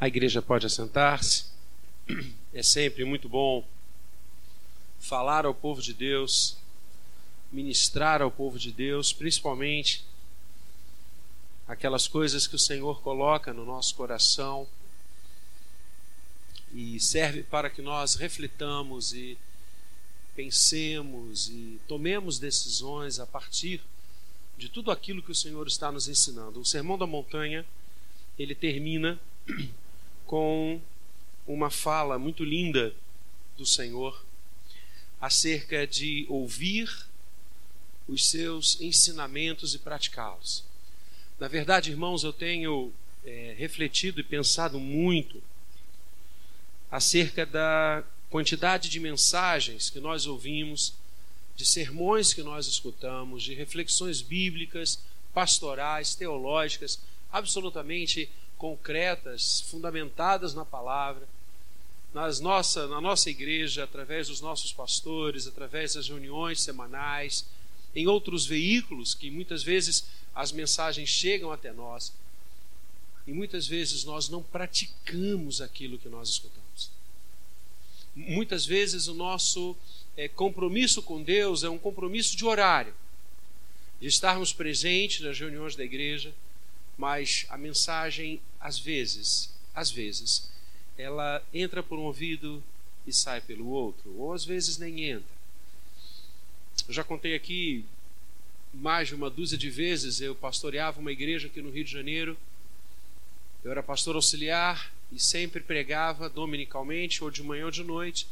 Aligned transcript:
A 0.00 0.06
igreja 0.06 0.40
pode 0.40 0.64
assentar-se. 0.64 1.46
É 2.54 2.62
sempre 2.62 3.04
muito 3.04 3.28
bom 3.28 3.66
falar 5.00 5.44
ao 5.44 5.52
povo 5.52 5.82
de 5.82 5.92
Deus, 5.92 6.56
ministrar 7.50 8.22
ao 8.22 8.30
povo 8.30 8.60
de 8.60 8.70
Deus, 8.70 9.12
principalmente 9.12 10.04
aquelas 11.66 12.06
coisas 12.06 12.46
que 12.46 12.54
o 12.54 12.58
Senhor 12.58 13.02
coloca 13.02 13.52
no 13.52 13.64
nosso 13.64 13.94
coração 13.96 14.68
e 16.72 17.00
serve 17.00 17.42
para 17.42 17.68
que 17.68 17.82
nós 17.82 18.14
reflitamos 18.14 19.12
e 19.12 19.36
pensemos 20.36 21.48
e 21.48 21.80
tomemos 21.88 22.38
decisões 22.38 23.18
a 23.18 23.26
partir 23.26 23.82
de 24.56 24.68
tudo 24.68 24.92
aquilo 24.92 25.22
que 25.22 25.32
o 25.32 25.34
Senhor 25.34 25.66
está 25.66 25.90
nos 25.90 26.08
ensinando. 26.08 26.60
O 26.60 26.64
Sermão 26.64 26.96
da 26.96 27.06
Montanha, 27.06 27.66
ele 28.38 28.54
termina 28.54 29.18
com 30.28 30.78
uma 31.46 31.70
fala 31.70 32.18
muito 32.18 32.44
linda 32.44 32.94
do 33.56 33.64
Senhor 33.64 34.22
acerca 35.18 35.86
de 35.86 36.26
ouvir 36.28 37.06
os 38.06 38.28
seus 38.28 38.78
ensinamentos 38.78 39.74
e 39.74 39.78
praticá-los. 39.78 40.62
Na 41.40 41.48
verdade, 41.48 41.90
irmãos, 41.90 42.24
eu 42.24 42.32
tenho 42.32 42.92
é, 43.24 43.54
refletido 43.56 44.20
e 44.20 44.22
pensado 44.22 44.78
muito 44.78 45.42
acerca 46.90 47.46
da 47.46 48.04
quantidade 48.28 48.90
de 48.90 49.00
mensagens 49.00 49.88
que 49.88 49.98
nós 49.98 50.26
ouvimos, 50.26 50.92
de 51.56 51.64
sermões 51.64 52.34
que 52.34 52.42
nós 52.42 52.66
escutamos, 52.66 53.42
de 53.42 53.54
reflexões 53.54 54.20
bíblicas, 54.20 55.00
pastorais, 55.32 56.14
teológicas, 56.14 57.00
absolutamente 57.32 58.28
concretas, 58.58 59.62
fundamentadas 59.62 60.52
na 60.52 60.64
palavra, 60.64 61.26
nas 62.12 62.40
nossa, 62.40 62.86
na 62.88 63.00
nossa 63.00 63.30
igreja, 63.30 63.84
através 63.84 64.28
dos 64.28 64.40
nossos 64.40 64.72
pastores, 64.72 65.46
através 65.46 65.94
das 65.94 66.08
reuniões 66.08 66.60
semanais, 66.60 67.46
em 67.94 68.06
outros 68.06 68.44
veículos 68.44 69.14
que 69.14 69.30
muitas 69.30 69.62
vezes 69.62 70.04
as 70.34 70.52
mensagens 70.52 71.08
chegam 71.08 71.50
até 71.50 71.72
nós 71.72 72.12
e 73.26 73.32
muitas 73.32 73.66
vezes 73.66 74.04
nós 74.04 74.28
não 74.28 74.42
praticamos 74.42 75.60
aquilo 75.60 75.98
que 75.98 76.08
nós 76.08 76.28
escutamos. 76.28 76.90
Muitas 78.16 78.64
vezes 78.66 79.06
o 79.06 79.14
nosso 79.14 79.76
é, 80.16 80.26
compromisso 80.28 81.02
com 81.02 81.22
Deus 81.22 81.62
é 81.62 81.68
um 81.68 81.78
compromisso 81.78 82.36
de 82.36 82.44
horário, 82.44 82.94
de 84.00 84.08
estarmos 84.08 84.52
presentes 84.52 85.20
nas 85.20 85.38
reuniões 85.38 85.76
da 85.76 85.84
igreja, 85.84 86.34
mas 86.98 87.46
a 87.48 87.56
mensagem, 87.56 88.40
às 88.60 88.76
vezes, 88.76 89.54
às 89.72 89.88
vezes, 89.88 90.50
ela 90.98 91.40
entra 91.54 91.80
por 91.80 91.96
um 91.96 92.02
ouvido 92.02 92.62
e 93.06 93.12
sai 93.12 93.40
pelo 93.40 93.68
outro, 93.68 94.12
ou 94.18 94.32
às 94.32 94.44
vezes 94.44 94.76
nem 94.76 95.04
entra. 95.04 95.38
Eu 96.88 96.92
já 96.92 97.04
contei 97.04 97.36
aqui 97.36 97.84
mais 98.74 99.08
de 99.08 99.14
uma 99.14 99.30
dúzia 99.30 99.56
de 99.56 99.70
vezes, 99.70 100.20
eu 100.20 100.34
pastoreava 100.34 101.00
uma 101.00 101.12
igreja 101.12 101.46
aqui 101.46 101.62
no 101.62 101.70
Rio 101.70 101.84
de 101.84 101.92
Janeiro. 101.92 102.36
Eu 103.64 103.70
era 103.70 103.82
pastor 103.82 104.16
auxiliar 104.16 104.92
e 105.12 105.20
sempre 105.20 105.60
pregava 105.60 106.28
dominicalmente, 106.28 107.22
ou 107.22 107.30
de 107.30 107.42
manhã 107.42 107.66
ou 107.66 107.70
de 107.70 107.84
noite. 107.84 108.26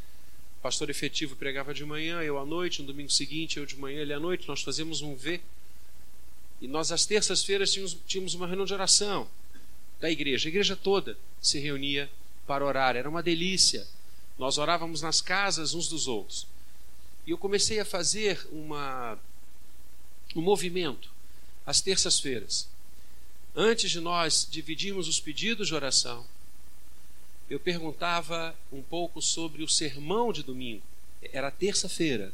O 0.58 0.62
pastor 0.62 0.90
efetivo 0.90 1.36
pregava 1.36 1.72
de 1.72 1.84
manhã, 1.84 2.20
eu 2.22 2.38
à 2.38 2.44
noite, 2.44 2.80
no 2.80 2.88
domingo 2.88 3.10
seguinte, 3.10 3.58
eu 3.58 3.66
de 3.66 3.76
manhã, 3.76 4.02
ele 4.02 4.12
à 4.12 4.20
noite. 4.20 4.48
Nós 4.48 4.62
fazíamos 4.62 5.02
um 5.02 5.14
V 5.14 5.40
e 6.60 6.66
nós, 6.66 6.90
às 6.90 7.04
terças-feiras, 7.04 7.72
tínhamos, 7.72 7.96
tínhamos 8.06 8.34
uma 8.34 8.46
reunião 8.46 8.66
de 8.66 8.74
oração 8.74 9.28
da 10.00 10.10
igreja. 10.10 10.48
A 10.48 10.50
igreja 10.50 10.76
toda 10.76 11.18
se 11.40 11.58
reunia 11.58 12.10
para 12.46 12.64
orar. 12.64 12.96
Era 12.96 13.08
uma 13.08 13.22
delícia. 13.22 13.86
Nós 14.38 14.58
orávamos 14.58 15.02
nas 15.02 15.20
casas 15.20 15.74
uns 15.74 15.88
dos 15.88 16.06
outros. 16.06 16.46
E 17.26 17.30
eu 17.30 17.38
comecei 17.38 17.80
a 17.80 17.84
fazer 17.84 18.46
uma, 18.52 19.18
um 20.34 20.40
movimento 20.40 21.10
às 21.66 21.80
terças-feiras. 21.80 22.68
Antes 23.54 23.90
de 23.90 24.00
nós 24.00 24.46
dividirmos 24.50 25.08
os 25.08 25.18
pedidos 25.18 25.68
de 25.68 25.74
oração, 25.74 26.26
eu 27.48 27.58
perguntava 27.58 28.54
um 28.72 28.82
pouco 28.82 29.22
sobre 29.22 29.62
o 29.62 29.68
sermão 29.68 30.32
de 30.32 30.42
domingo. 30.42 30.82
Era 31.32 31.50
terça-feira, 31.50 32.32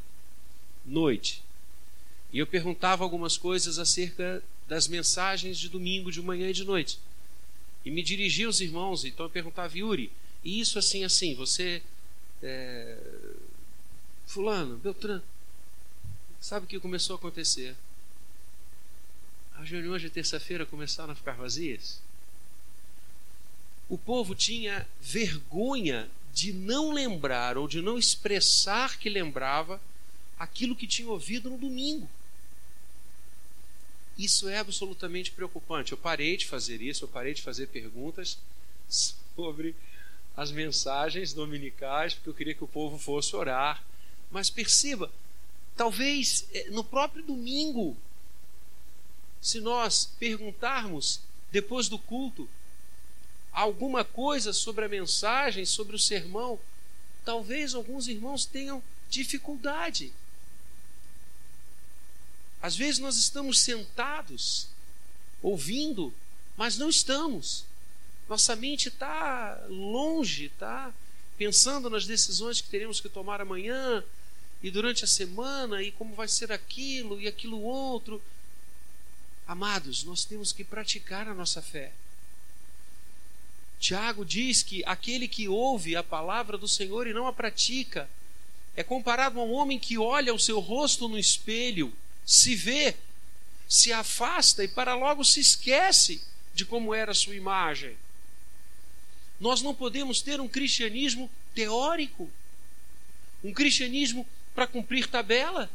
noite. 0.84 1.42
E 2.32 2.38
eu 2.38 2.46
perguntava 2.46 3.04
algumas 3.04 3.36
coisas 3.36 3.78
acerca 3.78 4.42
das 4.66 4.88
mensagens 4.88 5.58
de 5.58 5.68
domingo, 5.68 6.10
de 6.10 6.22
manhã 6.22 6.48
e 6.48 6.54
de 6.54 6.64
noite. 6.64 6.98
E 7.84 7.90
me 7.90 8.02
dirigia 8.02 8.46
aos 8.46 8.60
irmãos, 8.60 9.04
então 9.04 9.26
eu 9.26 9.30
perguntava, 9.30 9.76
Yuri, 9.76 10.10
e 10.42 10.60
isso 10.60 10.78
assim, 10.78 11.04
assim, 11.04 11.34
você. 11.34 11.82
É, 12.42 12.98
fulano, 14.26 14.78
Beltrano, 14.78 15.22
sabe 16.40 16.64
o 16.64 16.68
que 16.68 16.80
começou 16.80 17.14
a 17.14 17.18
acontecer? 17.18 17.76
As 19.58 19.68
reuniões 19.68 20.00
de 20.00 20.10
terça-feira 20.10 20.64
começaram 20.64 21.12
a 21.12 21.16
ficar 21.16 21.32
vazias. 21.32 22.00
O 23.88 23.98
povo 23.98 24.34
tinha 24.34 24.88
vergonha 25.00 26.08
de 26.32 26.52
não 26.52 26.92
lembrar 26.92 27.58
ou 27.58 27.68
de 27.68 27.82
não 27.82 27.98
expressar 27.98 28.98
que 28.98 29.10
lembrava 29.10 29.80
aquilo 30.38 30.74
que 30.74 30.86
tinha 30.86 31.08
ouvido 31.08 31.50
no 31.50 31.58
domingo. 31.58 32.08
Isso 34.18 34.48
é 34.48 34.58
absolutamente 34.58 35.30
preocupante. 35.30 35.92
Eu 35.92 35.98
parei 35.98 36.36
de 36.36 36.46
fazer 36.46 36.82
isso, 36.82 37.04
eu 37.04 37.08
parei 37.08 37.34
de 37.34 37.42
fazer 37.42 37.68
perguntas 37.68 38.38
sobre 38.88 39.74
as 40.36 40.50
mensagens 40.50 41.32
dominicais, 41.32 42.14
porque 42.14 42.30
eu 42.30 42.34
queria 42.34 42.54
que 42.54 42.64
o 42.64 42.68
povo 42.68 42.98
fosse 42.98 43.34
orar. 43.36 43.82
Mas 44.30 44.50
perceba, 44.50 45.10
talvez 45.76 46.46
eh, 46.52 46.68
no 46.70 46.84
próprio 46.84 47.22
domingo, 47.22 47.96
se 49.40 49.60
nós 49.60 50.10
perguntarmos 50.18 51.20
depois 51.50 51.88
do 51.88 51.98
culto 51.98 52.48
alguma 53.52 54.04
coisa 54.04 54.52
sobre 54.52 54.84
a 54.84 54.88
mensagem, 54.88 55.66
sobre 55.66 55.94
o 55.94 55.98
sermão, 55.98 56.58
talvez 57.24 57.74
alguns 57.74 58.08
irmãos 58.08 58.46
tenham 58.46 58.82
dificuldade. 59.10 60.12
Às 62.62 62.76
vezes 62.76 63.00
nós 63.00 63.16
estamos 63.16 63.58
sentados, 63.58 64.68
ouvindo, 65.42 66.14
mas 66.56 66.78
não 66.78 66.88
estamos. 66.88 67.64
Nossa 68.28 68.54
mente 68.54 68.86
está 68.86 69.60
longe, 69.68 70.44
está 70.44 70.94
pensando 71.36 71.90
nas 71.90 72.06
decisões 72.06 72.60
que 72.60 72.68
teremos 72.68 73.00
que 73.00 73.08
tomar 73.08 73.40
amanhã 73.40 74.04
e 74.62 74.70
durante 74.70 75.02
a 75.02 75.08
semana 75.08 75.82
e 75.82 75.90
como 75.90 76.14
vai 76.14 76.28
ser 76.28 76.52
aquilo 76.52 77.20
e 77.20 77.26
aquilo 77.26 77.60
outro. 77.60 78.22
Amados, 79.44 80.04
nós 80.04 80.24
temos 80.24 80.52
que 80.52 80.62
praticar 80.62 81.28
a 81.28 81.34
nossa 81.34 81.60
fé. 81.60 81.90
Tiago 83.80 84.24
diz 84.24 84.62
que 84.62 84.84
aquele 84.86 85.26
que 85.26 85.48
ouve 85.48 85.96
a 85.96 86.04
palavra 86.04 86.56
do 86.56 86.68
Senhor 86.68 87.08
e 87.08 87.12
não 87.12 87.26
a 87.26 87.32
pratica 87.32 88.08
é 88.76 88.84
comparado 88.84 89.40
a 89.40 89.42
um 89.42 89.52
homem 89.52 89.80
que 89.80 89.98
olha 89.98 90.32
o 90.32 90.38
seu 90.38 90.60
rosto 90.60 91.08
no 91.08 91.18
espelho 91.18 91.92
se 92.24 92.54
vê, 92.54 92.94
se 93.68 93.92
afasta 93.92 94.62
e 94.64 94.68
para 94.68 94.94
logo 94.94 95.24
se 95.24 95.40
esquece 95.40 96.22
de 96.54 96.64
como 96.64 96.94
era 96.94 97.12
a 97.12 97.14
sua 97.14 97.34
imagem. 97.34 97.96
Nós 99.40 99.62
não 99.62 99.74
podemos 99.74 100.20
ter 100.20 100.40
um 100.40 100.48
cristianismo 100.48 101.30
teórico, 101.54 102.30
um 103.42 103.52
cristianismo 103.52 104.26
para 104.54 104.66
cumprir 104.66 105.08
tabela. 105.08 105.70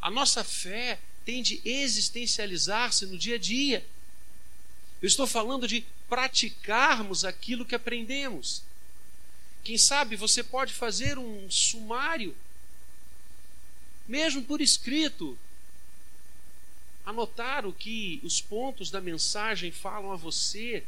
A 0.00 0.10
nossa 0.10 0.44
fé 0.44 0.98
tem 1.24 1.42
de 1.42 1.60
existencializar-se 1.64 3.06
no 3.06 3.16
dia 3.16 3.36
a 3.36 3.38
dia. 3.38 3.86
Eu 5.00 5.06
estou 5.06 5.26
falando 5.26 5.66
de 5.68 5.84
praticarmos 6.08 7.24
aquilo 7.24 7.64
que 7.64 7.74
aprendemos. 7.74 8.62
Quem 9.62 9.78
sabe 9.78 10.16
você 10.16 10.42
pode 10.42 10.72
fazer 10.72 11.18
um 11.18 11.50
sumário 11.50 12.34
mesmo 14.08 14.42
por 14.42 14.62
escrito, 14.62 15.38
anotar 17.04 17.66
o 17.66 17.72
que 17.72 18.20
os 18.24 18.40
pontos 18.40 18.90
da 18.90 19.00
mensagem 19.00 19.70
falam 19.70 20.10
a 20.10 20.16
você, 20.16 20.82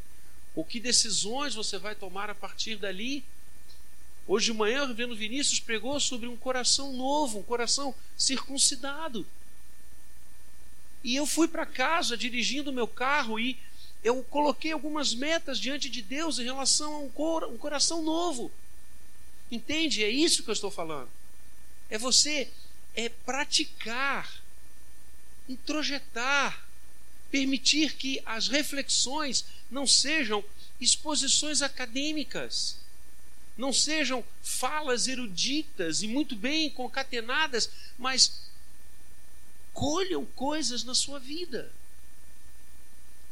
ou 0.55 0.65
que 0.65 0.81
decisões 0.81 1.55
você 1.55 1.79
vai 1.79 1.95
tomar 1.95 2.31
a 2.31 2.35
partir 2.35 2.77
dali. 2.77 3.23
Hoje 4.27 4.47
de 4.47 4.59
manhã, 4.59 4.85
o 4.85 4.87
Reverendo 4.87 5.15
Vinícius 5.15 5.61
pregou 5.61 6.01
sobre 6.01 6.27
um 6.27 6.37
coração 6.37 6.93
novo, 6.93 7.39
um 7.39 7.43
coração 7.43 7.95
circuncidado. 8.17 9.27
E 11.03 11.17
eu 11.17 11.27
fui 11.27 11.47
para 11.47 11.65
casa 11.65 12.17
dirigindo 12.17 12.71
o 12.71 12.75
meu 12.75 12.89
carro 12.89 13.39
e 13.39 13.57
eu 14.03 14.23
coloquei 14.25 14.73
algumas 14.73 15.15
metas 15.15 15.59
diante 15.59 15.89
de 15.89 16.03
Deus 16.03 16.39
em 16.39 16.45
relação 16.45 16.95
a 16.95 16.99
um, 17.01 17.09
cor, 17.11 17.45
um 17.45 17.57
coração 17.59 18.03
novo. 18.03 18.51
Entende? 19.51 20.05
É 20.05 20.09
isso 20.09 20.43
que 20.43 20.51
eu 20.51 20.55
estou 20.55 20.71
falando. 20.71 21.09
É 21.89 21.99
você 21.99 22.51
é 22.95 23.09
praticar, 23.09 24.43
introjetar, 25.49 26.67
permitir 27.31 27.95
que 27.95 28.21
as 28.27 28.49
reflexões 28.49 29.45
não 29.71 29.87
sejam 29.87 30.45
exposições 30.81 31.63
acadêmicas. 31.63 32.77
Não 33.57 33.73
sejam 33.73 34.25
falas 34.43 35.07
eruditas 35.07 36.03
e 36.03 36.09
muito 36.09 36.35
bem 36.35 36.71
concatenadas, 36.71 37.71
mas 37.99 38.41
colham 39.73 40.25
coisas 40.25 40.83
na 40.83 40.95
sua 40.95 41.19
vida. 41.19 41.73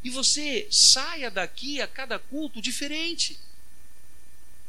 E 0.05 0.11
você 0.11 0.69
saia 0.71 1.31
daqui 1.31 1.81
a 1.81 1.89
cada 1.89 2.19
culto 2.19 2.61
diferente, 2.61 3.39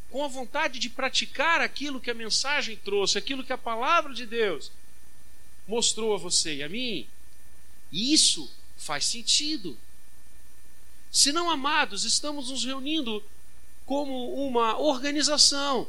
com 0.10 0.24
a 0.24 0.28
vontade 0.28 0.80
de 0.80 0.90
praticar 0.90 1.62
aquilo 1.62 2.02
que 2.02 2.10
a 2.10 2.16
mensagem 2.16 2.76
trouxe, 2.78 3.18
aquilo 3.18 3.44
que 3.44 3.54
a 3.54 3.58
palavra 3.58 4.14
de 4.14 4.26
Deus 4.26 4.72
mostrou 5.70 6.16
a 6.16 6.18
você 6.18 6.56
e 6.56 6.64
a 6.64 6.68
mim. 6.68 7.08
E 7.92 8.12
isso 8.12 8.52
faz 8.76 9.06
sentido. 9.06 9.78
Se 11.12 11.32
não, 11.32 11.50
amados, 11.50 12.04
estamos 12.04 12.50
nos 12.50 12.66
reunindo 12.66 13.24
como 13.86 14.34
uma 14.48 14.78
organização 14.78 15.88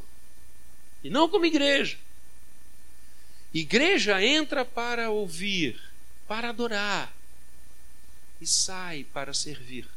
e 1.02 1.08
não 1.08 1.28
como 1.28 1.46
igreja. 1.46 1.98
Igreja 3.52 4.22
entra 4.22 4.64
para 4.64 5.10
ouvir, 5.10 5.80
para 6.28 6.50
adorar 6.50 7.12
e 8.40 8.46
sai 8.46 9.04
para 9.12 9.32
servir. 9.34 9.88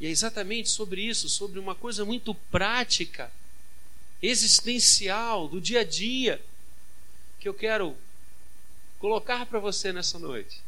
E 0.00 0.06
é 0.06 0.10
exatamente 0.10 0.70
sobre 0.70 1.02
isso, 1.02 1.28
sobre 1.28 1.58
uma 1.58 1.74
coisa 1.74 2.04
muito 2.04 2.34
prática, 2.34 3.30
existencial, 4.20 5.46
do 5.46 5.60
dia 5.60 5.80
a 5.80 5.84
dia, 5.84 6.42
que 7.38 7.48
eu 7.48 7.54
quero 7.54 7.96
colocar 9.04 9.44
para 9.44 9.58
você 9.58 9.92
nessa 9.92 10.18
noite. 10.18 10.62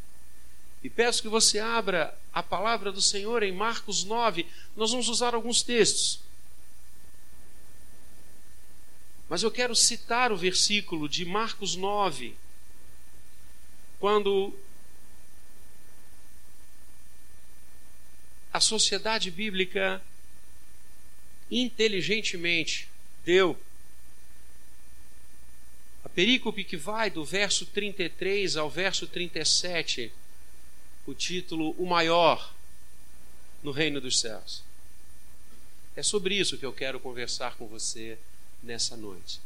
E 0.85 0.91
peço 0.91 1.23
que 1.23 1.29
você 1.29 1.59
abra 1.59 2.15
a 2.35 2.43
palavra 2.43 2.93
do 2.93 3.01
Senhor 3.01 3.43
em 3.43 3.51
Marcos 3.51 4.05
9. 4.05 4.45
Nós 4.77 4.91
vamos 4.91 5.09
usar 5.09 5.35
alguns 5.35 5.63
textos. 5.63 6.21
Mas 9.27 9.43
eu 9.43 9.51
quero 9.51 9.75
citar 9.75 10.31
o 10.33 10.37
versículo 10.37 11.09
de 11.09 11.25
Marcos 11.25 11.77
9, 11.77 12.37
quando 13.99 14.53
a 18.53 18.61
sociedade 18.61 19.31
bíblica 19.31 20.03
inteligentemente 21.51 22.87
deu 23.25 23.59
perícope 26.17 26.65
que 26.65 26.79
vai 26.79 27.11
do 27.11 27.23
verso 27.23 27.67
33 27.67 28.57
ao 28.57 28.71
verso 28.71 29.07
37, 29.07 30.11
o 31.07 31.13
título 31.13 31.73
O 31.73 31.85
Maior 31.85 32.55
no 33.63 33.71
Reino 33.71 34.01
dos 34.01 34.19
Céus. 34.19 34.63
É 35.95 36.03
sobre 36.03 36.35
isso 36.35 36.57
que 36.57 36.65
eu 36.65 36.73
quero 36.73 36.99
conversar 36.99 37.57
com 37.57 37.67
você 37.67 38.17
nessa 38.63 38.97
noite. 38.97 39.41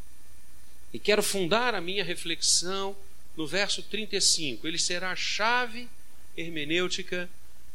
E 0.92 0.98
quero 1.00 1.24
fundar 1.24 1.74
a 1.74 1.80
minha 1.80 2.04
reflexão 2.04 2.96
no 3.36 3.48
verso 3.48 3.82
35. 3.82 4.64
Ele 4.64 4.78
será 4.78 5.10
a 5.10 5.16
chave 5.16 5.88
hermenêutica 6.36 7.28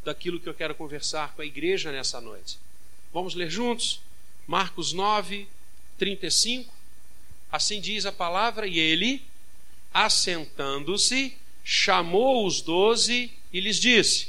daquilo 0.06 0.40
que 0.40 0.48
eu 0.48 0.54
quero 0.54 0.74
conversar 0.74 1.34
com 1.36 1.42
a 1.42 1.46
igreja 1.46 1.92
nessa 1.92 2.22
noite. 2.22 2.58
Vamos 3.14 3.36
ler 3.36 3.50
juntos? 3.50 4.00
Marcos 4.48 4.94
9, 4.94 5.50
35. 5.98 6.74
Assim 7.52 7.80
diz 7.80 8.06
a 8.06 8.12
palavra, 8.12 8.68
e 8.68 8.80
ele, 8.80 9.22
assentando-se, 9.94 11.34
chamou 11.64 12.46
os 12.46 12.62
doze 12.62 13.32
e 13.52 13.60
lhes 13.60 13.80
disse: 13.80 14.28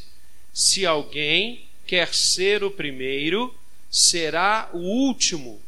Se 0.52 0.86
alguém 0.86 1.66
quer 1.86 2.14
ser 2.14 2.64
o 2.64 2.70
primeiro, 2.70 3.54
será 3.90 4.70
o 4.72 4.78
último 4.78 5.60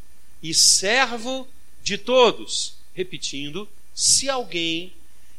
e 0.42 0.54
servo 0.54 1.46
de 1.82 1.98
todos. 1.98 2.74
Repetindo, 2.94 3.68
se 3.94 4.28
alguém 4.28 4.92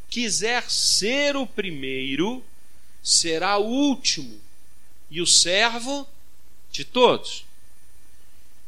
quiser 0.10 0.70
ser 0.70 1.36
o 1.36 1.46
primeiro, 1.46 2.44
será 3.04 3.58
o 3.58 3.66
último 3.66 4.40
e 5.10 5.22
o 5.22 5.26
servo 5.26 6.08
de 6.72 6.84
todos. 6.84 7.46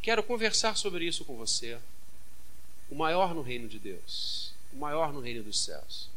Quero 0.01 0.23
conversar 0.23 0.75
sobre 0.75 1.05
isso 1.05 1.23
com 1.23 1.35
você. 1.35 1.77
O 2.91 2.95
maior 2.95 3.33
no 3.33 3.41
reino 3.41 3.67
de 3.67 3.79
Deus, 3.79 4.53
o 4.71 4.77
maior 4.77 5.11
no 5.11 5.21
reino 5.21 5.41
dos 5.41 5.59
céus. 5.59 6.09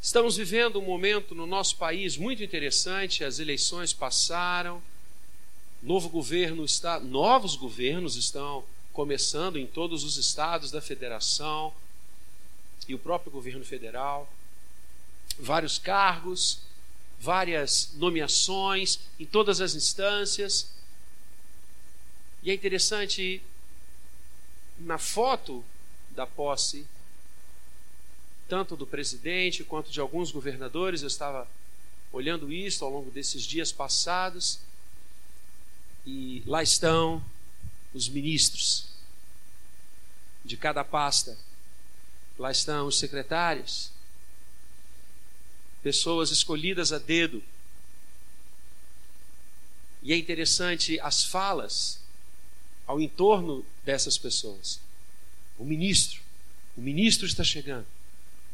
Estamos 0.00 0.36
vivendo 0.36 0.78
um 0.78 0.84
momento 0.84 1.34
no 1.34 1.46
nosso 1.46 1.76
país 1.76 2.16
muito 2.16 2.42
interessante, 2.42 3.24
as 3.24 3.38
eleições 3.38 3.92
passaram, 3.92 4.82
novo 5.82 6.08
governo 6.08 6.64
está, 6.64 7.00
novos 7.00 7.56
governos 7.56 8.16
estão 8.16 8.64
começando 8.92 9.58
em 9.58 9.66
todos 9.66 10.04
os 10.04 10.16
estados 10.16 10.70
da 10.70 10.80
federação. 10.80 11.74
E 12.86 12.94
o 12.94 12.98
próprio 12.98 13.32
governo 13.32 13.64
federal, 13.64 14.32
vários 15.38 15.78
cargos, 15.78 16.60
várias 17.18 17.92
nomeações 17.94 19.00
em 19.18 19.24
todas 19.24 19.60
as 19.60 19.74
instâncias. 19.74 20.70
E 22.42 22.50
é 22.50 22.54
interessante, 22.54 23.42
na 24.84 24.98
foto 24.98 25.64
da 26.10 26.26
posse, 26.26 26.86
tanto 28.48 28.76
do 28.76 28.86
presidente 28.86 29.64
quanto 29.64 29.90
de 29.90 30.00
alguns 30.00 30.30
governadores, 30.30 31.02
eu 31.02 31.08
estava 31.08 31.48
olhando 32.12 32.52
isso 32.52 32.84
ao 32.84 32.90
longo 32.90 33.10
desses 33.10 33.44
dias 33.44 33.72
passados, 33.72 34.58
e 36.04 36.42
lá 36.46 36.62
estão 36.62 37.24
os 37.94 38.08
ministros 38.08 38.88
de 40.44 40.56
cada 40.56 40.84
pasta, 40.84 41.38
lá 42.38 42.50
estão 42.50 42.86
os 42.86 42.98
secretários, 42.98 43.90
pessoas 45.82 46.30
escolhidas 46.30 46.92
a 46.92 46.98
dedo. 46.98 47.42
E 50.02 50.12
é 50.12 50.16
interessante 50.16 50.98
as 51.00 51.24
falas 51.24 52.01
ao 52.92 53.00
entorno 53.00 53.64
dessas 53.86 54.18
pessoas. 54.18 54.78
O 55.58 55.64
ministro, 55.64 56.20
o 56.76 56.80
ministro 56.82 57.26
está 57.26 57.42
chegando. 57.42 57.86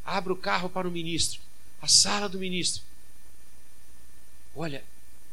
Abra 0.04 0.32
o 0.32 0.36
carro 0.36 0.70
para 0.70 0.86
o 0.86 0.92
ministro, 0.92 1.40
a 1.82 1.88
sala 1.88 2.28
do 2.28 2.38
ministro. 2.38 2.84
Olha, 4.54 4.84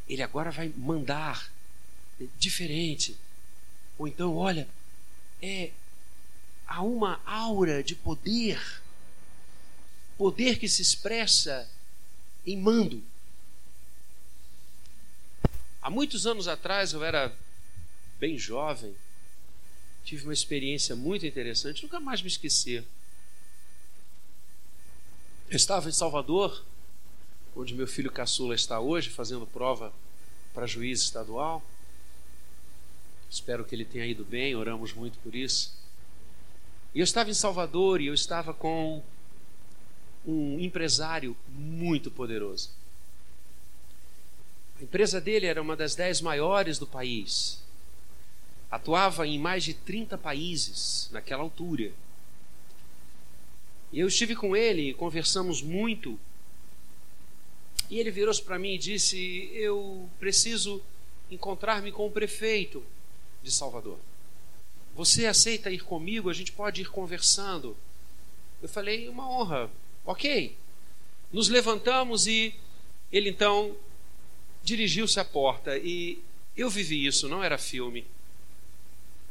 ele 0.09 0.23
agora 0.23 0.49
vai 0.49 0.73
mandar 0.75 1.51
diferente. 2.39 3.15
Ou 3.95 4.07
então, 4.07 4.35
olha, 4.35 4.67
é 5.39 5.71
há 6.65 6.81
uma 6.81 7.21
aura 7.27 7.83
de 7.83 7.93
poder, 7.93 8.59
poder 10.17 10.57
que 10.57 10.67
se 10.67 10.81
expressa 10.81 11.69
em 12.43 12.57
mando. 12.57 13.03
Há 15.79 15.91
muitos 15.91 16.25
anos 16.25 16.47
atrás, 16.47 16.91
eu 16.91 17.03
era 17.03 17.31
bem 18.19 18.35
jovem, 18.35 18.95
tive 20.05 20.23
uma 20.23 20.33
experiência 20.33 20.95
muito 20.95 21.25
interessante, 21.25 21.81
nunca 21.83 21.99
mais 21.99 22.21
me 22.21 22.27
esquecer. 22.27 22.85
Eu 25.49 25.57
estava 25.57 25.89
em 25.89 25.91
Salvador, 25.91 26.63
onde 27.55 27.73
meu 27.73 27.87
filho 27.87 28.11
caçula 28.11 28.53
está 28.53 28.79
hoje, 28.79 29.09
fazendo 29.09 29.47
prova 29.47 29.91
para 30.53 30.67
juiz 30.67 31.01
estadual. 31.01 31.63
Espero 33.31 33.65
que 33.65 33.73
ele 33.73 33.83
tenha 33.83 34.05
ido 34.05 34.23
bem, 34.23 34.55
oramos 34.55 34.93
muito 34.93 35.17
por 35.19 35.33
isso. 35.33 35.75
E 36.93 36.99
eu 36.99 37.03
estava 37.03 37.31
em 37.31 37.33
Salvador 37.33 37.99
e 37.99 38.05
eu 38.05 38.13
estava 38.13 38.53
com 38.53 39.03
um 40.25 40.59
empresário 40.59 41.35
muito 41.49 42.11
poderoso. 42.11 42.69
A 44.79 44.83
empresa 44.83 45.19
dele 45.19 45.47
era 45.47 45.61
uma 45.61 45.75
das 45.75 45.95
dez 45.95 46.21
maiores 46.21 46.77
do 46.77 46.85
país. 46.85 47.64
Atuava 48.69 49.27
em 49.27 49.39
mais 49.39 49.63
de 49.63 49.73
30 49.73 50.17
países 50.17 51.09
naquela 51.11 51.43
altura. 51.43 51.91
E 53.91 53.99
eu 53.99 54.07
estive 54.07 54.35
com 54.35 54.55
ele, 54.55 54.93
conversamos 54.93 55.61
muito. 55.61 56.19
E 57.89 57.99
ele 57.99 58.11
virou-se 58.11 58.41
para 58.41 58.59
mim 58.59 58.73
e 58.73 58.77
disse: 58.77 59.49
Eu 59.53 60.09
preciso 60.19 60.81
encontrar-me 61.29 61.91
com 61.91 62.05
o 62.05 62.11
prefeito 62.11 62.83
de 63.43 63.51
Salvador. 63.51 63.97
Você 64.95 65.25
aceita 65.25 65.69
ir 65.69 65.83
comigo? 65.83 66.29
A 66.29 66.33
gente 66.33 66.51
pode 66.51 66.81
ir 66.81 66.89
conversando. 66.89 67.77
Eu 68.61 68.67
falei: 68.67 69.07
Uma 69.07 69.29
honra, 69.29 69.69
Ok. 70.05 70.55
Nos 71.33 71.49
levantamos 71.49 72.27
e 72.27 72.53
ele 73.11 73.29
então 73.29 73.75
dirigiu-se 74.63 75.19
à 75.19 75.25
porta. 75.25 75.77
E 75.77 76.19
eu 76.55 76.69
vivi 76.69 77.05
isso, 77.05 77.27
não 77.27 77.43
era 77.43 77.57
filme. 77.57 78.05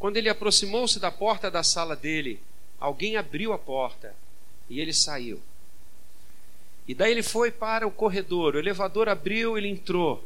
Quando 0.05 0.19
ele 0.19 0.29
aproximou-se 0.29 1.01
da 1.01 1.11
porta 1.11 1.51
da 1.51 1.63
sala 1.63 1.97
dele, 1.97 2.39
alguém 2.79 3.17
abriu 3.17 3.55
a 3.55 3.59
porta 3.59 4.15
e 4.69 4.79
ele 4.79 4.93
saiu. 4.93 5.41
E 6.87 6.95
daí 6.95 7.11
ele 7.11 7.23
foi 7.23 7.51
para 7.51 7.87
o 7.87 7.91
corredor, 7.91 8.55
o 8.55 8.59
elevador 8.59 9.09
abriu, 9.09 9.57
ele 9.57 9.67
entrou. 9.67 10.23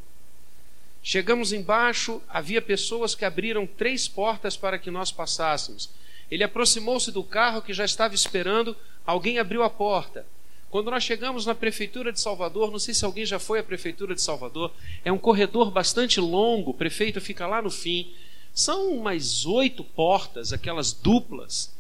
Chegamos 1.01 1.53
embaixo, 1.53 2.21
havia 2.29 2.61
pessoas 2.61 3.15
que 3.15 3.25
abriram 3.25 3.69
três 3.69 4.09
portas 4.09 4.57
para 4.57 4.81
que 4.81 4.91
nós 4.91 5.13
passássemos. 5.13 5.89
Ele 6.29 6.43
aproximou-se 6.43 7.13
do 7.13 7.23
carro 7.23 7.63
que 7.63 7.73
já 7.73 7.85
estava 7.85 8.17
esperando, 8.17 8.77
alguém 9.07 9.39
abriu 9.39 9.63
a 9.63 9.71
porta. 9.71 10.27
Quando 10.71 10.91
nós 10.91 11.05
chegamos 11.05 11.47
na 11.47 11.55
prefeitura 11.55 12.13
de 12.13 12.21
Salvador, 12.21 12.73
não 12.73 12.81
sei 12.81 12.95
se 12.95 13.05
alguém 13.05 13.25
já 13.25 13.39
foi 13.39 13.61
à 13.61 13.63
prefeitura 13.63 14.13
de 14.13 14.23
Salvador, 14.23 14.73
é 15.05 15.13
um 15.13 15.19
corredor 15.19 15.71
bastante 15.71 16.19
longo, 16.19 16.73
o 16.73 16.75
prefeito 16.75 17.21
fica 17.21 17.47
lá 17.47 17.63
no 17.63 17.71
fim. 17.71 18.13
São 18.59 18.89
umas 18.89 19.47
oito 19.47 19.85
portas, 19.85 20.53
aquelas 20.53 20.93
duplas. 20.93 21.73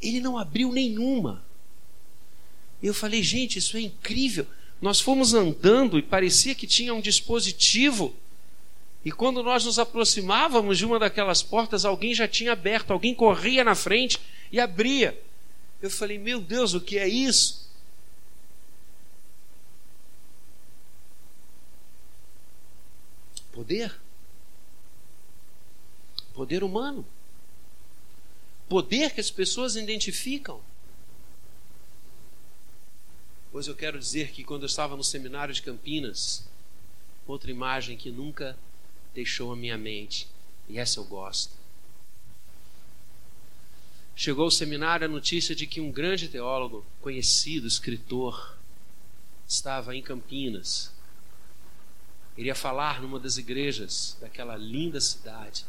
Ele 0.00 0.20
não 0.20 0.38
abriu 0.38 0.70
nenhuma. 0.70 1.44
Eu 2.80 2.94
falei, 2.94 3.24
gente, 3.24 3.58
isso 3.58 3.76
é 3.76 3.80
incrível. 3.80 4.46
Nós 4.80 5.00
fomos 5.00 5.34
andando 5.34 5.98
e 5.98 6.02
parecia 6.02 6.54
que 6.54 6.64
tinha 6.64 6.94
um 6.94 7.00
dispositivo. 7.00 8.14
E 9.04 9.10
quando 9.10 9.42
nós 9.42 9.64
nos 9.64 9.80
aproximávamos 9.80 10.78
de 10.78 10.86
uma 10.86 10.96
daquelas 10.96 11.42
portas, 11.42 11.84
alguém 11.84 12.14
já 12.14 12.28
tinha 12.28 12.52
aberto, 12.52 12.92
alguém 12.92 13.12
corria 13.12 13.64
na 13.64 13.74
frente 13.74 14.20
e 14.52 14.60
abria. 14.60 15.20
Eu 15.82 15.90
falei, 15.90 16.18
meu 16.18 16.40
Deus, 16.40 16.72
o 16.72 16.80
que 16.80 16.98
é 16.98 17.08
isso? 17.08 17.68
Poder. 23.50 24.03
Poder 26.34 26.62
humano. 26.62 27.06
Poder 28.68 29.12
que 29.14 29.20
as 29.20 29.30
pessoas 29.30 29.76
identificam. 29.76 30.60
Pois 33.52 33.66
eu 33.66 33.74
quero 33.76 33.98
dizer 33.98 34.32
que 34.32 34.42
quando 34.42 34.62
eu 34.62 34.66
estava 34.66 34.96
no 34.96 35.04
seminário 35.04 35.54
de 35.54 35.62
Campinas, 35.62 36.44
outra 37.26 37.50
imagem 37.50 37.96
que 37.96 38.10
nunca 38.10 38.58
deixou 39.14 39.52
a 39.52 39.56
minha 39.56 39.78
mente, 39.78 40.26
e 40.68 40.78
essa 40.78 40.98
eu 40.98 41.04
gosto. 41.04 41.52
Chegou 44.16 44.44
ao 44.44 44.50
seminário 44.50 45.06
a 45.06 45.10
notícia 45.10 45.54
de 45.54 45.66
que 45.66 45.80
um 45.80 45.92
grande 45.92 46.28
teólogo, 46.28 46.84
conhecido, 47.00 47.66
escritor, 47.66 48.58
estava 49.46 49.94
em 49.94 50.02
Campinas 50.02 50.94
iria 52.36 52.54
falar 52.54 53.00
numa 53.00 53.18
das 53.18 53.38
igrejas 53.38 54.16
daquela 54.20 54.56
linda 54.56 55.00
cidade. 55.00 55.64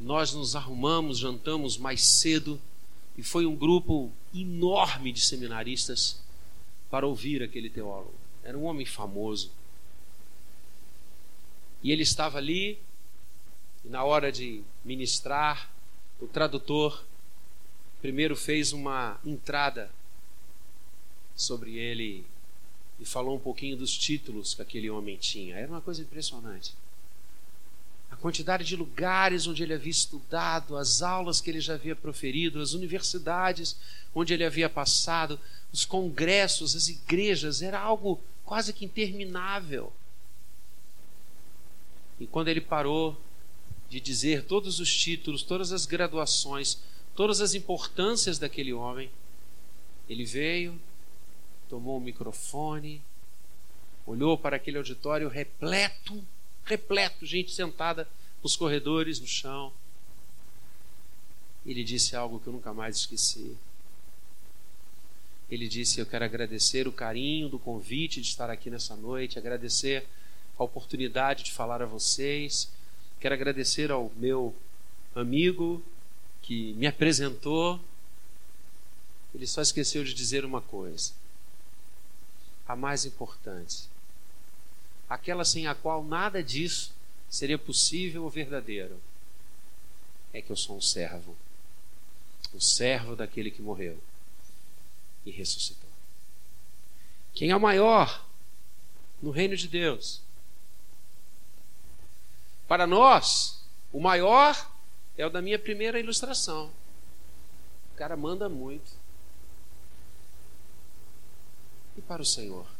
Nós 0.00 0.32
nos 0.32 0.54
arrumamos, 0.54 1.18
jantamos 1.18 1.76
mais 1.76 2.02
cedo 2.02 2.60
e 3.16 3.22
foi 3.22 3.46
um 3.46 3.56
grupo 3.56 4.12
enorme 4.34 5.12
de 5.12 5.20
seminaristas 5.20 6.20
para 6.88 7.06
ouvir 7.06 7.42
aquele 7.42 7.68
teólogo. 7.68 8.14
Era 8.42 8.56
um 8.56 8.64
homem 8.64 8.86
famoso. 8.86 9.50
E 11.82 11.90
ele 11.90 12.02
estava 12.02 12.38
ali, 12.38 12.78
e 13.84 13.88
na 13.88 14.04
hora 14.04 14.30
de 14.30 14.62
ministrar, 14.84 15.70
o 16.20 16.26
tradutor 16.26 17.04
primeiro 18.00 18.36
fez 18.36 18.72
uma 18.72 19.20
entrada 19.24 19.90
sobre 21.34 21.76
ele 21.76 22.24
e 23.00 23.04
falou 23.04 23.36
um 23.36 23.40
pouquinho 23.40 23.76
dos 23.76 23.96
títulos 23.96 24.54
que 24.54 24.62
aquele 24.62 24.90
homem 24.90 25.16
tinha. 25.16 25.56
Era 25.56 25.70
uma 25.70 25.80
coisa 25.80 26.02
impressionante. 26.02 26.74
A 28.10 28.16
quantidade 28.16 28.64
de 28.64 28.74
lugares 28.74 29.46
onde 29.46 29.62
ele 29.62 29.74
havia 29.74 29.90
estudado, 29.90 30.76
as 30.76 31.02
aulas 31.02 31.40
que 31.40 31.50
ele 31.50 31.60
já 31.60 31.74
havia 31.74 31.94
proferido, 31.94 32.60
as 32.60 32.72
universidades 32.72 33.76
onde 34.14 34.32
ele 34.32 34.44
havia 34.44 34.68
passado, 34.68 35.38
os 35.72 35.84
congressos, 35.84 36.74
as 36.74 36.88
igrejas, 36.88 37.62
era 37.62 37.78
algo 37.78 38.20
quase 38.44 38.72
que 38.72 38.84
interminável. 38.84 39.92
E 42.18 42.26
quando 42.26 42.48
ele 42.48 42.60
parou 42.60 43.20
de 43.88 44.00
dizer 44.00 44.44
todos 44.44 44.80
os 44.80 44.94
títulos, 44.94 45.42
todas 45.42 45.72
as 45.72 45.86
graduações, 45.86 46.78
todas 47.14 47.40
as 47.40 47.54
importâncias 47.54 48.38
daquele 48.38 48.72
homem, 48.72 49.10
ele 50.08 50.24
veio, 50.24 50.80
tomou 51.68 51.98
o 51.98 52.00
microfone, 52.00 53.02
olhou 54.06 54.36
para 54.38 54.56
aquele 54.56 54.78
auditório 54.78 55.28
repleto, 55.28 56.24
repleto, 56.68 57.26
gente 57.26 57.52
sentada 57.52 58.08
nos 58.42 58.56
corredores, 58.56 59.18
no 59.18 59.26
chão. 59.26 59.72
Ele 61.66 61.82
disse 61.82 62.14
algo 62.14 62.38
que 62.38 62.46
eu 62.46 62.52
nunca 62.52 62.72
mais 62.72 62.96
esqueci. 62.96 63.56
Ele 65.50 65.68
disse: 65.68 65.98
Eu 65.98 66.06
quero 66.06 66.24
agradecer 66.24 66.86
o 66.86 66.92
carinho 66.92 67.48
do 67.48 67.58
convite 67.58 68.20
de 68.20 68.28
estar 68.28 68.50
aqui 68.50 68.70
nessa 68.70 68.94
noite, 68.94 69.38
agradecer 69.38 70.06
a 70.58 70.62
oportunidade 70.62 71.44
de 71.44 71.52
falar 71.52 71.82
a 71.82 71.86
vocês. 71.86 72.70
Quero 73.18 73.34
agradecer 73.34 73.90
ao 73.90 74.12
meu 74.16 74.54
amigo 75.14 75.82
que 76.42 76.74
me 76.74 76.86
apresentou. 76.86 77.80
Ele 79.34 79.46
só 79.46 79.60
esqueceu 79.60 80.04
de 80.04 80.14
dizer 80.14 80.44
uma 80.44 80.60
coisa 80.60 81.12
a 82.68 82.76
mais 82.76 83.06
importante, 83.06 83.88
aquela 85.08 85.44
sem 85.44 85.66
a 85.66 85.74
qual 85.74 86.04
nada 86.04 86.42
disso 86.42 86.92
seria 87.28 87.58
possível 87.58 88.24
ou 88.24 88.30
verdadeiro, 88.30 89.00
é 90.32 90.42
que 90.42 90.50
eu 90.50 90.56
sou 90.56 90.76
um 90.76 90.80
servo, 90.80 91.36
o 92.52 92.60
servo 92.60 93.16
daquele 93.16 93.50
que 93.50 93.62
morreu 93.62 93.98
e 95.24 95.30
ressuscitou. 95.30 95.88
Quem 97.34 97.50
é 97.50 97.56
o 97.56 97.60
maior 97.60 98.26
no 99.22 99.30
reino 99.30 99.56
de 99.56 99.68
Deus? 99.68 100.20
Para 102.66 102.86
nós, 102.86 103.62
o 103.92 104.00
maior 104.00 104.70
é 105.16 105.26
o 105.26 105.30
da 105.30 105.40
minha 105.40 105.58
primeira 105.58 105.98
ilustração. 105.98 106.70
O 107.92 107.96
cara 107.96 108.16
manda 108.16 108.48
muito 108.48 108.90
e 111.96 112.00
para 112.00 112.22
o 112.22 112.26
Senhor? 112.26 112.77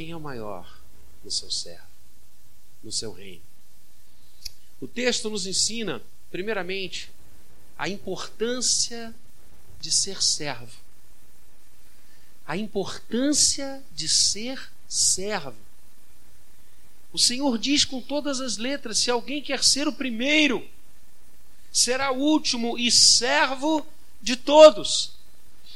Quem 0.00 0.12
é 0.12 0.16
o 0.16 0.20
maior 0.20 0.80
no 1.22 1.30
seu 1.30 1.50
servo, 1.50 1.84
no 2.82 2.90
seu 2.90 3.12
reino? 3.12 3.42
O 4.80 4.88
texto 4.88 5.28
nos 5.28 5.46
ensina, 5.46 6.00
primeiramente, 6.30 7.10
a 7.76 7.86
importância 7.86 9.14
de 9.78 9.90
ser 9.90 10.22
servo. 10.22 10.74
A 12.46 12.56
importância 12.56 13.84
de 13.94 14.08
ser 14.08 14.70
servo. 14.88 15.58
O 17.12 17.18
Senhor 17.18 17.58
diz 17.58 17.84
com 17.84 18.00
todas 18.00 18.40
as 18.40 18.56
letras: 18.56 18.96
se 18.96 19.10
alguém 19.10 19.42
quer 19.42 19.62
ser 19.62 19.86
o 19.86 19.92
primeiro, 19.92 20.66
será 21.70 22.10
o 22.10 22.20
último 22.20 22.78
e 22.78 22.90
servo 22.90 23.86
de 24.22 24.34
todos. 24.34 25.12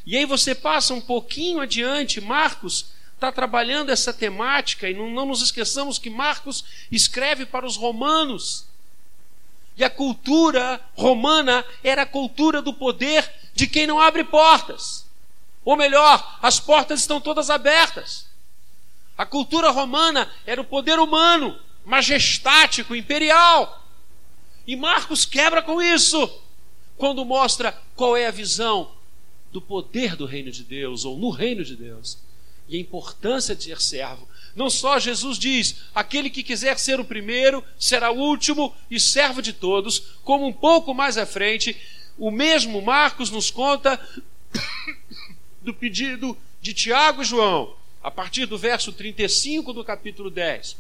E 0.07 0.17
aí 0.17 0.25
você 0.25 0.55
passa 0.55 0.95
um 0.95 1.01
pouquinho 1.03 1.61
adiante, 1.61 2.23
Marcos 2.23 2.94
está 3.15 3.33
trabalhando 3.33 3.91
essa 3.91 4.13
temática, 4.13 4.89
e 4.89 4.95
não, 4.95 5.11
não 5.11 5.27
nos 5.27 5.41
esqueçamos 5.41 5.99
que 5.99 6.11
Marcos 6.11 6.65
escreve 6.91 7.47
para 7.47 7.67
os 7.67 7.77
romanos. 7.77 8.67
E 9.77 9.83
a 9.83 9.91
cultura 9.91 10.81
romana 10.95 11.65
era 11.83 12.03
a 12.03 12.07
cultura 12.07 12.61
do 12.61 12.73
poder 12.73 13.29
de 13.55 13.67
quem 13.67 13.87
não 13.87 14.01
abre 14.01 14.25
portas. 14.25 15.05
Ou 15.65 15.77
melhor, 15.77 16.39
as 16.43 16.61
portas 16.61 17.01
estão 17.01 17.21
todas 17.21 17.51
abertas. 17.51 18.27
A 19.17 19.25
cultura 19.25 19.71
romana 19.71 20.31
era 20.45 20.61
o 20.61 20.65
poder 20.65 20.99
humano, 20.99 21.59
majestático, 21.85 22.95
imperial. 22.95 23.83
E 24.67 24.77
Marcos 24.77 25.25
quebra 25.25 25.63
com 25.63 25.81
isso 25.81 26.31
quando 26.97 27.25
mostra 27.25 27.73
qual 27.97 28.17
é 28.17 28.27
a 28.27 28.33
visão 28.33 28.93
do 29.53 29.61
poder 29.61 30.17
do 30.17 30.27
reino 30.27 30.51
de 30.51 30.65
Deus, 30.65 31.05
ou 31.05 31.17
no 31.17 31.31
reino 31.31 31.65
de 31.65 31.77
Deus, 31.77 32.19
e 32.69 32.77
a 32.77 32.81
importância 32.81 33.55
de 33.55 33.65
ser 33.65 33.81
servo. 33.81 34.29
Não 34.55 34.71
só 34.71 34.99
Jesus 34.99 35.39
diz: 35.39 35.77
aquele 35.95 36.31
que 36.31 36.43
quiser 36.43 36.79
ser 36.79 37.01
o 37.01 37.05
primeiro 37.05 37.65
será 37.79 38.11
o 38.11 38.19
último 38.19 38.75
e 38.91 39.01
servo 39.01 39.43
de 39.43 39.53
todos, 39.53 40.19
como 40.23 40.47
um 40.47 40.53
pouco 40.53 40.95
mais 40.95 41.19
à 41.19 41.27
frente, 41.27 41.77
o 42.17 42.31
mesmo 42.31 42.81
Marcos 42.81 43.31
nos 43.31 43.51
conta 43.51 44.01
do 45.63 45.75
pedido 45.75 46.37
de 46.61 46.73
Tiago 46.73 47.23
e 47.23 47.25
João, 47.25 47.75
a 48.03 48.11
partir 48.11 48.47
do 48.47 48.57
verso 48.57 48.93
35 48.93 49.73
do 49.73 49.85
capítulo 49.85 50.31
10. 50.31 50.77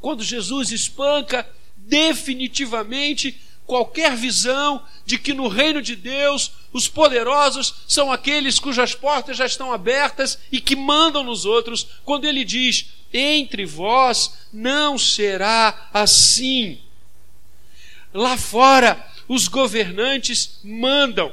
Quando 0.00 0.22
Jesus 0.22 0.70
espanca 0.70 1.48
definitivamente 1.76 3.40
qualquer 3.66 4.14
visão 4.14 4.82
de 5.04 5.18
que 5.18 5.34
no 5.34 5.48
reino 5.48 5.82
de 5.82 5.96
Deus 5.96 6.52
os 6.72 6.88
poderosos 6.88 7.74
são 7.88 8.12
aqueles 8.12 8.58
cujas 8.58 8.94
portas 8.94 9.36
já 9.36 9.46
estão 9.46 9.72
abertas 9.72 10.38
e 10.50 10.60
que 10.60 10.76
mandam 10.76 11.24
nos 11.24 11.44
outros, 11.44 11.86
quando 12.04 12.24
ele 12.24 12.44
diz: 12.44 12.86
entre 13.12 13.66
vós 13.66 14.32
não 14.52 14.96
será 14.96 15.88
assim. 15.92 16.80
Lá 18.14 18.36
fora, 18.36 19.04
os 19.28 19.48
governantes 19.48 20.60
mandam. 20.62 21.32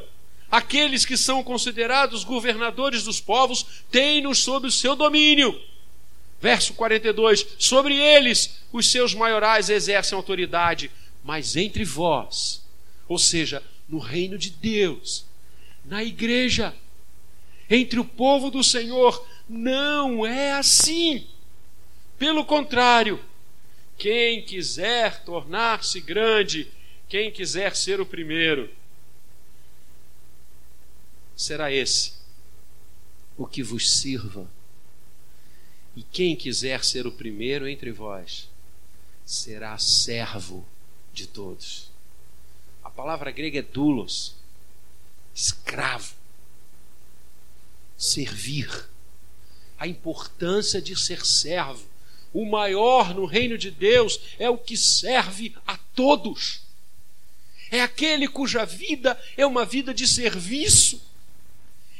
Aqueles 0.51 1.03
que 1.05 1.17
são 1.17 1.43
considerados 1.43 2.23
governadores 2.23 3.03
dos 3.03 3.19
povos 3.19 3.65
têm-nos 3.89 4.39
sob 4.39 4.67
o 4.67 4.71
seu 4.71 4.95
domínio 4.95 5.59
Verso 6.43 6.73
42: 6.73 7.55
Sobre 7.57 7.95
eles 7.95 8.59
os 8.73 8.91
seus 8.91 9.15
maiorais 9.15 9.69
exercem 9.69 10.13
autoridade, 10.13 10.91
mas 11.23 11.55
entre 11.55 11.85
vós, 11.85 12.63
ou 13.07 13.17
seja, 13.17 13.63
no 13.87 13.99
reino 13.99 14.37
de 14.37 14.49
Deus, 14.49 15.25
na 15.85 16.03
igreja, 16.03 16.75
entre 17.69 17.99
o 17.99 18.05
povo 18.05 18.51
do 18.51 18.63
Senhor, 18.63 19.25
não 19.47 20.25
é 20.25 20.53
assim. 20.53 21.27
Pelo 22.17 22.45
contrário, 22.45 23.23
quem 23.97 24.43
quiser 24.43 25.23
tornar-se 25.23 25.99
grande, 26.01 26.69
quem 27.07 27.31
quiser 27.31 27.75
ser 27.75 28.01
o 28.01 28.05
primeiro, 28.05 28.69
será 31.35 31.71
esse 31.71 32.13
o 33.37 33.45
que 33.45 33.63
vos 33.63 33.91
sirva. 33.91 34.49
E 35.95 36.01
quem 36.01 36.35
quiser 36.35 36.83
ser 36.83 37.05
o 37.05 37.11
primeiro 37.11 37.67
entre 37.67 37.91
vós, 37.91 38.49
será 39.25 39.77
servo 39.77 40.65
de 41.13 41.27
todos. 41.27 41.91
A 42.83 42.89
palavra 42.89 43.31
grega 43.31 43.59
é 43.59 43.61
doulos, 43.61 44.35
escravo, 45.33 46.13
servir. 47.97 48.89
A 49.77 49.87
importância 49.87 50.81
de 50.81 50.95
ser 50.95 51.25
servo. 51.25 51.85
O 52.33 52.45
maior 52.45 53.13
no 53.13 53.25
reino 53.25 53.57
de 53.57 53.69
Deus 53.69 54.19
é 54.39 54.49
o 54.49 54.57
que 54.57 54.75
serve 54.75 55.55
a 55.67 55.77
todos. 55.77 56.61
É 57.69 57.81
aquele 57.81 58.27
cuja 58.27 58.65
vida 58.65 59.19
é 59.35 59.45
uma 59.45 59.65
vida 59.65 59.93
de 59.93 60.07
serviço, 60.07 61.01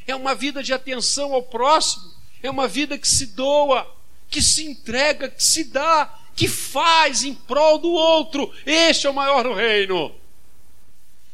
é 0.06 0.16
uma 0.16 0.36
vida 0.36 0.62
de 0.62 0.74
atenção 0.74 1.34
ao 1.34 1.44
próximo, 1.44 2.14
é 2.42 2.50
uma 2.50 2.68
vida 2.68 2.98
que 2.98 3.08
se 3.08 3.28
doa, 3.28 3.90
que 4.30 4.42
se 4.42 4.66
entrega, 4.66 5.30
que 5.30 5.44
se 5.44 5.66
dá, 5.66 6.23
que 6.36 6.48
faz 6.48 7.24
em 7.24 7.34
prol 7.34 7.78
do 7.80 7.92
outro. 7.92 8.52
Este 8.66 9.08
é 9.08 9.10
o 9.10 9.14
maior 9.14 9.44
no 9.44 9.54
reino. 9.54 10.14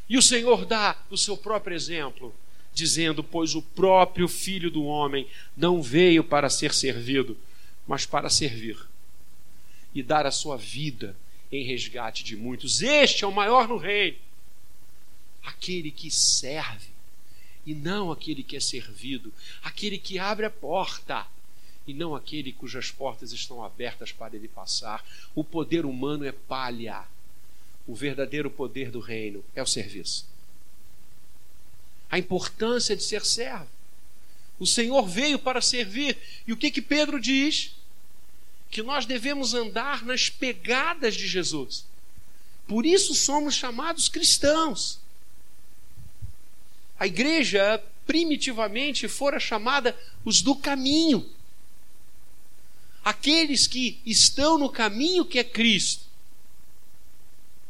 E 0.08 0.18
o 0.18 0.22
Senhor 0.22 0.66
dá 0.66 0.98
o 1.10 1.18
seu 1.18 1.38
próprio 1.38 1.76
exemplo, 1.76 2.34
dizendo: 2.74 3.24
Pois 3.24 3.56
o 3.56 3.62
próprio 3.62 4.28
Filho 4.28 4.72
do 4.72 4.84
Homem 4.84 5.28
não 5.56 5.82
veio 5.82 6.24
para 6.24 6.50
ser 6.50 6.74
servido, 6.74 7.38
mas 7.88 8.06
para 8.06 8.30
servir 8.30 8.78
e 9.94 10.04
dar 10.04 10.26
a 10.26 10.32
sua 10.32 10.58
vida 10.58 11.16
em 11.52 11.64
resgate 11.64 12.24
de 12.24 12.36
muitos. 12.36 12.82
Este 12.82 13.24
é 13.24 13.28
o 13.28 13.32
maior 13.32 13.68
no 13.68 13.78
reino. 13.78 14.18
Aquele 15.44 15.90
que 15.90 16.12
serve 16.12 16.90
e 17.66 17.74
não 17.74 18.12
aquele 18.12 18.44
que 18.44 18.56
é 18.56 18.60
servido, 18.60 19.34
aquele 19.64 19.98
que 19.98 20.20
abre 20.20 20.46
a 20.46 20.50
porta 20.50 21.26
e 21.90 21.94
não 21.96 22.16
aquele 22.16 22.54
cujas 22.54 22.92
portas 22.92 23.32
estão 23.32 23.64
abertas 23.64 24.12
para 24.12 24.36
ele 24.36 24.48
passar. 24.48 25.04
O 25.34 25.44
poder 25.44 25.88
humano 25.88 26.24
é 26.24 26.32
palha. 26.32 27.04
O 27.88 27.96
verdadeiro 27.96 28.52
poder 28.52 28.92
do 28.92 29.00
reino 29.00 29.44
é 29.56 29.64
o 29.64 29.66
serviço. 29.66 30.28
A 32.08 32.20
importância 32.20 32.96
de 32.96 33.02
ser 33.02 33.26
servo. 33.26 33.68
O 34.60 34.68
Senhor 34.68 35.08
veio 35.08 35.40
para 35.40 35.62
servir. 35.62 36.16
E 36.46 36.54
o 36.54 36.58
que 36.58 36.70
que 36.70 36.80
Pedro 36.80 37.20
diz? 37.20 37.72
Que 38.70 38.84
nós 38.84 39.08
devemos 39.08 39.56
andar 39.56 40.06
nas 40.06 40.30
pegadas 40.30 41.16
de 41.16 41.28
Jesus. 41.28 41.88
Por 42.68 42.86
isso 42.86 43.16
somos 43.16 43.56
chamados 43.56 44.08
cristãos. 44.08 45.00
A 47.00 47.08
igreja 47.08 47.84
primitivamente 48.06 49.08
fora 49.08 49.40
chamada 49.40 50.00
os 50.24 50.44
do 50.44 50.56
caminho. 50.56 51.28
Aqueles 53.10 53.66
que 53.66 54.00
estão 54.06 54.60
no 54.60 54.70
caminho 54.70 55.26
que 55.26 55.40
é 55.40 55.44
Cristo. 55.44 56.06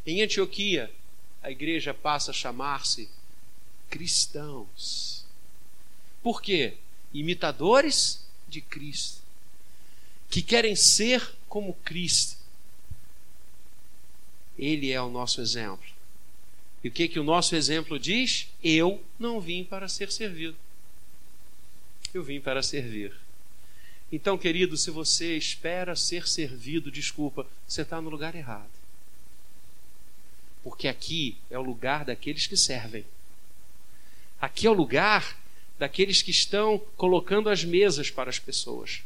Em 0.06 0.22
Antioquia, 0.22 0.94
a 1.42 1.50
igreja 1.50 1.94
passa 1.94 2.32
a 2.32 2.34
chamar-se 2.34 3.10
cristãos. 3.90 5.24
Por 6.22 6.42
quê? 6.42 6.74
Imitadores 7.14 8.22
de 8.50 8.60
Cristo, 8.60 9.22
que 10.30 10.42
querem 10.42 10.76
ser 10.76 11.34
como 11.48 11.74
Cristo. 11.86 12.36
Ele 14.58 14.92
é 14.92 15.02
o 15.02 15.08
nosso 15.08 15.40
exemplo. 15.40 15.88
E 16.84 16.90
o 16.90 16.92
que, 16.92 17.08
que 17.08 17.18
o 17.18 17.24
nosso 17.24 17.56
exemplo 17.56 17.98
diz? 17.98 18.50
Eu 18.62 19.02
não 19.18 19.40
vim 19.40 19.64
para 19.64 19.88
ser 19.88 20.12
servido. 20.12 20.58
Eu 22.14 22.26
vim 22.26 22.42
para 22.42 22.62
servir. 22.62 23.16
Então, 24.12 24.38
querido, 24.38 24.76
se 24.76 24.90
você 24.90 25.38
espera 25.38 25.96
ser 25.96 26.28
servido, 26.28 26.92
desculpa, 26.92 27.46
você 27.68 27.84
está 27.84 28.02
no 28.02 28.10
lugar 28.10 28.36
errado. 28.36 28.70
Porque 30.64 30.88
aqui 30.88 31.38
é 31.50 31.58
o 31.60 31.64
lugar 31.64 32.04
daqueles 32.06 32.48
que 32.48 32.58
servem. 32.58 33.06
Aqui 34.42 34.66
é 34.66 34.70
o 34.70 34.74
lugar 34.74 35.38
daqueles 35.78 36.22
que 36.22 36.32
estão 36.32 36.80
colocando 36.98 37.50
as 37.50 37.64
mesas 37.64 38.10
para 38.10 38.30
as 38.30 38.40
pessoas. 38.40 39.02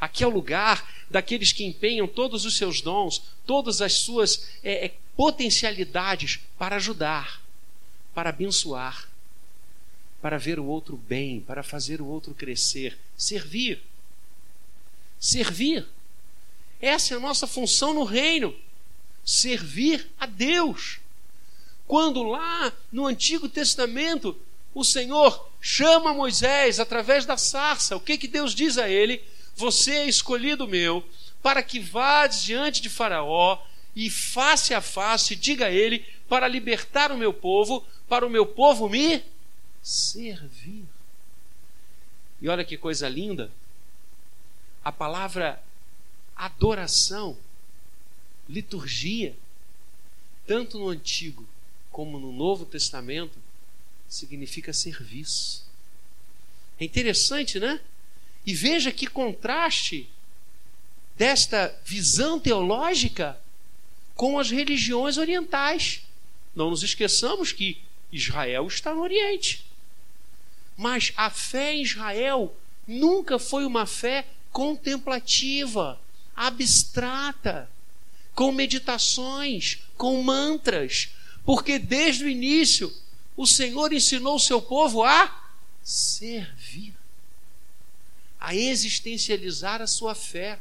Aqui 0.00 0.24
é 0.24 0.26
o 0.26 0.30
lugar 0.30 0.88
daqueles 1.10 1.52
que 1.52 1.64
empenham 1.64 2.08
todos 2.08 2.46
os 2.46 2.56
seus 2.56 2.80
dons, 2.80 3.22
todas 3.44 3.82
as 3.82 3.92
suas 3.94 4.48
é, 4.62 4.86
é, 4.86 4.94
potencialidades 5.14 6.40
para 6.58 6.76
ajudar, 6.76 7.42
para 8.14 8.30
abençoar, 8.30 9.10
para 10.22 10.38
ver 10.38 10.58
o 10.58 10.64
outro 10.64 10.96
bem, 10.96 11.40
para 11.40 11.62
fazer 11.62 12.00
o 12.00 12.06
outro 12.06 12.32
crescer, 12.32 12.98
servir. 13.16 13.82
Servir. 15.20 15.86
Essa 16.80 17.12
é 17.12 17.16
a 17.18 17.20
nossa 17.20 17.46
função 17.46 17.92
no 17.92 18.04
reino. 18.04 18.56
Servir 19.24 20.08
a 20.18 20.24
Deus. 20.24 20.98
Quando 21.86 22.22
lá 22.22 22.72
no 22.90 23.06
Antigo 23.06 23.48
Testamento 23.48 24.36
o 24.74 24.82
Senhor 24.82 25.48
chama 25.60 26.14
Moisés 26.14 26.80
através 26.80 27.26
da 27.26 27.36
sarça, 27.36 27.96
o 27.96 28.00
que, 28.00 28.16
que 28.16 28.26
Deus 28.26 28.54
diz 28.54 28.78
a 28.78 28.88
ele? 28.88 29.22
Você 29.56 29.92
é 29.92 30.08
escolhido 30.08 30.66
meu 30.66 31.04
para 31.42 31.62
que 31.62 31.78
vá 31.78 32.26
diante 32.26 32.80
de 32.80 32.88
Faraó 32.88 33.58
e 33.94 34.08
face 34.08 34.72
a 34.72 34.80
face 34.80 35.34
diga 35.34 35.66
a 35.66 35.70
ele 35.70 36.04
para 36.28 36.46
libertar 36.46 37.10
o 37.10 37.18
meu 37.18 37.32
povo, 37.32 37.84
para 38.08 38.26
o 38.26 38.30
meu 38.30 38.46
povo 38.46 38.88
me 38.88 39.22
servir. 39.82 40.84
E 42.40 42.48
olha 42.48 42.64
que 42.64 42.76
coisa 42.76 43.08
linda, 43.08 43.50
a 44.84 44.90
palavra 44.90 45.62
adoração, 46.34 47.36
liturgia, 48.48 49.36
tanto 50.46 50.78
no 50.78 50.88
Antigo 50.88 51.46
como 51.90 52.18
no 52.18 52.32
Novo 52.32 52.64
Testamento, 52.64 53.38
significa 54.08 54.72
serviço. 54.72 55.64
É 56.78 56.84
interessante, 56.84 57.60
né? 57.60 57.80
E 58.46 58.54
veja 58.54 58.90
que 58.90 59.06
contraste 59.06 60.08
desta 61.16 61.78
visão 61.84 62.40
teológica 62.40 63.38
com 64.14 64.38
as 64.38 64.50
religiões 64.50 65.18
orientais. 65.18 66.02
Não 66.54 66.70
nos 66.70 66.82
esqueçamos 66.82 67.52
que 67.52 67.78
Israel 68.10 68.66
está 68.66 68.94
no 68.94 69.02
Oriente. 69.02 69.66
Mas 70.76 71.12
a 71.16 71.28
fé 71.28 71.74
em 71.74 71.82
Israel 71.82 72.56
nunca 72.86 73.38
foi 73.38 73.66
uma 73.66 73.84
fé 73.84 74.26
contemplativa, 74.52 76.00
abstrata, 76.34 77.70
com 78.34 78.52
meditações, 78.52 79.78
com 79.96 80.22
mantras, 80.22 81.10
porque 81.44 81.78
desde 81.78 82.24
o 82.24 82.28
início 82.28 82.92
o 83.36 83.46
Senhor 83.46 83.92
ensinou 83.92 84.36
o 84.36 84.40
seu 84.40 84.60
povo 84.60 85.02
a 85.02 85.52
servir, 85.82 86.94
a 88.38 88.54
existencializar 88.54 89.82
a 89.82 89.86
sua 89.86 90.14
fé. 90.14 90.58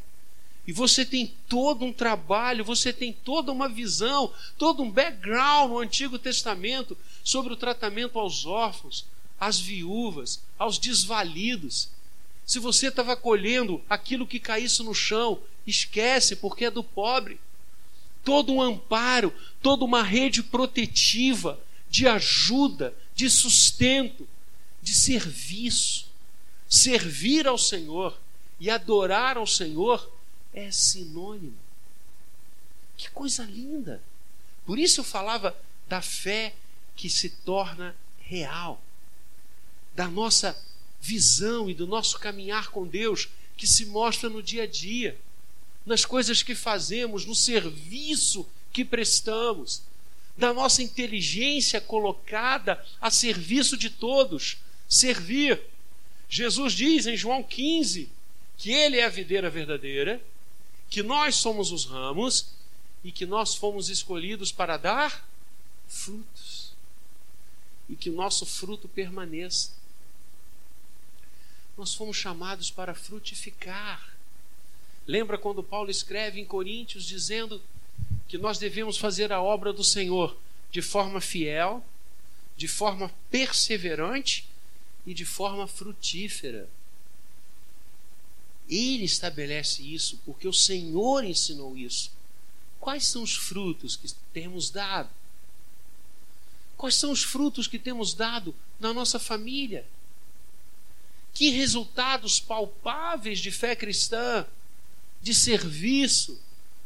E 0.67 0.71
você 0.71 1.04
tem 1.04 1.34
todo 1.47 1.84
um 1.84 1.91
trabalho, 1.91 2.63
você 2.63 2.93
tem 2.93 3.12
toda 3.12 3.52
uma 3.52 3.67
visão, 3.67 4.32
todo 4.58 4.84
um 4.84 4.91
background 4.91 5.71
no 5.71 5.80
Antigo 5.80 6.19
Testamento 6.19 6.97
sobre 7.23 7.54
o 7.54 7.58
tratamento 7.58 8.19
aos 8.19 8.45
órfãos, 8.45 9.06
às 9.39 9.60
viúvas, 9.60 10.41
aos 10.58 10.78
desvalidos. 10.78 11.89
Se 12.49 12.57
você 12.57 12.88
estava 12.88 13.15
colhendo 13.15 13.79
aquilo 13.88 14.25
que 14.25 14.39
caísse 14.39 14.81
no 14.81 14.91
chão, 14.91 15.39
esquece, 15.67 16.35
porque 16.35 16.65
é 16.65 16.71
do 16.71 16.83
pobre. 16.83 17.39
Todo 18.23 18.51
um 18.51 18.59
amparo, 18.59 19.31
toda 19.62 19.85
uma 19.85 20.01
rede 20.01 20.41
protetiva, 20.41 21.59
de 21.91 22.07
ajuda, 22.07 22.91
de 23.13 23.29
sustento, 23.29 24.27
de 24.81 24.95
serviço. 24.95 26.07
Servir 26.67 27.45
ao 27.45 27.55
Senhor 27.55 28.19
e 28.59 28.67
adorar 28.67 29.38
ao 29.38 29.45
Senhor 29.45 30.12
é 30.51 30.71
sinônimo. 30.71 31.55
Que 32.97 33.12
coisa 33.12 33.43
linda! 33.43 34.01
Por 34.65 34.79
isso 34.79 35.01
eu 35.01 35.05
falava 35.05 35.55
da 35.88 36.01
fé 36.01 36.55
que 36.95 37.12
se 37.12 37.29
torna 37.29 37.95
real, 38.21 38.81
da 39.93 40.07
nossa 40.07 40.59
visão 41.01 41.69
e 41.69 41.73
do 41.73 41.88
nosso 41.88 42.19
caminhar 42.19 42.69
com 42.69 42.85
Deus 42.85 43.29
que 43.57 43.67
se 43.67 43.85
mostra 43.85 44.29
no 44.29 44.41
dia 44.41 44.63
a 44.63 44.67
dia, 44.67 45.19
nas 45.85 46.05
coisas 46.05 46.43
que 46.43 46.55
fazemos, 46.55 47.25
no 47.25 47.35
serviço 47.35 48.47
que 48.71 48.85
prestamos, 48.85 49.81
da 50.38 50.53
nossa 50.53 50.81
inteligência 50.81 51.81
colocada 51.81 52.83
a 53.01 53.12
serviço 53.12 53.75
de 53.75 53.89
todos, 53.89 54.57
servir. 54.88 55.62
Jesus 56.29 56.73
diz 56.73 57.05
em 57.05 57.17
João 57.17 57.43
15 57.43 58.09
que 58.57 58.71
Ele 58.71 58.97
é 58.97 59.05
a 59.05 59.09
videira 59.09 59.49
verdadeira, 59.49 60.21
que 60.89 61.03
nós 61.03 61.35
somos 61.35 61.71
os 61.71 61.85
ramos 61.85 62.47
e 63.03 63.12
que 63.12 63.25
nós 63.25 63.55
fomos 63.55 63.89
escolhidos 63.89 64.51
para 64.51 64.77
dar 64.77 65.27
frutos 65.88 66.71
e 67.89 67.95
que 67.95 68.09
o 68.09 68.13
nosso 68.13 68.45
fruto 68.45 68.88
permaneça. 68.88 69.71
Nós 71.79 71.93
fomos 71.93 72.17
chamados 72.17 72.69
para 72.69 72.93
frutificar. 72.93 74.13
Lembra 75.07 75.37
quando 75.37 75.63
Paulo 75.63 75.89
escreve 75.89 76.37
em 76.37 76.43
Coríntios 76.43 77.05
dizendo 77.05 77.61
que 78.27 78.37
nós 78.37 78.57
devemos 78.57 78.97
fazer 78.97 79.31
a 79.31 79.41
obra 79.41 79.71
do 79.71 79.81
Senhor 79.81 80.37
de 80.73 80.81
forma 80.81 81.21
fiel, 81.21 81.81
de 82.57 82.67
forma 82.67 83.09
perseverante 83.31 84.45
e 85.05 85.13
de 85.13 85.23
forma 85.23 85.67
frutífera. 85.67 86.69
Ele 88.69 89.05
estabelece 89.05 89.81
isso 89.81 90.19
porque 90.25 90.49
o 90.49 90.53
Senhor 90.53 91.23
ensinou 91.23 91.77
isso. 91.77 92.11
Quais 92.77 93.07
são 93.07 93.23
os 93.23 93.37
frutos 93.37 93.95
que 93.95 94.13
temos 94.33 94.69
dado? 94.69 95.09
Quais 96.75 96.95
são 96.95 97.09
os 97.09 97.23
frutos 97.23 97.67
que 97.67 97.79
temos 97.79 98.13
dado 98.13 98.53
na 98.81 98.93
nossa 98.93 99.17
família? 99.17 99.87
Que 101.33 101.49
resultados 101.49 102.39
palpáveis 102.39 103.39
de 103.39 103.51
fé 103.51 103.75
cristã, 103.75 104.45
de 105.21 105.33
serviço, 105.33 106.39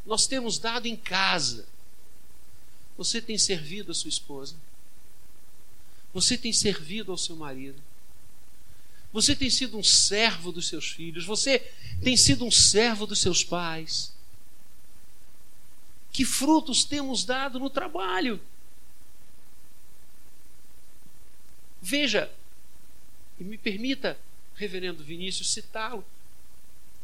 nós 0.06 0.26
temos 0.26 0.58
dado 0.58 0.86
em 0.86 0.96
casa? 0.96 1.66
Você 2.96 3.20
tem 3.20 3.36
servido 3.36 3.90
a 3.90 3.94
sua 3.94 4.08
esposa? 4.08 4.54
Você 6.12 6.38
tem 6.38 6.52
servido 6.52 7.10
ao 7.10 7.18
seu 7.18 7.34
marido? 7.34 7.82
Você 9.12 9.34
tem 9.34 9.48
sido 9.50 9.78
um 9.78 9.82
servo 9.82 10.52
dos 10.52 10.68
seus 10.68 10.90
filhos? 10.90 11.24
Você 11.24 11.58
tem 12.02 12.16
sido 12.16 12.44
um 12.44 12.50
servo 12.50 13.06
dos 13.06 13.20
seus 13.20 13.44
pais? 13.44 14.12
Que 16.12 16.24
frutos 16.24 16.84
temos 16.84 17.24
dado 17.24 17.58
no 17.58 17.70
trabalho? 17.70 18.40
Veja, 21.82 22.30
e 23.38 23.44
me 23.44 23.58
permita, 23.58 24.18
reverendo 24.54 25.04
Vinícius, 25.04 25.52
citá-lo. 25.52 26.04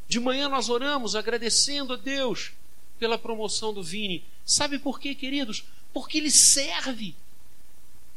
De 0.09 0.19
manhã 0.19 0.49
nós 0.49 0.69
oramos 0.69 1.15
agradecendo 1.15 1.93
a 1.93 1.97
Deus 1.97 2.53
pela 2.99 3.19
promoção 3.19 3.73
do 3.73 3.83
Vini. 3.83 4.25
Sabe 4.45 4.79
por 4.79 5.01
quê, 5.01 5.15
queridos? 5.15 5.65
Porque 5.93 6.19
ele 6.19 6.31
serve. 6.31 7.15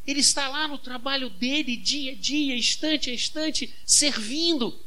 Ele 0.05 0.19
está 0.19 0.49
lá 0.49 0.67
no 0.67 0.77
trabalho 0.77 1.29
dele, 1.29 1.77
dia 1.77 2.11
a 2.11 2.15
dia, 2.15 2.57
instante 2.57 3.09
a 3.09 3.13
instante, 3.13 3.73
servindo, 3.85 4.77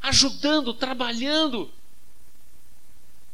ajudando, 0.00 0.74
trabalhando. 0.74 1.70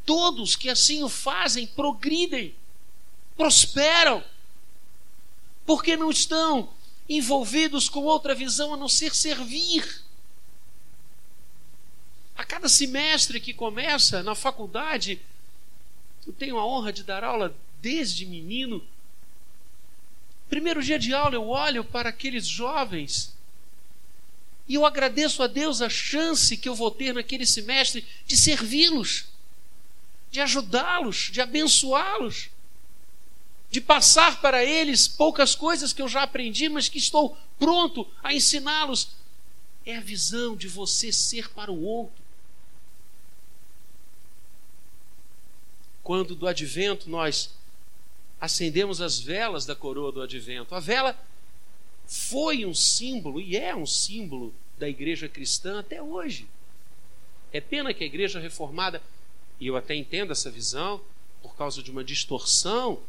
Todos 0.05 0.55
que 0.55 0.69
assim 0.69 1.03
o 1.03 1.09
fazem 1.09 1.65
progridem, 1.67 2.53
prosperam, 3.35 4.23
porque 5.65 5.97
não 5.97 6.11
estão 6.11 6.69
envolvidos 7.09 7.87
com 7.89 8.03
outra 8.03 8.35
visão 8.35 8.73
a 8.73 8.77
não 8.77 8.89
ser 8.89 9.15
servir. 9.15 10.03
A 12.35 12.43
cada 12.43 12.69
semestre 12.69 13.39
que 13.39 13.53
começa 13.53 14.21
na 14.21 14.35
faculdade, 14.35 15.21
eu 16.25 16.33
tenho 16.33 16.57
a 16.57 16.65
honra 16.65 16.93
de 16.93 17.03
dar 17.03 17.23
aula 17.23 17.55
desde 17.81 18.25
menino. 18.25 18.83
Primeiro 20.49 20.83
dia 20.83 20.99
de 20.99 21.13
aula, 21.13 21.35
eu 21.35 21.47
olho 21.47 21.83
para 21.83 22.09
aqueles 22.09 22.47
jovens 22.47 23.35
e 24.67 24.75
eu 24.75 24.85
agradeço 24.85 25.41
a 25.41 25.47
Deus 25.47 25.81
a 25.81 25.89
chance 25.89 26.57
que 26.57 26.67
eu 26.67 26.75
vou 26.75 26.91
ter 26.91 27.13
naquele 27.13 27.45
semestre 27.45 28.05
de 28.25 28.35
servi-los, 28.35 29.25
de 30.29 30.41
ajudá-los, 30.41 31.29
de 31.31 31.39
abençoá-los, 31.39 32.49
de 33.69 33.81
passar 33.81 34.41
para 34.41 34.63
eles 34.63 35.07
poucas 35.07 35.55
coisas 35.55 35.93
que 35.93 36.01
eu 36.01 36.07
já 36.07 36.23
aprendi, 36.23 36.69
mas 36.69 36.87
que 36.87 36.97
estou 36.97 37.37
pronto 37.59 38.07
a 38.23 38.33
ensiná-los. 38.33 39.09
É 39.85 39.97
a 39.97 40.01
visão 40.01 40.55
de 40.55 40.67
você 40.67 41.11
ser 41.11 41.49
para 41.49 41.71
o 41.71 41.83
outro. 41.83 42.27
quando 46.07 46.35
do 46.35 46.47
advento 46.47 47.09
nós 47.09 47.53
acendemos 48.39 49.01
as 49.01 49.19
velas 49.19 49.65
da 49.65 49.75
coroa 49.75 50.09
do 50.09 50.21
advento. 50.21 50.73
A 50.73 50.79
vela 50.79 51.13
foi 52.07 52.65
um 52.65 52.73
símbolo 52.73 53.41
e 53.41 53.57
é 53.57 53.75
um 53.75 53.85
símbolo 53.85 54.53
da 54.79 54.87
igreja 54.87 55.27
cristã 55.27 55.81
até 55.81 56.01
hoje. 56.01 56.47
É 57.51 57.59
pena 57.59 57.93
que 57.93 58.05
a 58.05 58.07
igreja 58.07 58.39
reformada, 58.39 59.03
e 59.59 59.67
eu 59.67 59.75
até 59.75 59.95
entendo 59.95 60.31
essa 60.31 60.49
visão, 60.49 61.01
por 61.41 61.57
causa 61.57 61.83
de 61.83 61.91
uma 61.91 62.05
distorção 62.05 63.01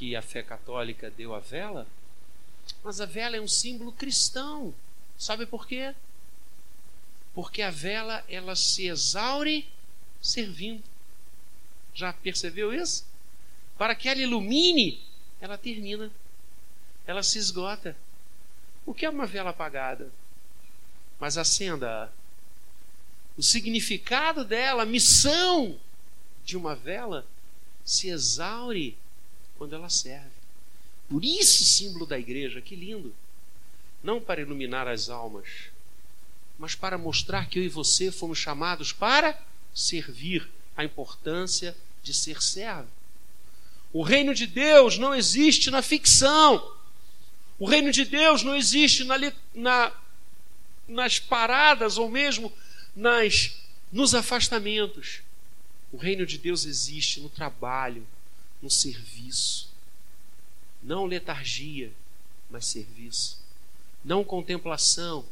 que 0.00 0.16
a 0.16 0.22
fé 0.22 0.42
católica 0.42 1.10
deu 1.10 1.34
à 1.34 1.40
vela, 1.40 1.86
mas 2.82 3.02
a 3.02 3.04
vela 3.04 3.36
é 3.36 3.40
um 3.40 3.46
símbolo 3.46 3.92
cristão. 3.92 4.72
Sabe 5.18 5.44
por 5.44 5.66
quê? 5.66 5.94
Porque 7.34 7.60
a 7.60 7.70
vela 7.70 8.24
ela 8.26 8.56
se 8.56 8.86
exaure 8.86 9.68
servindo. 10.22 10.82
Já 11.92 12.14
percebeu 12.14 12.72
isso? 12.72 13.04
Para 13.76 13.94
que 13.94 14.08
ela 14.08 14.22
ilumine, 14.22 15.02
ela 15.38 15.58
termina. 15.58 16.10
Ela 17.06 17.22
se 17.22 17.36
esgota. 17.36 17.94
O 18.86 18.94
que 18.94 19.04
é 19.04 19.10
uma 19.10 19.26
vela 19.26 19.50
apagada? 19.50 20.10
Mas 21.18 21.36
acenda-a. 21.36 22.08
O 23.36 23.42
significado 23.42 24.46
dela, 24.46 24.84
a 24.84 24.86
missão 24.86 25.78
de 26.42 26.56
uma 26.56 26.74
vela, 26.74 27.26
se 27.84 28.08
exaure 28.08 28.96
quando 29.60 29.74
ela 29.74 29.90
serve. 29.90 30.30
Por 31.06 31.22
isso, 31.22 31.62
símbolo 31.66 32.06
da 32.06 32.18
igreja, 32.18 32.62
que 32.62 32.74
lindo. 32.74 33.14
Não 34.02 34.18
para 34.18 34.40
iluminar 34.40 34.88
as 34.88 35.10
almas, 35.10 35.46
mas 36.58 36.74
para 36.74 36.96
mostrar 36.96 37.46
que 37.46 37.58
eu 37.58 37.62
e 37.62 37.68
você 37.68 38.10
fomos 38.10 38.38
chamados 38.38 38.90
para 38.90 39.38
servir 39.74 40.48
a 40.74 40.82
importância 40.82 41.76
de 42.02 42.14
ser 42.14 42.42
servo. 42.42 42.88
O 43.92 44.02
reino 44.02 44.34
de 44.34 44.46
Deus 44.46 44.96
não 44.96 45.14
existe 45.14 45.70
na 45.70 45.82
ficção. 45.82 46.74
O 47.58 47.66
reino 47.66 47.92
de 47.92 48.06
Deus 48.06 48.42
não 48.42 48.56
existe 48.56 49.04
na, 49.04 49.16
na, 49.54 49.92
nas 50.88 51.18
paradas 51.18 51.98
ou 51.98 52.08
mesmo 52.08 52.50
nas, 52.96 53.58
nos 53.92 54.14
afastamentos. 54.14 55.20
O 55.92 55.98
reino 55.98 56.24
de 56.24 56.38
Deus 56.38 56.64
existe 56.64 57.20
no 57.20 57.28
trabalho, 57.28 58.06
no 58.62 58.70
serviço. 58.70 59.68
Não 60.82 61.06
letargia, 61.06 61.92
mas 62.50 62.66
serviço. 62.66 63.38
Não 64.04 64.24
contemplação, 64.24 65.24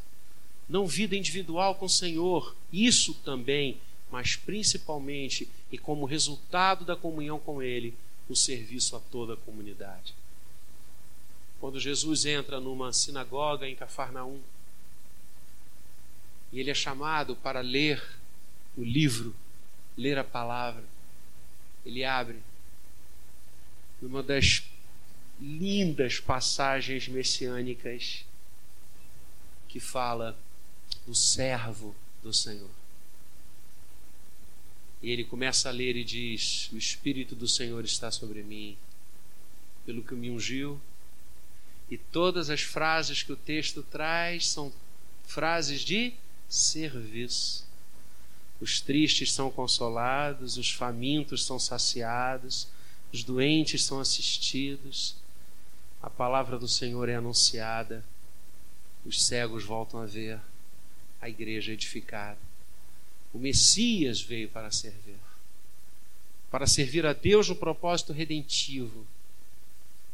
não 0.67 0.87
vida 0.87 1.15
individual 1.15 1.75
com 1.75 1.85
o 1.85 1.89
Senhor. 1.89 2.55
Isso 2.71 3.13
também 3.25 3.79
mas 4.11 4.35
principalmente 4.35 5.47
e 5.71 5.77
como 5.77 6.05
resultado 6.05 6.83
da 6.83 6.95
comunhão 6.95 7.39
com 7.39 7.61
Ele, 7.61 7.95
o 8.27 8.35
serviço 8.35 8.95
a 8.95 8.99
toda 8.99 9.33
a 9.33 9.37
comunidade. 9.37 10.13
Quando 11.59 11.79
Jesus 11.79 12.25
entra 12.25 12.59
numa 12.59 12.93
sinagoga 12.93 13.67
em 13.67 13.75
Cafarnaum, 13.75 14.39
e 16.51 16.59
ele 16.59 16.71
é 16.71 16.75
chamado 16.75 17.35
para 17.35 17.61
ler 17.61 18.03
o 18.75 18.83
livro, 18.83 19.35
ler 19.95 20.17
a 20.17 20.23
palavra, 20.23 20.83
ele 21.85 22.03
abre 22.03 22.37
numa 24.01 24.23
das 24.23 24.63
lindas 25.39 26.19
passagens 26.19 27.07
messiânicas 27.07 28.25
que 29.67 29.79
fala 29.79 30.37
do 31.05 31.15
servo 31.15 31.95
do 32.21 32.33
Senhor. 32.33 32.69
E 35.01 35.09
ele 35.09 35.23
começa 35.23 35.69
a 35.69 35.71
ler 35.71 35.95
e 35.95 36.03
diz: 36.03 36.69
O 36.73 36.77
Espírito 36.77 37.35
do 37.35 37.47
Senhor 37.47 37.83
está 37.85 38.11
sobre 38.11 38.43
mim, 38.43 38.77
pelo 39.85 40.03
que 40.03 40.13
me 40.13 40.29
ungiu. 40.29 40.79
E 41.89 41.97
todas 41.97 42.49
as 42.49 42.61
frases 42.61 43.23
que 43.23 43.31
o 43.31 43.37
texto 43.37 43.81
traz 43.81 44.47
são 44.47 44.71
frases 45.25 45.81
de 45.81 46.13
serviço. 46.47 47.67
Os 48.59 48.81
tristes 48.81 49.31
são 49.31 49.49
consolados, 49.49 50.57
os 50.57 50.69
famintos 50.69 51.45
são 51.45 51.57
saciados, 51.57 52.67
os 53.11 53.23
doentes 53.23 53.83
são 53.83 53.99
assistidos, 53.99 55.15
a 56.01 56.09
palavra 56.09 56.57
do 56.57 56.67
Senhor 56.67 57.09
é 57.09 57.15
anunciada, 57.15 58.03
os 59.05 59.25
cegos 59.25 59.63
voltam 59.63 60.01
a 60.01 60.05
ver, 60.05 60.39
a 61.21 61.27
igreja 61.27 61.71
edificada. 61.71 62.39
O 63.33 63.37
Messias 63.37 64.21
veio 64.21 64.49
para 64.49 64.71
servir 64.71 65.17
para 66.51 66.65
servir 66.65 67.05
a 67.05 67.13
Deus 67.13 67.47
no 67.47 67.55
propósito 67.55 68.11
redentivo, 68.11 69.05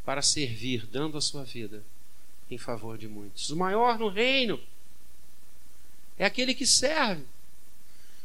para 0.04 0.22
servir, 0.22 0.86
dando 0.86 1.18
a 1.18 1.22
sua 1.22 1.44
vida 1.44 1.84
em 2.52 2.58
favor 2.58 2.98
de 2.98 3.08
muitos. 3.08 3.50
O 3.50 3.56
maior 3.56 3.98
no 3.98 4.10
reino 4.10 4.60
é 6.18 6.26
aquele 6.26 6.54
que 6.54 6.66
serve. 6.66 7.24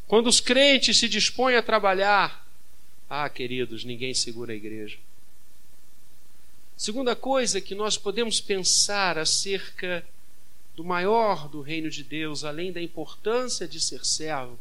Quando 0.07 0.27
os 0.27 0.41
crentes 0.41 0.99
se 0.99 1.09
dispõem 1.09 1.57
a 1.57 1.63
trabalhar, 1.63 2.47
ah, 3.11 3.29
queridos, 3.29 3.83
ninguém 3.83 4.15
segura 4.15 4.53
a 4.53 4.57
igreja. 4.57 4.97
Segunda 6.77 7.17
coisa 7.17 7.61
que 7.61 7.75
nós 7.75 7.99
podemos 7.99 8.41
pensar 8.41 9.19
acerca 9.19 10.07
do 10.77 10.85
maior 10.85 11.49
do 11.49 11.61
reino 11.61 11.91
de 11.91 12.05
Deus, 12.05 12.45
além 12.45 12.73
da 12.73 12.81
importância 12.81 13.67
de 13.67 13.81
ser 13.81 14.05
servo, 14.07 14.57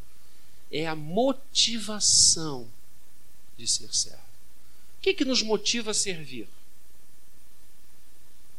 é 0.71 0.87
a 0.87 0.95
motivação 0.95 2.67
de 3.55 3.67
ser 3.67 3.93
servo. 3.93 4.17
O 4.97 5.01
que, 5.01 5.13
que 5.13 5.23
nos 5.23 5.43
motiva 5.43 5.91
a 5.91 5.93
servir? 5.93 6.49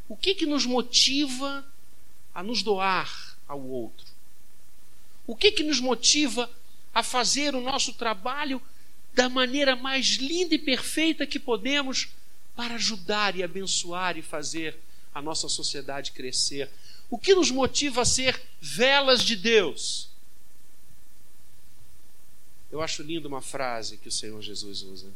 O 0.07 0.15
que, 0.15 0.33
que 0.33 0.45
nos 0.45 0.65
motiva 0.65 1.65
a 2.33 2.41
nos 2.41 2.63
doar 2.63 3.37
ao 3.45 3.61
outro? 3.61 4.07
O 5.27 5.35
que, 5.35 5.51
que 5.51 5.63
nos 5.63 5.81
motiva 5.81 6.49
a 6.93 7.03
fazer 7.03 7.53
o 7.55 7.61
nosso 7.61 7.93
trabalho 7.93 8.61
da 9.13 9.27
maneira 9.27 9.75
mais 9.75 10.15
linda 10.15 10.55
e 10.55 10.59
perfeita 10.59 11.27
que 11.27 11.39
podemos 11.39 12.09
para 12.55 12.75
ajudar 12.75 13.35
e 13.35 13.43
abençoar 13.43 14.17
e 14.17 14.21
fazer 14.21 14.77
a 15.13 15.21
nossa 15.21 15.49
sociedade 15.49 16.11
crescer. 16.11 16.69
O 17.09 17.17
que 17.17 17.35
nos 17.35 17.51
motiva 17.51 18.01
a 18.01 18.05
ser 18.05 18.41
velas 18.61 19.23
de 19.23 19.35
Deus? 19.35 20.09
Eu 22.71 22.81
acho 22.81 23.03
linda 23.03 23.27
uma 23.27 23.41
frase 23.41 23.97
que 23.97 24.07
o 24.07 24.11
Senhor 24.11 24.41
Jesus 24.41 24.81
usa. 24.81 25.09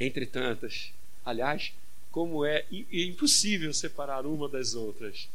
Entre 0.00 0.24
tantas, 0.24 0.90
aliás, 1.24 1.72
como 2.10 2.44
é 2.46 2.64
impossível 2.70 3.72
separar 3.74 4.24
uma 4.24 4.48
das 4.48 4.74
outras, 4.74 5.28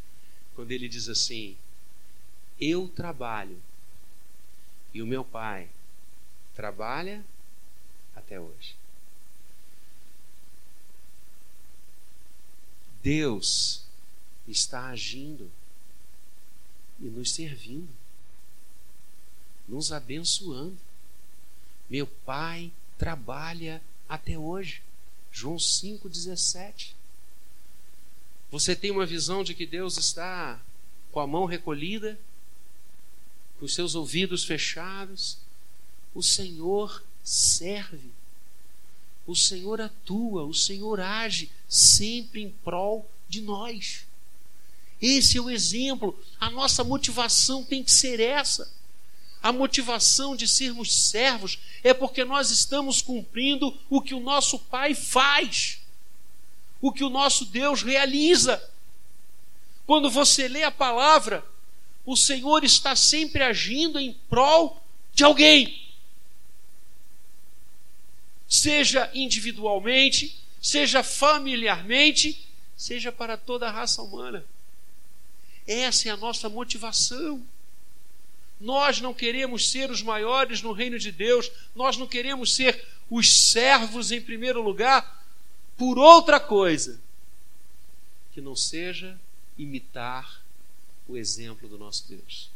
quando 0.55 0.71
ele 0.71 0.89
diz 0.89 1.07
assim: 1.09 1.55
Eu 2.59 2.87
trabalho 2.87 3.61
e 4.93 5.01
o 5.01 5.05
meu 5.05 5.23
Pai 5.23 5.69
trabalha 6.61 7.25
até 8.15 8.39
hoje. 8.39 8.75
Deus 13.01 13.81
está 14.47 14.89
agindo 14.89 15.51
e 16.99 17.05
nos 17.05 17.31
servindo, 17.31 17.89
nos 19.67 19.91
abençoando. 19.91 20.77
Meu 21.89 22.05
Pai 22.05 22.71
trabalha 22.95 23.81
até 24.07 24.37
hoje. 24.37 24.83
João 25.31 25.55
5,17. 25.55 26.93
Você 28.51 28.75
tem 28.75 28.91
uma 28.91 29.07
visão 29.07 29.43
de 29.43 29.55
que 29.55 29.65
Deus 29.65 29.97
está 29.97 30.61
com 31.11 31.19
a 31.19 31.25
mão 31.25 31.45
recolhida, 31.45 32.19
com 33.57 33.65
os 33.65 33.73
seus 33.73 33.95
ouvidos 33.95 34.45
fechados. 34.45 35.40
O 36.13 36.21
Senhor 36.21 37.03
serve, 37.23 38.11
o 39.25 39.35
Senhor 39.35 39.79
atua, 39.79 40.43
o 40.43 40.53
Senhor 40.53 40.99
age 40.99 41.49
sempre 41.69 42.41
em 42.41 42.49
prol 42.49 43.09
de 43.29 43.41
nós. 43.41 44.05
Esse 45.01 45.37
é 45.37 45.41
o 45.41 45.49
exemplo. 45.49 46.17
A 46.39 46.49
nossa 46.49 46.83
motivação 46.83 47.63
tem 47.63 47.83
que 47.83 47.91
ser 47.91 48.19
essa. 48.19 48.71
A 49.41 49.51
motivação 49.51 50.35
de 50.35 50.47
sermos 50.47 50.93
servos 50.93 51.57
é 51.83 51.93
porque 51.93 52.23
nós 52.23 52.51
estamos 52.51 53.01
cumprindo 53.01 53.75
o 53.89 53.99
que 53.99 54.13
o 54.13 54.19
nosso 54.19 54.59
Pai 54.59 54.93
faz, 54.93 55.79
o 56.79 56.91
que 56.91 57.03
o 57.03 57.09
nosso 57.09 57.45
Deus 57.45 57.81
realiza. 57.81 58.61
Quando 59.87 60.11
você 60.11 60.47
lê 60.47 60.63
a 60.63 60.69
palavra, 60.69 61.43
o 62.05 62.15
Senhor 62.15 62.63
está 62.63 62.95
sempre 62.95 63.41
agindo 63.43 63.99
em 63.99 64.13
prol 64.29 64.79
de 65.13 65.23
alguém, 65.23 65.80
seja 68.51 69.09
individualmente, 69.13 70.37
seja 70.61 71.01
familiarmente, 71.01 72.45
seja 72.75 73.09
para 73.09 73.37
toda 73.37 73.69
a 73.69 73.71
raça 73.71 74.01
humana. 74.01 74.45
Essa 75.65 76.09
é 76.09 76.11
a 76.11 76.17
nossa 76.17 76.49
motivação. 76.49 77.41
Nós 78.59 78.99
não 78.99 79.13
queremos 79.13 79.71
ser 79.71 79.89
os 79.89 80.01
maiores 80.01 80.61
no 80.61 80.73
reino 80.73 80.99
de 80.99 81.13
Deus, 81.13 81.49
nós 81.73 81.95
não 81.95 82.05
queremos 82.05 82.53
ser 82.53 82.85
os 83.09 83.51
servos 83.51 84.11
em 84.11 84.19
primeiro 84.19 84.61
lugar 84.61 85.25
por 85.77 85.97
outra 85.97 86.37
coisa 86.37 86.99
que 88.33 88.41
não 88.41 88.55
seja 88.55 89.17
imitar 89.57 90.43
o 91.07 91.15
exemplo 91.15 91.69
do 91.69 91.77
nosso 91.77 92.05
Deus. 92.09 92.50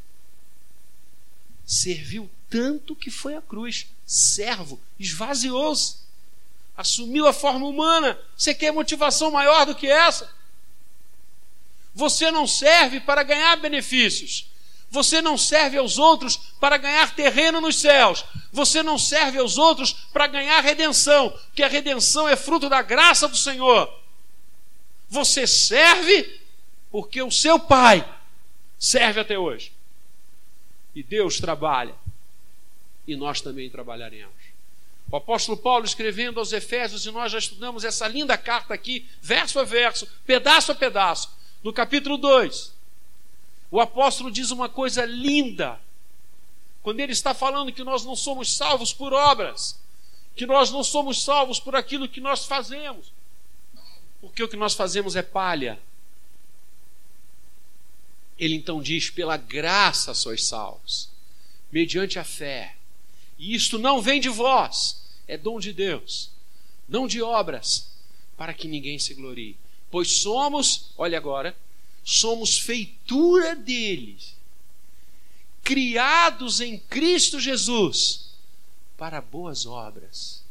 Serviu 1.65 2.29
tanto 2.49 2.95
que 2.95 3.09
foi 3.09 3.35
à 3.35 3.41
cruz, 3.41 3.87
servo, 4.05 4.79
esvaziou-se, 4.99 5.97
assumiu 6.77 7.27
a 7.27 7.33
forma 7.33 7.65
humana. 7.65 8.17
Você 8.37 8.53
quer 8.53 8.71
motivação 8.71 9.31
maior 9.31 9.65
do 9.65 9.75
que 9.75 9.87
essa? 9.87 10.29
Você 11.93 12.29
não 12.29 12.45
serve 12.45 12.99
para 12.99 13.23
ganhar 13.23 13.55
benefícios. 13.57 14.47
Você 14.89 15.21
não 15.21 15.37
serve 15.37 15.77
aos 15.77 15.97
outros 15.97 16.37
para 16.59 16.77
ganhar 16.77 17.15
terreno 17.15 17.59
nos 17.59 17.77
céus. 17.77 18.23
Você 18.51 18.81
não 18.81 18.97
serve 18.97 19.37
aos 19.37 19.57
outros 19.57 19.91
para 20.13 20.27
ganhar 20.27 20.61
redenção, 20.61 21.29
porque 21.47 21.63
a 21.63 21.67
redenção 21.67 22.29
é 22.29 22.35
fruto 22.35 22.69
da 22.69 22.81
graça 22.81 23.27
do 23.27 23.35
Senhor. 23.35 23.91
Você 25.09 25.45
serve 25.45 26.41
porque 26.89 27.21
o 27.21 27.31
seu 27.31 27.59
Pai 27.59 28.07
serve 28.79 29.19
até 29.19 29.37
hoje. 29.37 29.74
E 30.95 31.03
Deus 31.03 31.39
trabalha. 31.39 31.93
E 33.07 33.15
nós 33.15 33.41
também 33.41 33.69
trabalharemos. 33.69 34.33
O 35.11 35.15
apóstolo 35.15 35.57
Paulo 35.57 35.85
escrevendo 35.85 36.39
aos 36.39 36.51
Efésios, 36.51 37.05
e 37.05 37.11
nós 37.11 37.31
já 37.31 37.37
estudamos 37.37 37.83
essa 37.83 38.07
linda 38.07 38.37
carta 38.37 38.73
aqui, 38.73 39.05
verso 39.21 39.59
a 39.59 39.63
verso, 39.63 40.07
pedaço 40.25 40.71
a 40.71 40.75
pedaço, 40.75 41.29
no 41.63 41.71
capítulo 41.71 42.17
2 42.17 42.75
o 43.75 43.81
apóstolo 43.81 44.31
diz 44.31 44.51
uma 44.51 44.69
coisa 44.69 45.05
linda, 45.05 45.79
quando 46.81 47.01
ele 47.01 47.11
está 47.11 47.33
falando 47.33 47.73
que 47.73 47.83
nós 47.83 48.05
não 48.05 48.15
somos 48.15 48.55
salvos 48.55 48.93
por 48.93 49.11
obras, 49.11 49.77
que 50.33 50.45
nós 50.45 50.71
não 50.71 50.83
somos 50.83 51.23
salvos 51.23 51.59
por 51.59 51.75
aquilo 51.75 52.07
que 52.07 52.21
nós 52.21 52.45
fazemos, 52.45 53.11
porque 54.21 54.43
o 54.43 54.47
que 54.47 54.55
nós 54.55 54.73
fazemos 54.73 55.15
é 55.17 55.21
palha. 55.21 55.79
Ele 58.37 58.55
então 58.55 58.81
diz: 58.81 59.09
pela 59.09 59.37
graça 59.37 60.13
sois 60.13 60.45
salvos, 60.45 61.09
mediante 61.71 62.19
a 62.19 62.23
fé. 62.23 62.75
E 63.37 63.53
isto 63.53 63.77
não 63.77 64.01
vem 64.01 64.19
de 64.19 64.29
vós, 64.29 65.01
é 65.27 65.37
dom 65.37 65.59
de 65.59 65.73
Deus, 65.73 66.31
não 66.87 67.07
de 67.07 67.21
obras, 67.21 67.89
para 68.37 68.53
que 68.53 68.67
ninguém 68.67 68.97
se 68.97 69.13
glorie. 69.13 69.57
Pois 69.91 70.09
somos, 70.09 70.91
olha 70.97 71.17
agora, 71.17 71.55
somos 72.03 72.57
feitura 72.57 73.55
deles, 73.55 74.35
criados 75.63 76.61
em 76.61 76.77
Cristo 76.77 77.39
Jesus 77.39 78.25
para 78.97 79.21
boas 79.21 79.65
obras, 79.65 80.43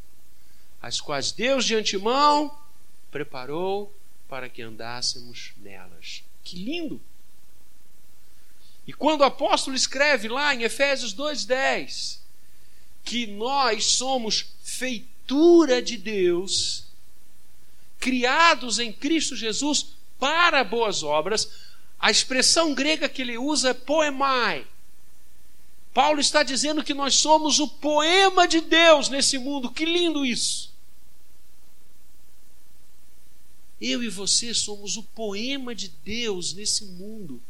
as 0.80 1.00
quais 1.00 1.32
Deus 1.32 1.64
de 1.64 1.74
antemão 1.74 2.54
preparou 3.10 3.94
para 4.28 4.48
que 4.48 4.60
andássemos 4.60 5.52
nelas. 5.56 6.22
Que 6.42 6.56
lindo! 6.56 7.00
E 8.86 8.92
quando 8.92 9.22
o 9.22 9.24
apóstolo 9.24 9.76
escreve 9.76 10.28
lá 10.28 10.54
em 10.54 10.62
Efésios 10.62 11.14
2:10 11.14 12.22
que 13.02 13.26
nós 13.26 13.84
somos 13.84 14.46
feitura 14.62 15.82
de 15.82 15.96
Deus, 15.96 16.84
criados 18.00 18.78
em 18.78 18.92
Cristo 18.92 19.36
Jesus 19.36 19.94
para 20.18 20.64
boas 20.64 21.02
obras. 21.02 21.48
A 21.98 22.10
expressão 22.10 22.74
grega 22.74 23.08
que 23.08 23.22
ele 23.22 23.38
usa 23.38 23.70
é 23.70 23.74
poemai. 23.74 24.66
Paulo 25.92 26.20
está 26.20 26.42
dizendo 26.42 26.82
que 26.82 26.92
nós 26.92 27.14
somos 27.14 27.60
o 27.60 27.68
poema 27.68 28.48
de 28.48 28.60
Deus 28.60 29.08
nesse 29.08 29.38
mundo. 29.38 29.70
Que 29.70 29.84
lindo 29.84 30.24
isso! 30.24 30.72
Eu 33.80 34.02
e 34.02 34.08
você 34.08 34.52
somos 34.54 34.96
o 34.96 35.02
poema 35.02 35.74
de 35.74 35.88
Deus 35.88 36.52
nesse 36.54 36.84
mundo 36.84 37.40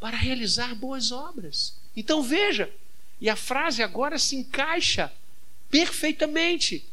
para 0.00 0.16
realizar 0.16 0.74
boas 0.74 1.10
obras. 1.10 1.74
Então 1.96 2.22
veja, 2.22 2.72
e 3.20 3.28
a 3.28 3.36
frase 3.36 3.82
agora 3.82 4.18
se 4.18 4.36
encaixa 4.36 5.12
perfeitamente. 5.70 6.84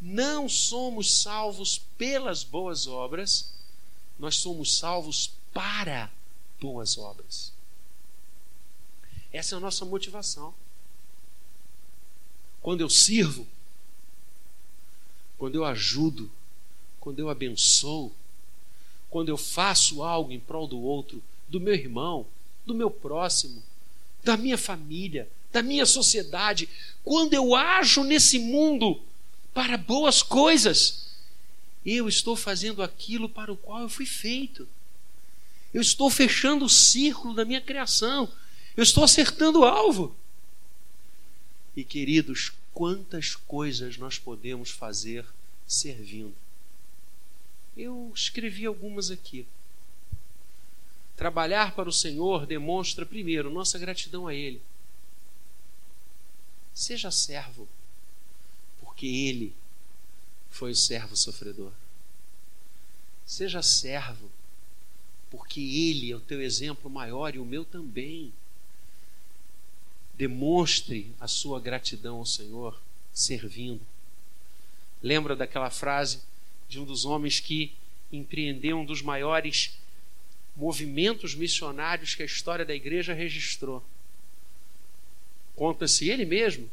Não 0.00 0.48
somos 0.48 1.22
salvos 1.22 1.78
pelas 1.96 2.44
boas 2.44 2.86
obras, 2.86 3.52
nós 4.18 4.36
somos 4.36 4.78
salvos 4.78 5.32
para 5.52 6.10
boas 6.60 6.98
obras. 6.98 7.52
Essa 9.32 9.54
é 9.54 9.58
a 9.58 9.60
nossa 9.60 9.84
motivação. 9.84 10.54
Quando 12.60 12.80
eu 12.80 12.88
sirvo, 12.88 13.46
quando 15.36 15.56
eu 15.56 15.64
ajudo, 15.64 16.30
quando 17.00 17.18
eu 17.18 17.28
abençoo, 17.28 18.12
quando 19.10 19.28
eu 19.28 19.36
faço 19.36 20.02
algo 20.02 20.32
em 20.32 20.40
prol 20.40 20.66
do 20.66 20.80
outro, 20.80 21.22
do 21.48 21.60
meu 21.60 21.74
irmão, 21.74 22.26
do 22.64 22.74
meu 22.74 22.90
próximo, 22.90 23.62
da 24.22 24.36
minha 24.36 24.58
família, 24.58 25.28
da 25.52 25.62
minha 25.62 25.86
sociedade, 25.86 26.68
quando 27.04 27.34
eu 27.34 27.54
ajo 27.54 28.02
nesse 28.02 28.38
mundo 28.38 29.00
para 29.52 29.76
boas 29.76 30.22
coisas, 30.22 31.04
eu 31.84 32.08
estou 32.08 32.34
fazendo 32.34 32.82
aquilo 32.82 33.28
para 33.28 33.52
o 33.52 33.56
qual 33.56 33.82
eu 33.82 33.88
fui 33.88 34.06
feito. 34.06 34.66
Eu 35.72 35.80
estou 35.80 36.08
fechando 36.08 36.64
o 36.64 36.70
círculo 36.70 37.34
da 37.34 37.44
minha 37.44 37.60
criação. 37.60 38.30
Eu 38.76 38.82
estou 38.82 39.04
acertando 39.04 39.60
o 39.60 39.64
alvo. 39.64 40.16
E 41.76 41.84
queridos, 41.84 42.52
quantas 42.72 43.34
coisas 43.36 43.96
nós 43.98 44.18
podemos 44.18 44.70
fazer 44.70 45.26
servindo? 45.66 46.34
Eu 47.76 48.12
escrevi 48.14 48.64
algumas 48.66 49.10
aqui. 49.10 49.46
Trabalhar 51.16 51.74
para 51.74 51.88
o 51.88 51.92
Senhor 51.92 52.44
demonstra, 52.44 53.06
primeiro, 53.06 53.50
nossa 53.50 53.78
gratidão 53.78 54.26
a 54.26 54.34
Ele. 54.34 54.60
Seja 56.74 57.10
servo, 57.10 57.68
porque 58.80 59.06
Ele 59.06 59.54
foi 60.50 60.72
o 60.72 60.76
servo 60.76 61.16
sofredor. 61.16 61.72
Seja 63.24 63.62
servo, 63.62 64.28
porque 65.30 65.60
Ele 65.60 66.10
é 66.10 66.16
o 66.16 66.20
teu 66.20 66.42
exemplo 66.42 66.90
maior 66.90 67.34
e 67.34 67.38
o 67.38 67.44
meu 67.44 67.64
também. 67.64 68.32
Demonstre 70.14 71.14
a 71.20 71.28
sua 71.28 71.60
gratidão 71.60 72.16
ao 72.16 72.26
Senhor 72.26 72.80
servindo. 73.12 73.80
Lembra 75.02 75.36
daquela 75.36 75.70
frase 75.70 76.20
de 76.68 76.80
um 76.80 76.84
dos 76.84 77.04
homens 77.04 77.38
que 77.38 77.72
empreendeu 78.12 78.78
um 78.78 78.84
dos 78.84 79.02
maiores 79.02 79.76
movimentos 80.56 81.34
missionários 81.34 82.14
que 82.14 82.22
a 82.22 82.26
história 82.26 82.64
da 82.64 82.74
igreja 82.74 83.12
registrou. 83.12 83.84
Conta-se 85.56 86.08
ele 86.08 86.24
mesmo, 86.24 86.70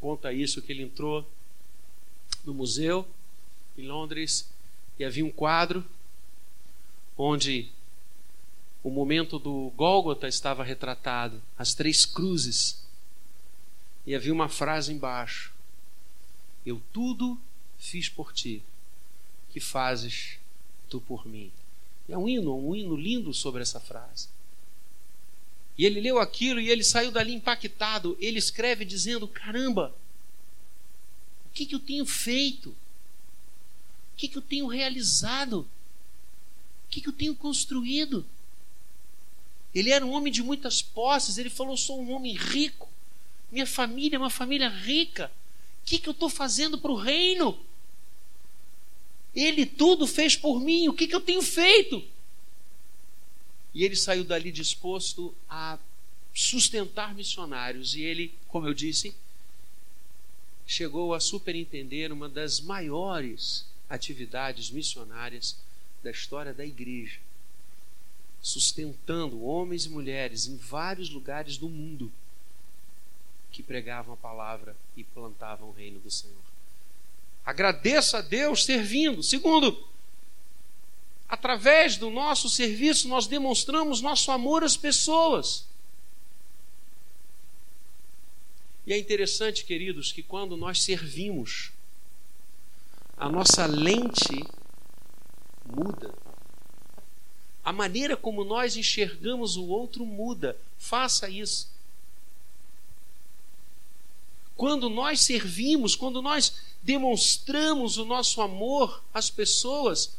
conta 0.00 0.32
isso 0.32 0.62
que 0.62 0.72
ele 0.72 0.82
entrou 0.82 1.26
no 2.44 2.52
museu 2.52 3.06
em 3.76 3.86
Londres 3.86 4.48
e 4.98 5.04
havia 5.04 5.24
um 5.24 5.30
quadro 5.30 5.84
onde 7.16 7.70
o 8.82 8.90
momento 8.90 9.38
do 9.38 9.72
Gólgota 9.76 10.26
estava 10.26 10.64
retratado, 10.64 11.40
as 11.56 11.74
três 11.74 12.04
cruzes. 12.04 12.82
E 14.04 14.14
havia 14.14 14.32
uma 14.32 14.48
frase 14.48 14.92
embaixo: 14.92 15.52
Eu 16.66 16.82
tudo 16.92 17.38
fiz 17.78 18.08
por 18.08 18.32
ti, 18.32 18.62
que 19.50 19.60
fazes 19.60 20.38
tu 20.88 21.00
por 21.00 21.26
mim. 21.26 21.52
É 22.08 22.16
um 22.16 22.28
hino, 22.28 22.56
um 22.56 22.74
hino 22.74 22.96
lindo 22.96 23.32
sobre 23.32 23.62
essa 23.62 23.80
frase. 23.80 24.28
E 25.76 25.86
ele 25.86 26.00
leu 26.00 26.18
aquilo 26.18 26.60
e 26.60 26.68
ele 26.68 26.84
saiu 26.84 27.10
dali 27.10 27.32
impactado. 27.32 28.16
Ele 28.20 28.38
escreve 28.38 28.84
dizendo: 28.84 29.26
Caramba, 29.26 29.94
o 31.46 31.50
que, 31.52 31.66
que 31.66 31.74
eu 31.74 31.80
tenho 31.80 32.04
feito? 32.04 32.70
O 32.70 32.76
que, 34.16 34.28
que 34.28 34.38
eu 34.38 34.42
tenho 34.42 34.66
realizado? 34.66 35.60
O 35.60 36.88
que, 36.90 37.00
que 37.00 37.08
eu 37.08 37.12
tenho 37.12 37.34
construído? 37.34 38.26
Ele 39.74 39.90
era 39.90 40.04
um 40.04 40.12
homem 40.12 40.32
de 40.32 40.42
muitas 40.42 40.82
posses. 40.82 41.38
Ele 41.38 41.50
falou: 41.50 41.76
Sou 41.76 42.00
um 42.02 42.12
homem 42.12 42.34
rico. 42.34 42.88
Minha 43.50 43.66
família 43.66 44.16
é 44.16 44.18
uma 44.18 44.30
família 44.30 44.68
rica. 44.68 45.32
O 45.82 45.84
que, 45.84 45.98
que 45.98 46.08
eu 46.08 46.12
estou 46.12 46.28
fazendo 46.28 46.78
para 46.78 46.90
o 46.90 46.96
reino? 46.96 47.58
Ele 49.34 49.64
tudo 49.64 50.06
fez 50.06 50.36
por 50.36 50.60
mim, 50.60 50.88
o 50.88 50.92
que, 50.92 51.06
que 51.06 51.14
eu 51.14 51.20
tenho 51.20 51.42
feito? 51.42 52.02
E 53.74 53.84
ele 53.84 53.96
saiu 53.96 54.24
dali 54.24 54.52
disposto 54.52 55.34
a 55.48 55.78
sustentar 56.34 57.14
missionários. 57.14 57.94
E 57.94 58.02
ele, 58.02 58.34
como 58.48 58.66
eu 58.66 58.74
disse, 58.74 59.14
chegou 60.66 61.14
a 61.14 61.20
superintender 61.20 62.12
uma 62.12 62.28
das 62.28 62.60
maiores 62.60 63.66
atividades 63.88 64.70
missionárias 64.70 65.56
da 66.02 66.10
história 66.10 66.52
da 66.52 66.64
igreja, 66.64 67.20
sustentando 68.40 69.42
homens 69.42 69.84
e 69.86 69.90
mulheres 69.90 70.46
em 70.46 70.56
vários 70.56 71.10
lugares 71.10 71.56
do 71.56 71.68
mundo 71.68 72.12
que 73.52 73.62
pregavam 73.62 74.14
a 74.14 74.16
palavra 74.16 74.74
e 74.96 75.04
plantavam 75.04 75.68
o 75.68 75.72
reino 75.72 76.00
do 76.00 76.10
Senhor. 76.10 76.51
Agradeça 77.44 78.18
a 78.18 78.20
Deus 78.22 78.64
servindo. 78.64 79.22
Segundo, 79.22 79.86
através 81.28 81.96
do 81.96 82.10
nosso 82.10 82.48
serviço, 82.48 83.08
nós 83.08 83.26
demonstramos 83.26 84.00
nosso 84.00 84.30
amor 84.30 84.62
às 84.62 84.76
pessoas. 84.76 85.66
E 88.86 88.92
é 88.92 88.98
interessante, 88.98 89.64
queridos, 89.64 90.12
que 90.12 90.22
quando 90.22 90.56
nós 90.56 90.82
servimos, 90.82 91.70
a 93.16 93.28
nossa 93.28 93.66
lente 93.66 94.44
muda. 95.64 96.12
A 97.64 97.72
maneira 97.72 98.16
como 98.16 98.42
nós 98.42 98.76
enxergamos 98.76 99.56
o 99.56 99.66
outro 99.66 100.04
muda. 100.04 100.56
Faça 100.78 101.28
isso. 101.28 101.70
Quando 104.56 104.88
nós 104.88 105.20
servimos, 105.20 105.96
quando 105.96 106.20
nós 106.20 106.54
demonstramos 106.82 107.96
o 107.96 108.04
nosso 108.04 108.40
amor 108.42 109.02
às 109.12 109.30
pessoas, 109.30 110.16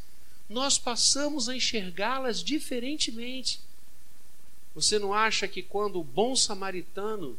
nós 0.50 0.78
passamos 0.78 1.50
a 1.50 1.56
enxergá-las 1.56 2.44
diferentemente. 2.44 3.60
Você 4.76 4.98
não 4.98 5.14
acha 5.14 5.48
que 5.48 5.62
quando 5.62 6.00
o 6.00 6.04
bom 6.04 6.36
samaritano 6.36 7.38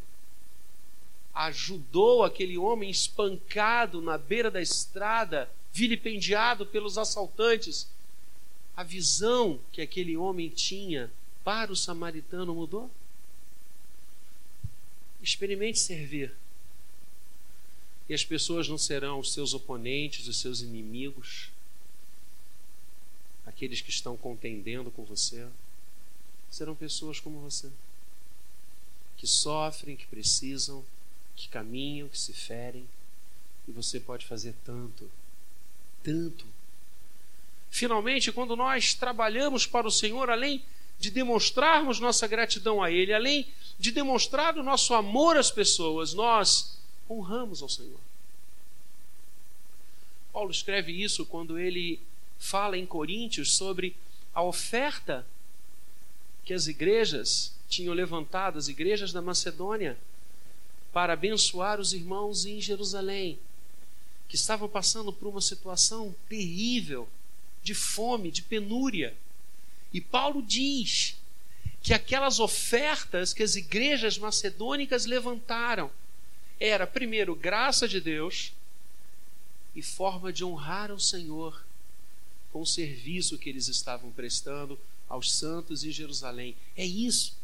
ajudou 1.35 2.22
aquele 2.22 2.57
homem 2.57 2.90
espancado 2.90 4.00
na 4.00 4.16
beira 4.16 4.50
da 4.50 4.62
estrada, 4.62 5.50
vilipendiado 5.72 6.64
pelos 6.64 6.96
assaltantes, 6.96 7.88
a 8.76 8.85
visão 8.85 9.59
que 9.72 9.83
aquele 9.83 10.16
homem 10.16 10.48
tinha 10.48 11.11
para 11.42 11.72
o 11.72 11.76
samaritano 11.76 12.54
mudou? 12.54 12.90
Experimente 15.20 15.78
servir 15.78 16.33
e 18.09 18.14
as 18.14 18.25
pessoas 18.25 18.69
não 18.69 18.77
serão 18.77 19.19
os 19.19 19.33
seus 19.33 19.55
oponentes, 19.55 20.29
os 20.29 20.38
seus 20.38 20.61
inimigos, 20.61 21.51
aqueles 23.47 23.81
que 23.81 23.90
estão 23.90 24.17
contendendo 24.17 24.90
com 24.90 25.05
você. 25.05 25.47
Serão 26.51 26.75
pessoas 26.75 27.19
como 27.19 27.40
você, 27.40 27.69
que 29.17 29.27
sofrem, 29.27 29.97
que 29.97 30.07
precisam, 30.07 30.85
que 31.35 31.49
caminham, 31.49 32.09
que 32.09 32.19
se 32.19 32.33
ferem, 32.33 32.87
e 33.67 33.73
você 33.73 33.99
pode 33.99 34.27
fazer 34.27 34.55
tanto, 34.64 35.11
tanto. 36.03 36.45
Finalmente, 37.71 38.31
quando 38.31 38.55
nós 38.55 38.95
trabalhamos 38.95 39.67
para 39.67 39.88
o 39.88 39.90
Senhor, 39.90 40.31
além 40.31 40.62
de 40.99 41.11
demonstrarmos 41.11 41.99
nossa 41.99 42.27
gratidão 42.27 42.83
a 42.83 42.90
Ele, 42.90 43.12
além 43.12 43.49
de 43.79 43.90
demonstrar 43.90 44.57
o 44.57 44.62
nosso 44.62 44.95
amor 44.95 45.37
às 45.37 45.51
pessoas, 45.51 46.14
nós 46.14 46.79
honramos 47.09 47.62
ao 47.62 47.69
Senhor. 47.69 48.01
Paulo 50.33 50.51
escreve 50.51 50.93
isso 50.93 51.25
quando 51.25 51.59
ele 51.59 52.01
fala 52.38 52.77
em 52.77 52.85
Coríntios 52.85 53.55
sobre 53.55 53.97
a 54.35 54.43
oferta 54.43 55.27
que 56.44 56.52
as 56.52 56.67
igrejas 56.67 57.55
tinham 57.69 57.94
levantado, 57.94 58.59
as 58.59 58.69
igrejas 58.69 59.13
da 59.13 59.23
Macedônia, 59.23 59.96
para 60.92 61.13
abençoar 61.13 61.81
os 61.81 61.92
irmãos 61.92 62.44
em 62.46 62.61
Jerusalém, 62.61 63.38
que 64.29 64.37
estavam 64.37 64.69
passando 64.69 65.13
por 65.13 65.29
uma 65.29 65.40
situação 65.40 66.15
terrível 66.29 67.09
de 67.63 67.75
fome, 67.75 68.31
de 68.31 68.42
penúria. 68.42 69.15
E 69.92 70.00
Paulo 70.00 70.42
diz 70.42 71.17
que 71.83 71.94
aquelas 71.94 72.40
ofertas 72.40 73.33
que 73.33 73.42
as 73.42 73.57
igrejas 73.57 74.19
macedônicas 74.19 75.07
levantaram 75.07 75.90
era, 76.59 76.87
primeiro, 76.87 77.35
graça 77.35 77.88
de 77.88 78.00
Deus 78.00 78.52
e 79.75 79.83
forma 79.83 80.33
de 80.33 80.44
honrar 80.44 80.90
ao 80.90 80.98
Senhor 80.98 81.65
com 82.52 82.63
o 82.63 82.67
serviço 82.67 83.37
que 83.37 83.48
eles 83.48 83.67
estavam 83.69 84.11
prestando 84.13 84.79
aos 85.09 85.33
santos 85.33 85.85
em 85.85 85.90
Jerusalém. 85.90 86.57
É 86.77 86.87
isso. 86.87 87.37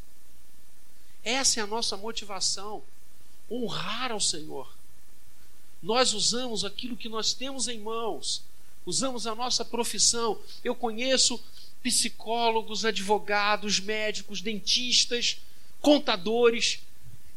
Essa 1.24 1.60
é 1.60 1.62
a 1.62 1.66
nossa 1.66 1.96
motivação: 1.96 2.82
honrar 3.50 4.12
ao 4.12 4.20
Senhor. 4.20 4.72
Nós 5.82 6.12
usamos 6.12 6.64
aquilo 6.64 6.96
que 6.96 7.08
nós 7.08 7.32
temos 7.32 7.66
em 7.66 7.80
mãos, 7.80 8.42
usamos 8.86 9.26
a 9.26 9.34
nossa 9.34 9.64
profissão. 9.64 10.38
Eu 10.62 10.74
conheço 10.74 11.42
psicólogos, 11.82 12.84
advogados, 12.84 13.80
médicos, 13.80 14.40
dentistas, 14.40 15.38
contadores, 15.80 16.80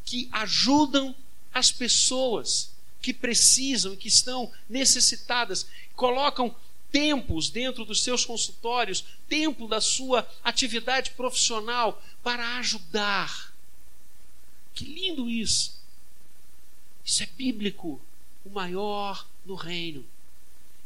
que 0.06 0.28
ajudam 0.32 1.16
as 1.54 1.72
pessoas 1.72 2.72
que 3.02 3.14
precisam 3.14 3.94
e 3.94 3.98
que 3.98 4.08
estão 4.08 4.52
necessitadas, 4.70 5.68
colocam 5.96 6.56
tempos 6.92 7.50
dentro 7.50 7.84
dos 7.84 8.02
seus 8.04 8.26
consultórios, 8.26 9.04
tempo 9.28 9.68
da 9.68 9.82
sua 9.82 10.28
atividade 10.44 11.12
profissional 11.12 12.02
para 12.24 12.58
ajudar. 12.60 13.54
Que 14.74 14.86
lindo 14.86 15.30
isso! 15.30 15.82
Isso 17.04 17.24
é 17.24 17.26
bíblico. 17.26 18.02
O 18.46 18.50
maior 18.50 19.28
no 19.46 19.56
reino 19.56 20.06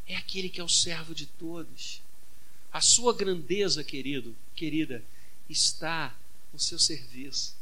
é 0.08 0.16
aquele 0.16 0.50
que 0.50 0.60
é 0.60 0.64
o 0.64 0.70
servo 0.70 1.14
de 1.14 1.26
todos. 1.26 2.02
A 2.72 2.82
sua 2.82 3.14
grandeza, 3.14 3.84
querido, 3.84 4.36
querida, 4.56 5.04
está 5.50 6.16
no 6.52 6.60
seu 6.60 6.80
serviço. 6.80 7.56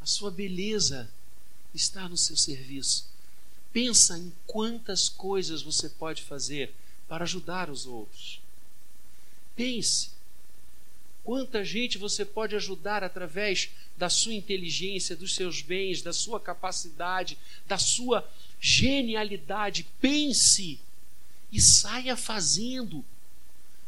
A 0.00 0.06
sua 0.06 0.30
beleza 0.30 1.10
está 1.74 2.08
no 2.08 2.16
seu 2.16 2.36
serviço. 2.36 3.08
Pensa 3.72 4.18
em 4.18 4.32
quantas 4.46 5.08
coisas 5.08 5.62
você 5.62 5.88
pode 5.88 6.22
fazer 6.22 6.74
para 7.08 7.24
ajudar 7.24 7.70
os 7.70 7.86
outros. 7.86 8.40
Pense 9.54 10.10
quanta 11.22 11.64
gente 11.64 11.98
você 11.98 12.24
pode 12.24 12.56
ajudar 12.56 13.04
através 13.04 13.70
da 13.96 14.08
sua 14.08 14.34
inteligência, 14.34 15.14
dos 15.14 15.34
seus 15.34 15.62
bens, 15.62 16.02
da 16.02 16.12
sua 16.12 16.40
capacidade, 16.40 17.38
da 17.66 17.78
sua 17.78 18.28
genialidade. 18.60 19.86
Pense 20.00 20.80
e 21.52 21.60
saia 21.60 22.16
fazendo, 22.16 23.04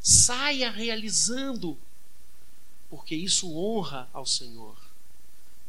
saia 0.01 0.71
realizando, 0.71 1.79
porque 2.91 3.15
isso 3.15 3.57
honra 3.57 4.09
ao 4.13 4.27
Senhor. 4.27 4.77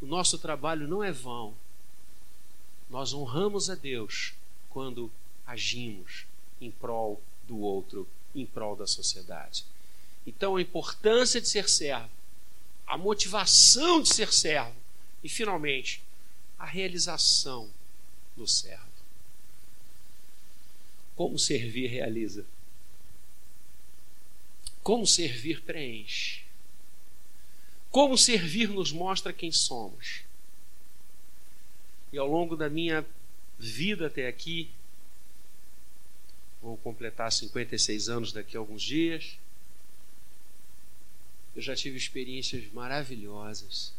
O 0.01 0.05
nosso 0.05 0.37
trabalho 0.37 0.87
não 0.87 1.03
é 1.03 1.11
vão. 1.11 1.55
Nós 2.93 3.11
honramos 3.11 3.71
a 3.71 3.75
Deus 3.75 4.35
quando 4.69 5.11
agimos 5.47 6.27
em 6.61 6.69
prol 6.69 7.19
do 7.47 7.57
outro, 7.57 8.07
em 8.35 8.45
prol 8.45 8.75
da 8.75 8.85
sociedade. 8.85 9.65
Então, 10.27 10.57
a 10.57 10.61
importância 10.61 11.41
de 11.41 11.49
ser 11.49 11.67
servo, 11.67 12.11
a 12.85 12.95
motivação 12.95 13.99
de 13.99 14.13
ser 14.13 14.31
servo 14.31 14.75
e, 15.23 15.27
finalmente, 15.27 16.03
a 16.59 16.65
realização 16.65 17.67
do 18.37 18.47
servo. 18.47 18.83
Como 21.15 21.39
servir 21.39 21.87
realiza. 21.87 22.45
Como 24.83 25.07
servir 25.07 25.63
preenche. 25.63 26.43
Como 27.89 28.15
servir 28.19 28.69
nos 28.69 28.91
mostra 28.91 29.33
quem 29.33 29.51
somos. 29.51 30.22
E 32.13 32.17
ao 32.17 32.27
longo 32.27 32.55
da 32.55 32.69
minha 32.69 33.05
vida 33.59 34.07
até 34.07 34.27
aqui, 34.29 34.71
vou 36.61 36.77
completar 36.77 37.29
56 37.29 38.07
anos 38.07 38.31
daqui 38.31 38.55
a 38.55 38.59
alguns 38.61 38.81
dias, 38.81 39.37
eu 41.53 41.61
já 41.61 41.75
tive 41.75 41.97
experiências 41.97 42.71
maravilhosas 42.71 43.93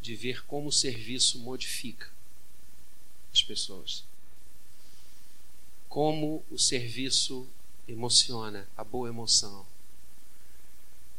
de 0.00 0.14
ver 0.14 0.46
como 0.46 0.68
o 0.68 0.72
serviço 0.72 1.40
modifica 1.40 2.08
as 3.32 3.42
pessoas 3.42 4.04
como 5.92 6.42
o 6.50 6.58
serviço 6.58 7.46
emociona, 7.86 8.66
a 8.74 8.82
boa 8.82 9.10
emoção. 9.10 9.66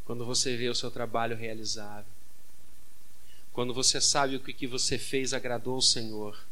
Quando 0.04 0.26
você 0.26 0.58
vê 0.58 0.68
o 0.68 0.74
seu 0.74 0.90
trabalho 0.90 1.38
realizado, 1.38 2.08
quando 3.54 3.74
você 3.74 4.02
sabe 4.02 4.36
o 4.36 4.40
que 4.40 4.66
você 4.66 4.98
fez 4.98 5.32
agradou 5.32 5.76
ao 5.76 5.82
Senhor, 5.82 6.44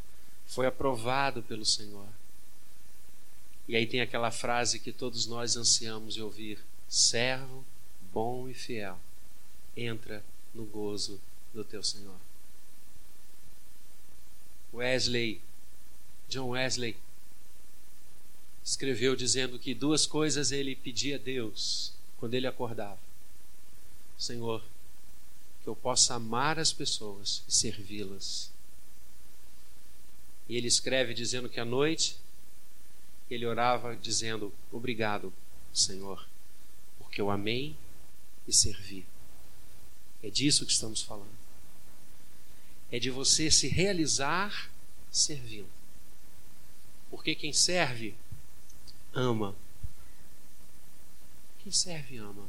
foi 0.46 0.68
aprovado 0.68 1.42
pelo 1.42 1.66
Senhor. 1.66 2.08
E 3.68 3.76
aí 3.76 3.88
tem 3.88 4.02
aquela 4.02 4.30
frase 4.30 4.80
que 4.80 4.92
todos 4.92 5.26
nós 5.26 5.58
ansiamos 5.58 6.14
de 6.14 6.22
ouvir: 6.22 6.60
servo 6.88 7.66
bom 8.14 8.48
e 8.48 8.54
fiel, 8.54 9.00
entra 9.76 10.24
no 10.54 10.64
gozo 10.66 11.20
do 11.54 11.64
teu 11.64 11.84
Senhor. 11.84 12.20
Wesley, 14.74 15.42
John 16.30 16.50
Wesley, 16.50 16.96
escreveu 18.64 19.16
dizendo 19.16 19.58
que 19.58 19.74
duas 19.74 20.06
coisas 20.06 20.52
ele 20.52 20.76
pedia 20.76 21.16
a 21.16 21.20
Deus 21.20 21.94
quando 22.18 22.36
ele 22.36 22.48
acordava: 22.48 23.00
Senhor, 24.20 24.64
que 25.64 25.68
eu 25.68 25.76
possa 25.76 26.16
amar 26.16 26.60
as 26.60 26.74
pessoas 26.74 27.44
e 27.48 27.54
servi-las. 27.54 28.52
E 30.50 30.58
ele 30.58 30.68
escreve 30.68 31.14
dizendo 31.14 31.50
que 31.50 31.60
à 31.60 31.66
noite 31.66 32.18
ele 33.30 33.46
orava 33.46 33.96
dizendo: 33.96 34.54
Obrigado, 34.72 35.32
Senhor, 35.74 36.28
porque 36.98 37.22
eu 37.22 37.30
amei 37.30 37.76
e 38.48 38.54
servi. 38.54 39.06
É 40.24 40.30
disso 40.30 40.66
que 40.66 40.72
estamos 40.72 41.02
falando. 41.02 41.42
É 42.92 43.00
de 43.00 43.10
você 43.10 43.50
se 43.50 43.68
realizar 43.68 44.70
servindo. 45.12 45.70
Porque 47.10 47.36
quem 47.36 47.54
serve 47.54 48.16
ama. 49.14 49.56
Quem 51.64 51.72
serve 51.72 52.18
ama. 52.18 52.48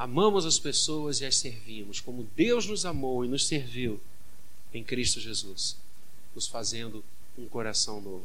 Amamos 0.00 0.46
as 0.46 0.58
pessoas 0.58 1.20
e 1.20 1.26
as 1.26 1.36
servimos, 1.36 2.00
como 2.00 2.26
Deus 2.34 2.64
nos 2.64 2.86
amou 2.86 3.22
e 3.22 3.28
nos 3.28 3.46
serviu 3.46 4.00
em 4.72 4.82
Cristo 4.82 5.20
Jesus, 5.20 5.76
nos 6.34 6.46
fazendo 6.46 7.04
um 7.36 7.46
coração 7.46 8.00
novo, 8.00 8.24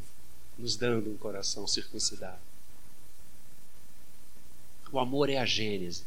nos 0.57 0.77
dando 0.77 1.11
um 1.11 1.17
coração 1.17 1.67
circuncidado. 1.67 2.39
O 4.89 4.97
amor 4.99 5.29
é 5.29 5.35
a 5.35 5.45
gênese. 5.45 6.03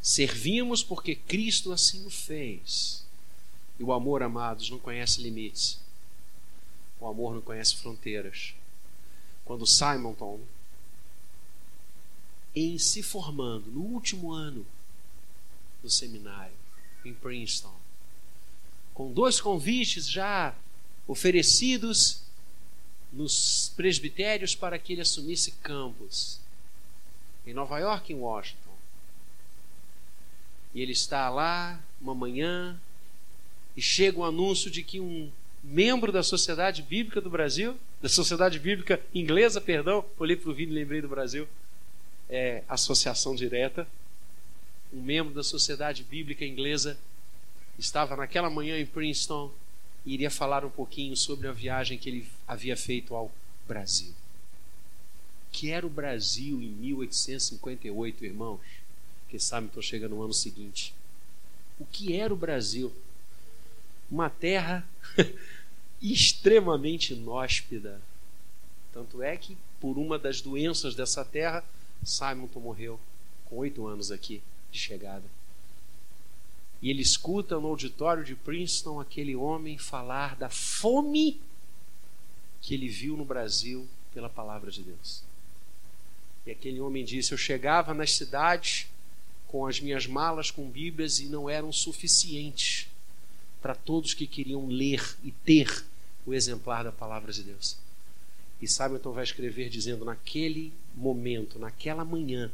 Servimos 0.00 0.84
porque 0.84 1.16
Cristo 1.16 1.72
assim 1.72 2.06
o 2.06 2.10
fez. 2.10 3.04
E 3.80 3.82
o 3.82 3.92
amor, 3.92 4.22
amados, 4.22 4.70
não 4.70 4.78
conhece 4.78 5.20
limites. 5.20 5.80
O 7.00 7.08
amor 7.08 7.34
não 7.34 7.40
conhece 7.40 7.74
fronteiras 7.74 8.54
quando 9.44 9.66
Simonton, 9.66 10.38
em 12.54 12.78
se 12.78 13.02
formando 13.02 13.70
no 13.70 13.80
último 13.80 14.32
ano 14.32 14.66
do 15.82 15.90
seminário 15.90 16.54
em 17.04 17.12
Princeton, 17.12 17.74
com 18.94 19.12
dois 19.12 19.40
convites 19.40 20.08
já 20.08 20.54
oferecidos 21.06 22.22
nos 23.12 23.72
presbitérios 23.76 24.54
para 24.54 24.78
que 24.78 24.92
ele 24.92 25.02
assumisse 25.02 25.52
campus 25.62 26.38
em 27.46 27.52
Nova 27.52 27.78
York 27.78 28.12
e 28.12 28.16
em 28.16 28.18
Washington. 28.18 28.72
E 30.74 30.80
ele 30.80 30.92
está 30.92 31.28
lá 31.28 31.80
uma 32.00 32.14
manhã 32.14 32.78
e 33.76 33.82
chega 33.82 34.18
o 34.18 34.22
um 34.22 34.24
anúncio 34.24 34.70
de 34.70 34.82
que 34.82 35.00
um 35.00 35.30
membro 35.62 36.12
da 36.12 36.22
Sociedade 36.22 36.82
Bíblica 36.82 37.20
do 37.20 37.30
Brasil 37.30 37.76
da 38.02 38.08
Sociedade 38.08 38.58
Bíblica 38.58 39.00
Inglesa, 39.14 39.60
perdão, 39.60 40.04
olhei 40.18 40.34
para 40.34 40.50
o 40.50 40.54
vídeo 40.54 40.72
e 40.72 40.74
lembrei 40.74 41.00
do 41.00 41.08
Brasil, 41.08 41.46
é, 42.32 42.64
associação 42.66 43.36
direta. 43.36 43.86
Um 44.90 45.02
membro 45.02 45.34
da 45.34 45.42
Sociedade 45.42 46.02
Bíblica 46.02 46.46
Inglesa 46.46 46.98
estava 47.78 48.16
naquela 48.16 48.48
manhã 48.48 48.78
em 48.80 48.86
Princeton 48.86 49.52
e 50.06 50.14
iria 50.14 50.30
falar 50.30 50.64
um 50.64 50.70
pouquinho 50.70 51.14
sobre 51.14 51.46
a 51.46 51.52
viagem 51.52 51.98
que 51.98 52.08
ele 52.08 52.28
havia 52.48 52.74
feito 52.74 53.14
ao 53.14 53.30
Brasil. 53.68 54.14
Que 55.52 55.70
era 55.70 55.86
o 55.86 55.90
Brasil 55.90 56.60
em 56.62 56.68
1858, 56.68 58.24
irmãos? 58.24 58.60
Quem 59.28 59.38
sabe 59.38 59.66
estou 59.66 59.82
chegando 59.82 60.14
no 60.14 60.22
ano 60.22 60.32
seguinte. 60.32 60.94
O 61.78 61.84
que 61.84 62.16
era 62.16 62.32
o 62.32 62.36
Brasil? 62.36 62.90
Uma 64.10 64.30
terra 64.30 64.88
extremamente 66.00 67.12
inóspida. 67.12 68.00
Tanto 68.90 69.22
é 69.22 69.36
que, 69.36 69.56
por 69.78 69.98
uma 69.98 70.18
das 70.18 70.40
doenças 70.40 70.94
dessa 70.94 71.24
terra, 71.24 71.62
Simonton 72.04 72.60
morreu 72.60 72.98
com 73.44 73.56
oito 73.58 73.86
anos 73.86 74.10
aqui 74.10 74.42
de 74.70 74.78
chegada. 74.78 75.24
E 76.80 76.90
ele 76.90 77.02
escuta 77.02 77.60
no 77.60 77.68
auditório 77.68 78.24
de 78.24 78.34
Princeton 78.34 79.00
aquele 79.00 79.36
homem 79.36 79.78
falar 79.78 80.34
da 80.34 80.48
fome 80.48 81.40
que 82.60 82.74
ele 82.74 82.88
viu 82.88 83.16
no 83.16 83.24
Brasil 83.24 83.86
pela 84.12 84.28
palavra 84.28 84.70
de 84.70 84.82
Deus. 84.82 85.22
E 86.44 86.50
aquele 86.50 86.80
homem 86.80 87.04
disse: 87.04 87.32
Eu 87.32 87.38
chegava 87.38 87.94
nas 87.94 88.12
cidades 88.12 88.88
com 89.46 89.66
as 89.66 89.80
minhas 89.80 90.06
malas 90.06 90.50
com 90.50 90.68
Bíblias 90.68 91.20
e 91.20 91.26
não 91.26 91.48
eram 91.48 91.70
suficientes 91.70 92.88
para 93.60 93.74
todos 93.74 94.14
que 94.14 94.26
queriam 94.26 94.66
ler 94.66 95.16
e 95.22 95.30
ter 95.30 95.84
o 96.26 96.34
exemplar 96.34 96.82
da 96.82 96.90
palavra 96.90 97.32
de 97.32 97.42
Deus. 97.42 97.76
E 98.62 98.66
Hamilton 98.78 99.12
vai 99.12 99.24
escrever 99.24 99.68
dizendo: 99.68 100.04
naquele 100.04 100.72
momento, 100.94 101.58
naquela 101.58 102.04
manhã, 102.04 102.48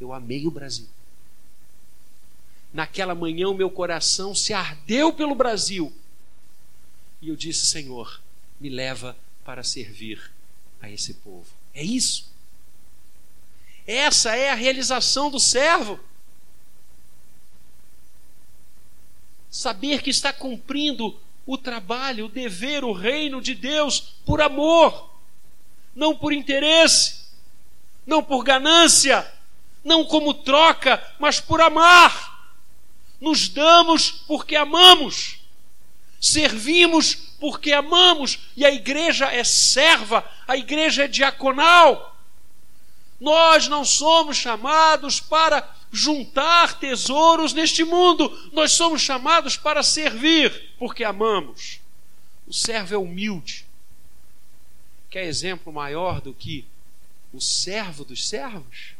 eu 0.00 0.12
amei 0.14 0.46
o 0.46 0.50
Brasil. 0.50 0.88
naquela 2.72 3.14
manhã 3.14 3.48
o 3.48 3.54
meu 3.54 3.70
coração 3.70 4.34
se 4.34 4.54
ardeu 4.54 5.12
pelo 5.12 5.34
Brasil. 5.34 5.92
E 7.20 7.28
eu 7.28 7.36
disse: 7.36 7.66
Senhor, 7.66 8.20
me 8.58 8.70
leva 8.70 9.14
para 9.44 9.62
servir 9.62 10.32
a 10.80 10.90
esse 10.90 11.14
povo. 11.14 11.46
É 11.74 11.82
isso. 11.82 12.30
Essa 13.86 14.34
é 14.34 14.50
a 14.50 14.54
realização 14.54 15.30
do 15.30 15.38
servo. 15.38 16.00
Saber 19.50 20.00
que 20.00 20.10
está 20.10 20.32
cumprindo 20.32 21.20
o 21.44 21.58
trabalho, 21.58 22.26
o 22.26 22.28
dever, 22.28 22.84
o 22.84 22.92
reino 22.92 23.42
de 23.42 23.54
Deus 23.54 24.14
por 24.24 24.40
amor, 24.40 25.09
não 25.94 26.14
por 26.16 26.32
interesse, 26.32 27.20
não 28.06 28.22
por 28.22 28.42
ganância, 28.42 29.30
não 29.84 30.04
como 30.04 30.34
troca, 30.34 31.02
mas 31.18 31.40
por 31.40 31.60
amar. 31.60 32.30
Nos 33.20 33.48
damos 33.48 34.10
porque 34.10 34.56
amamos, 34.56 35.40
servimos 36.20 37.14
porque 37.38 37.72
amamos, 37.72 38.38
e 38.56 38.64
a 38.64 38.70
igreja 38.70 39.26
é 39.32 39.42
serva, 39.42 40.24
a 40.46 40.56
igreja 40.56 41.04
é 41.04 41.08
diaconal. 41.08 42.16
Nós 43.18 43.68
não 43.68 43.84
somos 43.84 44.36
chamados 44.36 45.20
para 45.20 45.68
juntar 45.92 46.78
tesouros 46.78 47.52
neste 47.52 47.84
mundo, 47.84 48.30
nós 48.52 48.72
somos 48.72 49.02
chamados 49.02 49.56
para 49.56 49.82
servir, 49.82 50.74
porque 50.78 51.02
amamos. 51.04 51.80
O 52.46 52.52
servo 52.52 52.94
é 52.94 52.98
humilde. 52.98 53.69
Quer 55.10 55.24
exemplo 55.24 55.72
maior 55.72 56.20
do 56.20 56.32
que 56.32 56.64
o 57.32 57.40
servo 57.40 58.04
dos 58.04 58.28
servos? 58.28 58.94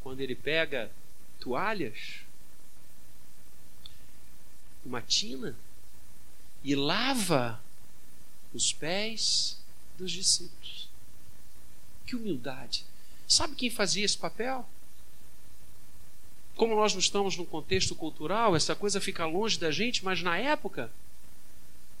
Quando 0.00 0.20
ele 0.20 0.36
pega 0.36 0.90
toalhas, 1.40 2.20
uma 4.84 5.02
tina 5.02 5.56
e 6.62 6.76
lava 6.76 7.60
os 8.54 8.72
pés 8.72 9.58
dos 9.98 10.12
discípulos. 10.12 10.88
Que 12.06 12.14
humildade. 12.14 12.84
Sabe 13.26 13.56
quem 13.56 13.70
fazia 13.70 14.04
esse 14.04 14.18
papel? 14.18 14.68
Como 16.54 16.76
nós 16.76 16.92
não 16.92 17.00
estamos 17.00 17.36
num 17.36 17.44
contexto 17.44 17.94
cultural, 17.94 18.54
essa 18.54 18.76
coisa 18.76 19.00
fica 19.00 19.24
longe 19.26 19.58
da 19.58 19.70
gente, 19.70 20.04
mas 20.04 20.22
na 20.22 20.36
época, 20.36 20.92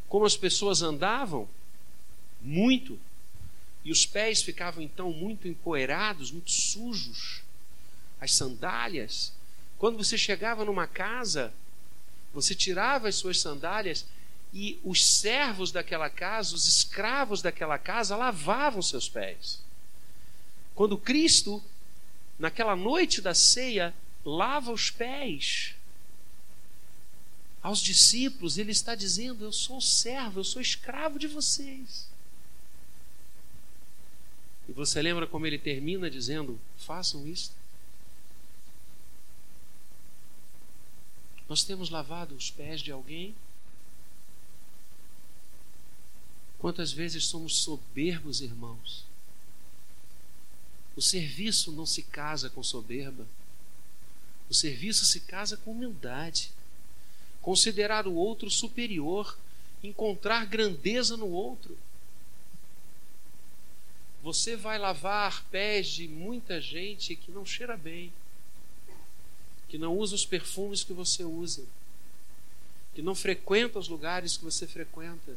como 0.08 0.24
as 0.24 0.36
pessoas 0.36 0.82
andavam 0.82 1.48
muito, 2.42 2.98
e 3.84 3.90
os 3.90 4.06
pés 4.06 4.42
ficavam 4.42 4.82
então 4.82 5.12
muito 5.12 5.48
empoeirados, 5.48 6.30
muito 6.30 6.50
sujos, 6.50 7.42
as 8.20 8.34
sandálias. 8.34 9.32
Quando 9.78 9.96
você 9.96 10.16
chegava 10.16 10.64
numa 10.64 10.86
casa, 10.86 11.52
você 12.32 12.54
tirava 12.54 13.08
as 13.08 13.16
suas 13.16 13.40
sandálias 13.40 14.06
e 14.52 14.78
os 14.84 15.04
servos 15.04 15.72
daquela 15.72 16.08
casa, 16.08 16.54
os 16.54 16.66
escravos 16.66 17.42
daquela 17.42 17.78
casa, 17.78 18.16
lavavam 18.16 18.82
seus 18.82 19.08
pés. 19.08 19.60
Quando 20.74 20.96
Cristo, 20.96 21.62
naquela 22.38 22.76
noite 22.76 23.20
da 23.20 23.34
ceia, 23.34 23.94
lava 24.24 24.70
os 24.70 24.90
pés 24.90 25.74
aos 27.62 27.80
discípulos, 27.80 28.58
ele 28.58 28.72
está 28.72 28.94
dizendo: 28.94 29.44
Eu 29.44 29.52
sou 29.52 29.80
servo, 29.80 30.40
eu 30.40 30.44
sou 30.44 30.60
escravo 30.60 31.18
de 31.18 31.26
vocês. 31.26 32.11
E 34.72 34.74
você 34.74 35.02
lembra 35.02 35.26
como 35.26 35.46
ele 35.46 35.58
termina 35.58 36.10
dizendo: 36.10 36.58
Façam 36.78 37.28
isso. 37.28 37.52
Nós 41.46 41.62
temos 41.62 41.90
lavado 41.90 42.34
os 42.34 42.50
pés 42.50 42.80
de 42.80 42.90
alguém? 42.90 43.34
Quantas 46.58 46.90
vezes 46.90 47.26
somos 47.26 47.56
soberbos, 47.56 48.40
irmãos? 48.40 49.04
O 50.96 51.02
serviço 51.02 51.70
não 51.70 51.84
se 51.84 52.02
casa 52.04 52.48
com 52.48 52.62
soberba. 52.62 53.26
O 54.48 54.54
serviço 54.54 55.04
se 55.04 55.20
casa 55.20 55.58
com 55.58 55.72
humildade. 55.72 56.50
Considerar 57.42 58.06
o 58.06 58.14
outro 58.14 58.50
superior, 58.50 59.36
encontrar 59.82 60.46
grandeza 60.46 61.14
no 61.14 61.28
outro. 61.28 61.76
Você 64.22 64.56
vai 64.56 64.78
lavar 64.78 65.44
pés 65.50 65.88
de 65.88 66.06
muita 66.06 66.60
gente 66.60 67.16
que 67.16 67.30
não 67.30 67.44
cheira 67.44 67.76
bem 67.76 68.12
que 69.72 69.78
não 69.78 69.96
usa 69.96 70.14
os 70.14 70.26
perfumes 70.26 70.84
que 70.84 70.92
você 70.92 71.24
usa, 71.24 71.64
que 72.94 73.00
não 73.00 73.14
frequenta 73.14 73.78
os 73.78 73.88
lugares 73.88 74.36
que 74.36 74.44
você 74.44 74.66
frequenta, 74.66 75.34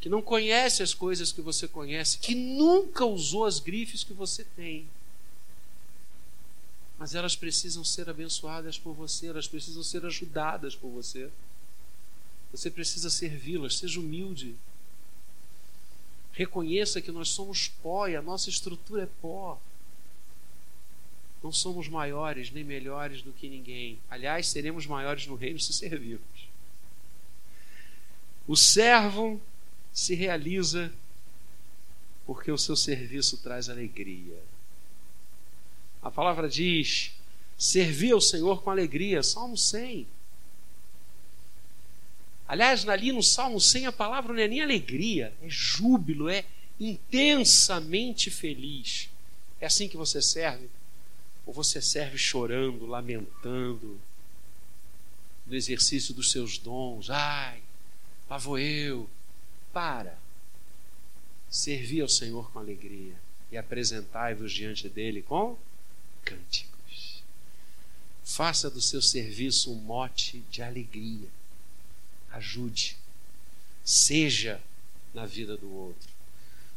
que 0.00 0.08
não 0.08 0.22
conhece 0.22 0.84
as 0.84 0.94
coisas 0.94 1.32
que 1.32 1.40
você 1.40 1.66
conhece, 1.66 2.18
que 2.18 2.32
nunca 2.32 3.04
usou 3.04 3.44
as 3.44 3.58
grifes 3.58 4.04
que 4.04 4.12
você 4.12 4.44
tem. 4.44 4.86
Mas 6.96 7.16
elas 7.16 7.34
precisam 7.34 7.82
ser 7.82 8.08
abençoadas 8.08 8.78
por 8.78 8.92
você, 8.94 9.26
elas 9.26 9.48
precisam 9.48 9.82
ser 9.82 10.06
ajudadas 10.06 10.76
por 10.76 10.88
você. 10.88 11.28
Você 12.52 12.70
precisa 12.70 13.10
servi-las, 13.10 13.78
seja 13.78 13.98
humilde. 13.98 14.54
Reconheça 16.38 17.02
que 17.02 17.10
nós 17.10 17.30
somos 17.30 17.66
pó 17.66 18.06
e 18.06 18.14
a 18.14 18.22
nossa 18.22 18.48
estrutura 18.48 19.02
é 19.02 19.08
pó. 19.20 19.60
Não 21.42 21.50
somos 21.50 21.88
maiores 21.88 22.52
nem 22.52 22.62
melhores 22.62 23.22
do 23.22 23.32
que 23.32 23.48
ninguém. 23.48 23.98
Aliás, 24.08 24.46
seremos 24.46 24.86
maiores 24.86 25.26
no 25.26 25.34
reino 25.34 25.58
se 25.58 25.72
servirmos. 25.72 26.48
O 28.46 28.54
servo 28.54 29.40
se 29.92 30.14
realiza 30.14 30.92
porque 32.24 32.52
o 32.52 32.58
seu 32.58 32.76
serviço 32.76 33.38
traz 33.38 33.68
alegria. 33.68 34.40
A 36.00 36.08
palavra 36.08 36.48
diz: 36.48 37.16
servir 37.58 38.12
ao 38.12 38.20
Senhor 38.20 38.62
com 38.62 38.70
alegria. 38.70 39.24
Salmo 39.24 39.58
100. 39.58 40.06
Aliás, 42.48 42.88
ali 42.88 43.12
no 43.12 43.22
Salmo 43.22 43.60
100 43.60 43.86
a 43.86 43.92
palavra 43.92 44.32
não 44.32 44.40
é 44.40 44.48
nem 44.48 44.62
alegria, 44.62 45.34
é 45.42 45.50
júbilo, 45.50 46.30
é 46.30 46.46
intensamente 46.80 48.30
feliz. 48.30 49.10
É 49.60 49.66
assim 49.66 49.86
que 49.86 49.98
você 49.98 50.22
serve? 50.22 50.70
Ou 51.44 51.52
você 51.52 51.82
serve 51.82 52.16
chorando, 52.16 52.86
lamentando, 52.86 54.00
no 55.46 55.54
exercício 55.54 56.14
dos 56.14 56.30
seus 56.30 56.56
dons? 56.56 57.10
Ai, 57.10 57.60
lá 58.30 58.38
vou 58.38 58.58
eu. 58.58 59.08
Para. 59.70 60.18
Servi 61.50 62.00
ao 62.00 62.08
Senhor 62.08 62.50
com 62.50 62.58
alegria 62.58 63.14
e 63.52 63.58
apresentai-vos 63.58 64.52
diante 64.52 64.88
dele 64.88 65.20
com 65.20 65.56
cânticos. 66.24 67.22
Faça 68.24 68.70
do 68.70 68.80
seu 68.80 69.02
serviço 69.02 69.72
um 69.72 69.76
mote 69.76 70.42
de 70.50 70.62
alegria. 70.62 71.28
Ajude. 72.30 72.96
Seja 73.84 74.60
na 75.14 75.26
vida 75.26 75.56
do 75.56 75.72
outro. 75.72 76.08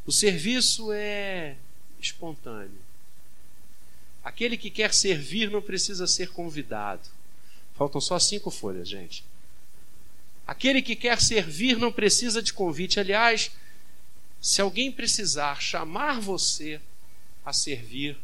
O 0.06 0.12
serviço 0.12 0.92
é 0.92 1.56
espontâneo. 2.00 2.80
Aquele 4.24 4.56
que 4.56 4.70
quer 4.70 4.94
servir 4.94 5.50
não 5.50 5.60
precisa 5.60 6.06
ser 6.06 6.30
convidado. 6.30 7.08
Faltam 7.74 8.00
só 8.00 8.18
cinco 8.18 8.50
folhas, 8.50 8.88
gente. 8.88 9.24
Aquele 10.46 10.82
que 10.82 10.96
quer 10.96 11.20
servir 11.20 11.76
não 11.76 11.92
precisa 11.92 12.42
de 12.42 12.52
convite. 12.52 13.00
Aliás, 13.00 13.50
se 14.40 14.60
alguém 14.60 14.90
precisar 14.90 15.60
chamar 15.60 16.20
você 16.20 16.80
a 17.44 17.52
servir, 17.52 18.16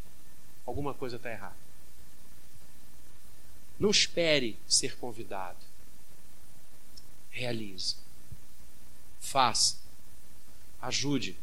alguma 0.65 0.93
coisa 0.93 1.15
está 1.15 1.31
errada. 1.31 1.55
Não 3.79 3.89
espere 3.89 4.57
ser 4.67 4.97
convidado. 4.97 5.68
Realize. 7.29 7.95
Faça. 9.19 9.77
Ajude. 10.81 11.35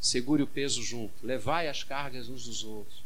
Segure 0.00 0.42
o 0.42 0.46
peso 0.46 0.82
junto. 0.82 1.14
Levai 1.22 1.68
as 1.68 1.82
cargas 1.84 2.28
uns 2.28 2.44
dos 2.44 2.64
outros 2.64 3.02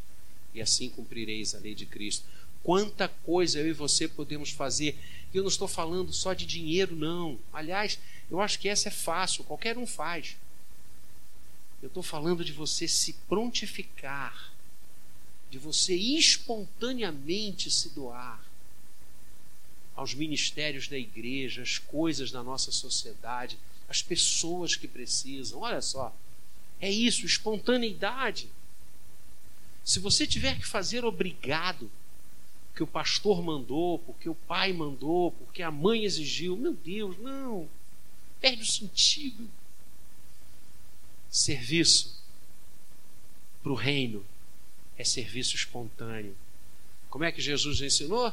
e 0.55 0.61
assim 0.61 0.89
cumprireis 0.89 1.55
a 1.55 1.59
lei 1.59 1.75
de 1.75 1.87
Cristo. 1.87 2.25
Quanta 2.63 3.09
coisa 3.09 3.59
eu 3.59 3.69
e 3.69 3.73
você 3.73 4.07
podemos 4.07 4.51
fazer. 4.51 4.99
E 5.33 5.37
eu 5.37 5.43
não 5.43 5.49
estou 5.49 5.67
falando 5.67 6.13
só 6.13 6.33
de 6.33 6.47
dinheiro, 6.47 6.95
não. 6.95 7.39
Aliás, 7.53 7.99
eu 8.31 8.41
acho 8.41 8.59
que 8.59 8.69
essa 8.69 8.89
é 8.89 8.93
fácil, 8.93 9.45
qualquer 9.45 9.77
um 9.77 9.87
faz. 9.87 10.37
Eu 11.83 11.89
estou 11.89 12.03
falando 12.03 12.45
de 12.45 12.53
você 12.53 12.87
se 12.87 13.15
prontificar, 13.29 14.53
de 15.51 15.59
você 15.59 15.95
espontaneamente 15.95 17.71
se 17.71 17.89
doar 17.91 18.52
aos 19.95 20.15
ministérios 20.15 20.89
da 20.89 20.99
igreja, 20.99 21.63
às 21.63 21.79
coisas 21.79 22.31
da 22.31 22.43
nossa 22.43 22.73
sociedade, 22.73 23.59
às 23.89 24.03
pessoas 24.03 24.75
que 24.77 24.89
precisam. 24.89 25.61
Olha 25.61 25.83
só, 25.83 26.15
é 26.81 26.91
isso, 26.91 27.27
espontaneidade. 27.27 28.49
Se 29.85 29.99
você 29.99 30.27
tiver 30.27 30.59
que 30.59 30.67
fazer 30.67 31.05
obrigado, 31.05 31.91
porque 32.71 32.83
o 32.83 32.87
pastor 32.87 33.43
mandou, 33.43 33.99
porque 33.99 34.29
o 34.29 34.35
pai 34.35 34.73
mandou, 34.73 35.33
porque 35.33 35.63
a 35.63 35.71
mãe 35.71 36.05
exigiu. 36.05 36.57
Meu 36.57 36.73
Deus, 36.73 37.19
não. 37.19 37.69
Perde 38.41 38.63
o 38.63 38.67
sentido. 38.67 39.49
Serviço 41.31 42.19
para 43.63 43.73
o 43.73 43.75
reino 43.75 44.25
é 44.97 45.05
serviço 45.05 45.55
espontâneo. 45.55 46.37
Como 47.11 47.25
é 47.25 47.31
que 47.31 47.43
Jesus 47.43 47.81
ensinou? 47.81 48.33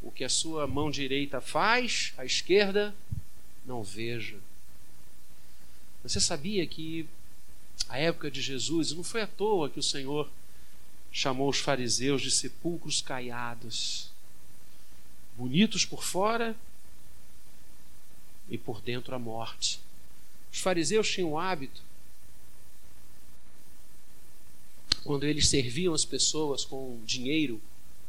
O 0.00 0.10
que 0.10 0.24
a 0.24 0.28
sua 0.28 0.66
mão 0.66 0.90
direita 0.90 1.40
faz, 1.40 2.12
a 2.16 2.24
esquerda 2.24 2.94
não 3.66 3.82
veja. 3.82 4.38
Você 6.02 6.20
sabia 6.20 6.66
que 6.66 7.08
a 7.88 7.98
época 7.98 8.30
de 8.30 8.40
Jesus, 8.40 8.92
não 8.92 9.02
foi 9.02 9.22
à 9.22 9.26
toa 9.26 9.70
que 9.70 9.78
o 9.78 9.82
Senhor 9.82 10.28
chamou 11.10 11.48
os 11.48 11.58
fariseus 11.58 12.22
de 12.22 12.30
sepulcros 12.30 13.00
caiados, 13.00 14.10
bonitos 15.36 15.84
por 15.84 16.04
fora 16.04 16.54
e 18.48 18.58
por 18.58 18.80
dentro 18.80 19.14
a 19.14 19.18
morte. 19.18 19.80
Os 20.52 20.60
fariseus 20.60 21.10
tinham 21.10 21.32
o 21.32 21.38
hábito, 21.38 21.82
quando 25.04 25.24
eles 25.24 25.48
serviam 25.48 25.94
as 25.94 26.04
pessoas 26.04 26.64
com 26.64 27.00
dinheiro, 27.04 27.60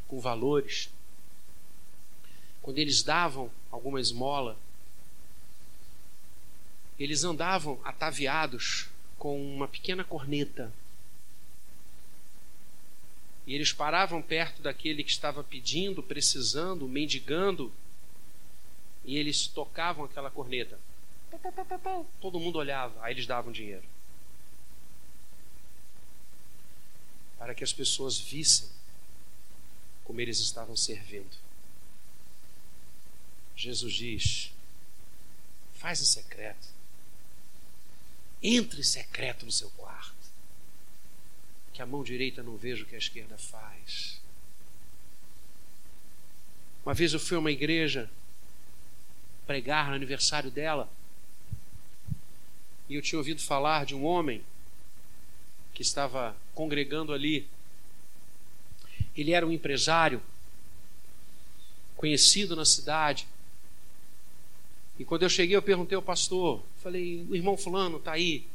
com 0.08 0.20
valores, 0.20 0.90
quando 2.70 2.78
eles 2.78 3.02
davam 3.02 3.50
alguma 3.72 4.00
esmola, 4.00 4.56
eles 7.00 7.24
andavam 7.24 7.82
ataviados 7.84 8.88
com 9.18 9.42
uma 9.56 9.68
pequena 9.68 10.04
corneta. 10.04 10.72
E 13.48 13.56
eles 13.56 13.74
paravam 13.74 14.22
perto 14.22 14.62
daquele 14.62 15.04
que 15.04 15.10
estava 15.10 15.44
pedindo, 15.44 16.04
precisando, 16.04 16.88
mendigando, 16.88 17.74
e 19.04 19.18
eles 19.18 19.48
tocavam 19.48 20.06
aquela 20.06 20.30
corneta. 20.30 20.80
Todo 22.22 22.40
mundo 22.40 22.60
olhava, 22.60 23.04
aí 23.04 23.16
eles 23.16 23.26
davam 23.26 23.52
dinheiro. 23.52 23.86
Para 27.40 27.56
que 27.56 27.64
as 27.64 27.74
pessoas 27.74 28.20
vissem 28.20 28.70
como 30.04 30.22
eles 30.22 30.40
estavam 30.40 30.78
servindo. 30.78 31.49
Jesus 33.60 33.94
diz: 33.94 34.52
faz 35.74 36.00
em 36.00 36.06
secreto 36.06 36.70
entre 38.42 38.82
secreto 38.86 39.46
no 39.46 39.52
seu 39.52 39.70
quarto. 39.72 40.16
Que 41.74 41.82
a 41.82 41.86
mão 41.86 42.02
direita 42.02 42.42
não 42.42 42.56
veja 42.56 42.84
o 42.84 42.86
que 42.86 42.96
a 42.96 42.98
esquerda 42.98 43.38
faz. 43.38 44.22
Uma 46.86 46.94
vez 46.94 47.12
eu 47.12 47.20
fui 47.20 47.36
a 47.36 47.40
uma 47.42 47.52
igreja 47.52 48.10
pregar 49.46 49.90
no 49.90 49.96
aniversário 49.96 50.50
dela. 50.50 50.90
E 52.88 52.96
eu 52.96 53.02
tinha 53.02 53.20
ouvido 53.20 53.42
falar 53.42 53.86
de 53.86 53.94
um 53.94 54.06
homem 54.06 54.42
que 55.74 55.82
estava 55.82 56.34
congregando 56.56 57.12
ali. 57.12 57.46
Ele 59.18 59.34
era 59.34 59.46
um 59.46 59.52
empresário 59.52 60.24
conhecido 61.98 62.56
na 62.56 62.64
cidade 62.64 63.28
e 65.00 65.06
quando 65.06 65.24
eu 65.24 65.30
cheguei, 65.30 65.56
eu 65.56 65.62
perguntei 65.62 65.96
ao 65.96 66.02
pastor, 66.02 66.62
falei, 66.84 67.26
o 67.30 67.34
irmão 67.34 67.56
fulano 67.56 67.98
está 67.98 68.12
aí? 68.12 68.46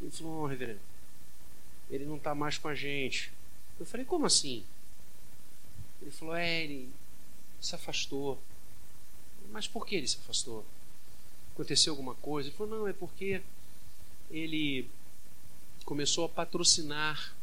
Ele 0.00 0.10
falou, 0.10 0.44
oh, 0.44 0.46
reverendo, 0.46 0.80
ele 1.90 2.06
não 2.06 2.16
está 2.16 2.34
mais 2.34 2.56
com 2.56 2.68
a 2.68 2.74
gente. 2.74 3.30
Eu 3.78 3.84
falei, 3.84 4.06
como 4.06 4.24
assim? 4.24 4.64
Ele 6.00 6.10
falou, 6.10 6.34
é, 6.34 6.64
ele 6.64 6.88
se 7.60 7.74
afastou. 7.74 8.40
Mas 9.52 9.68
por 9.68 9.86
que 9.86 9.94
ele 9.94 10.08
se 10.08 10.16
afastou? 10.16 10.64
Aconteceu 11.52 11.92
alguma 11.92 12.14
coisa? 12.14 12.48
Ele 12.48 12.56
falou, 12.56 12.78
não, 12.78 12.88
é 12.88 12.94
porque 12.94 13.42
ele 14.30 14.88
começou 15.84 16.24
a 16.24 16.28
patrocinar 16.30 17.34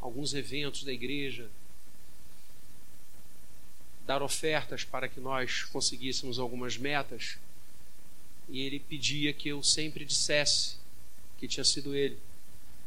alguns 0.00 0.32
eventos 0.32 0.82
da 0.82 0.92
igreja, 0.92 1.50
dar 4.06 4.22
ofertas 4.22 4.82
para 4.82 5.08
que 5.08 5.20
nós 5.20 5.64
conseguíssemos 5.64 6.38
algumas 6.38 6.78
metas 6.78 7.36
e 8.48 8.60
ele 8.60 8.78
pedia 8.78 9.32
que 9.32 9.48
eu 9.48 9.62
sempre 9.62 10.04
dissesse 10.04 10.76
que 11.38 11.48
tinha 11.48 11.64
sido 11.64 11.94
ele. 11.94 12.18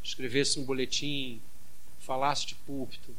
Escrevesse 0.03 0.59
um 0.59 0.63
boletim, 0.63 1.41
falasse 1.99 2.47
de 2.47 2.55
púlpito. 2.55 3.15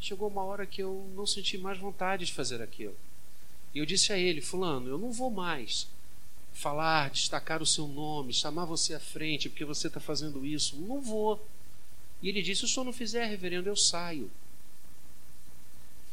Chegou 0.00 0.28
uma 0.28 0.42
hora 0.42 0.66
que 0.66 0.82
eu 0.82 1.10
não 1.14 1.26
senti 1.26 1.56
mais 1.56 1.78
vontade 1.78 2.26
de 2.26 2.32
fazer 2.32 2.60
aquilo. 2.60 2.96
E 3.74 3.78
eu 3.78 3.86
disse 3.86 4.12
a 4.12 4.18
ele: 4.18 4.40
Fulano, 4.40 4.88
eu 4.88 4.98
não 4.98 5.12
vou 5.12 5.30
mais 5.30 5.86
falar, 6.52 7.10
destacar 7.10 7.62
o 7.62 7.66
seu 7.66 7.88
nome, 7.88 8.32
chamar 8.32 8.64
você 8.64 8.94
à 8.94 9.00
frente 9.00 9.48
porque 9.48 9.64
você 9.64 9.86
está 9.86 10.00
fazendo 10.00 10.44
isso. 10.44 10.76
Não 10.76 11.00
vou. 11.00 11.46
E 12.20 12.28
ele 12.28 12.42
disse: 12.42 12.60
Se 12.60 12.64
o 12.66 12.68
senhor 12.68 12.84
não 12.84 12.92
fizer, 12.92 13.24
reverendo, 13.26 13.68
eu 13.68 13.76
saio. 13.76 14.30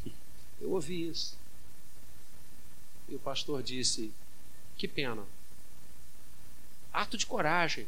Eu 0.62 0.72
ouvi 0.72 1.10
isso. 1.10 1.36
E 3.10 3.16
o 3.16 3.20
pastor 3.20 3.64
disse: 3.64 4.12
que 4.82 4.88
pena. 4.88 5.24
Ato 6.92 7.16
de 7.16 7.28
coragem. 7.28 7.86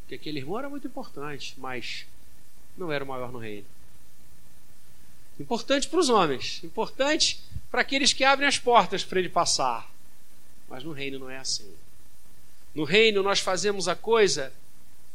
Porque 0.00 0.16
aquele 0.16 0.40
irmão 0.40 0.58
era 0.58 0.68
muito 0.68 0.86
importante, 0.86 1.54
mas 1.56 2.04
não 2.76 2.92
era 2.92 3.02
o 3.02 3.06
maior 3.06 3.32
no 3.32 3.38
reino. 3.38 3.66
Importante 5.38 5.88
para 5.88 6.00
os 6.00 6.10
homens, 6.10 6.62
importante 6.62 7.40
para 7.70 7.80
aqueles 7.80 8.12
que 8.12 8.24
abrem 8.24 8.46
as 8.46 8.58
portas 8.58 9.02
para 9.02 9.18
ele 9.18 9.30
passar. 9.30 9.90
Mas 10.68 10.84
no 10.84 10.92
reino 10.92 11.18
não 11.18 11.30
é 11.30 11.38
assim. 11.38 11.74
No 12.74 12.84
reino 12.84 13.22
nós 13.22 13.40
fazemos 13.40 13.88
a 13.88 13.96
coisa 13.96 14.52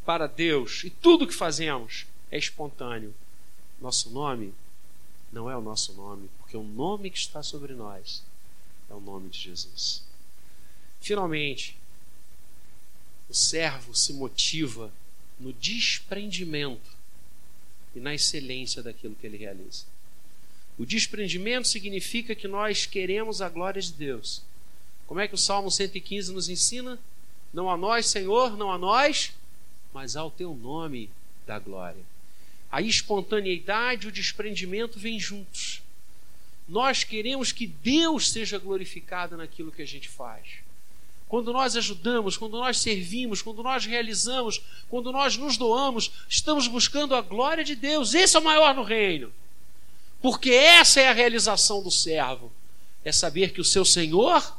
para 0.03 0.25
Deus 0.25 0.83
e 0.83 0.89
tudo 0.89 1.27
que 1.27 1.33
fazemos 1.33 2.07
é 2.31 2.39
espontâneo. 2.39 3.13
Nosso 3.79 4.09
nome 4.09 4.51
não 5.31 5.47
é 5.47 5.55
o 5.55 5.61
nosso 5.61 5.93
nome, 5.93 6.27
porque 6.39 6.57
o 6.57 6.63
nome 6.63 7.11
que 7.11 7.19
está 7.19 7.43
sobre 7.43 7.73
nós 7.73 8.23
é 8.89 8.93
o 8.93 8.99
nome 8.99 9.29
de 9.29 9.39
Jesus. 9.39 10.03
Finalmente, 11.01 11.77
o 13.29 13.33
servo 13.33 13.95
se 13.95 14.13
motiva 14.13 14.91
no 15.39 15.51
desprendimento 15.53 16.95
e 17.95 17.99
na 17.99 18.13
excelência 18.13 18.83
daquilo 18.83 19.15
que 19.15 19.25
ele 19.25 19.38
realiza. 19.38 19.86
O 20.77 20.86
desprendimento 20.86 21.67
significa 21.67 22.36
que 22.36 22.47
nós 22.47 22.86
queremos 22.86 23.41
a 23.41 23.49
glória 23.49 23.81
de 23.81 23.93
Deus. 23.93 24.41
Como 25.07 25.19
é 25.19 25.27
que 25.27 25.36
o 25.36 25.38
Salmo 25.38 25.71
115 25.71 26.33
nos 26.33 26.49
ensina? 26.49 26.99
Não 27.53 27.69
a 27.69 27.77
nós, 27.77 28.07
Senhor, 28.07 28.57
não 28.57 28.71
a 28.71 28.77
nós, 28.77 29.31
mas 29.93 30.15
ao 30.15 30.29
teu 30.29 30.53
nome 30.53 31.09
da 31.47 31.57
glória. 31.57 32.03
A 32.69 32.81
espontaneidade 32.81 34.05
e 34.05 34.09
o 34.09 34.11
desprendimento 34.11 34.99
vêm 34.99 35.17
juntos. 35.19 35.81
Nós 36.68 37.03
queremos 37.03 37.51
que 37.51 37.68
Deus 37.68 38.32
seja 38.32 38.57
glorificado 38.57 39.38
naquilo 39.38 39.72
que 39.72 39.82
a 39.82 39.88
gente 39.88 40.09
faz. 40.09 40.66
Quando 41.28 41.51
nós 41.51 41.76
ajudamos, 41.76 42.38
quando 42.38 42.57
nós 42.57 42.78
servimos, 42.78 43.41
quando 43.41 43.63
nós 43.63 43.86
realizamos, 43.86 44.61
quando 44.89 45.11
nós 45.11 45.38
nos 45.38 45.57
doamos, 45.57 46.11
estamos 46.30 46.68
buscando 46.68 47.16
a 47.16 47.22
glória 47.22 47.63
de 47.63 47.76
Deus. 47.76 48.13
Esse 48.13 48.36
é 48.36 48.39
o 48.39 48.43
maior 48.43 48.76
no 48.76 48.84
reino. 48.84 49.34
Porque 50.22 50.51
essa 50.51 51.01
é 51.01 51.07
a 51.07 51.13
realização 51.13 51.82
do 51.84 51.91
servo. 51.91 52.51
É 53.03 53.11
saber 53.11 53.51
que 53.51 53.61
o 53.61 53.66
seu 53.66 53.84
Senhor 53.86 54.55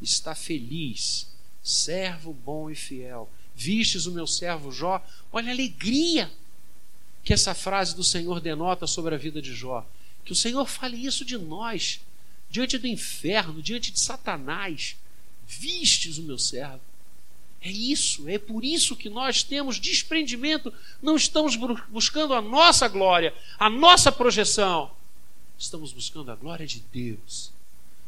está 0.00 0.34
feliz. 0.34 1.28
Servo 1.62 2.32
bom 2.32 2.68
e 2.70 2.74
fiel. 2.74 3.28
Vistes 3.54 4.06
o 4.06 4.12
meu 4.12 4.26
servo 4.26 4.72
Jó. 4.72 5.04
Olha 5.32 5.48
a 5.48 5.52
alegria 5.52 6.30
que 7.24 7.32
essa 7.32 7.54
frase 7.54 7.94
do 7.94 8.02
Senhor 8.02 8.40
denota 8.40 8.86
sobre 8.86 9.14
a 9.14 9.18
vida 9.18 9.40
de 9.40 9.54
Jó. 9.54 9.86
Que 10.24 10.32
o 10.32 10.36
Senhor 10.36 10.66
fale 10.66 10.96
isso 10.96 11.24
de 11.24 11.36
nós, 11.36 12.00
diante 12.50 12.78
do 12.78 12.86
inferno, 12.86 13.62
diante 13.62 13.90
de 13.90 14.00
Satanás. 14.00 14.96
Vistes 15.46 16.18
o 16.18 16.22
meu 16.22 16.38
servo. 16.38 16.80
É 17.60 17.70
isso, 17.70 18.28
é 18.28 18.38
por 18.38 18.64
isso 18.64 18.96
que 18.96 19.08
nós 19.08 19.44
temos 19.44 19.78
desprendimento, 19.78 20.74
não 21.00 21.14
estamos 21.14 21.54
buscando 21.88 22.34
a 22.34 22.42
nossa 22.42 22.88
glória, 22.88 23.32
a 23.56 23.70
nossa 23.70 24.10
projeção, 24.10 24.90
estamos 25.56 25.92
buscando 25.92 26.32
a 26.32 26.34
glória 26.34 26.66
de 26.66 26.82
Deus. 26.92 27.52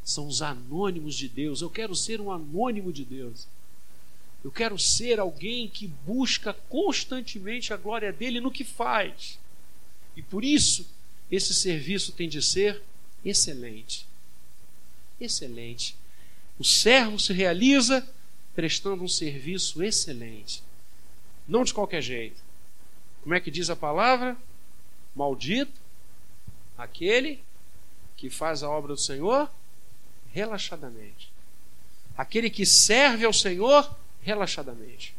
São 0.04 0.26
os 0.26 0.42
anônimos 0.42 1.14
de 1.14 1.28
Deus. 1.28 1.62
Eu 1.62 1.70
quero 1.70 1.94
ser 1.94 2.20
um 2.20 2.32
anônimo 2.32 2.92
de 2.92 3.04
Deus. 3.04 3.46
Eu 4.42 4.50
quero 4.50 4.78
ser 4.78 5.18
alguém 5.18 5.68
que 5.68 5.86
busca 5.86 6.52
constantemente 6.68 7.72
a 7.72 7.76
glória 7.76 8.12
dele 8.12 8.40
no 8.40 8.50
que 8.50 8.64
faz. 8.64 9.38
E 10.16 10.20
por 10.20 10.44
isso 10.44 10.86
esse 11.30 11.54
serviço 11.54 12.12
tem 12.12 12.28
de 12.28 12.42
ser 12.42 12.82
excelente. 13.24 14.06
Excelente. 15.20 15.96
O 16.58 16.64
servo 16.64 17.18
se 17.18 17.32
realiza 17.32 18.06
prestando 18.54 19.02
um 19.02 19.08
serviço 19.08 19.82
excelente. 19.82 20.62
Não 21.48 21.64
de 21.64 21.74
qualquer 21.74 22.02
jeito. 22.02 22.40
Como 23.22 23.34
é 23.34 23.40
que 23.40 23.50
diz 23.50 23.70
a 23.70 23.76
palavra? 23.76 24.36
Maldito 25.14 25.84
Aquele 26.76 27.40
que 28.16 28.28
faz 28.28 28.62
a 28.62 28.70
obra 28.70 28.94
do 28.94 29.00
Senhor 29.00 29.50
relaxadamente. 30.32 31.32
Aquele 32.16 32.50
que 32.50 32.66
serve 32.66 33.24
ao 33.24 33.32
Senhor 33.32 33.88
relaxadamente. 34.22 35.14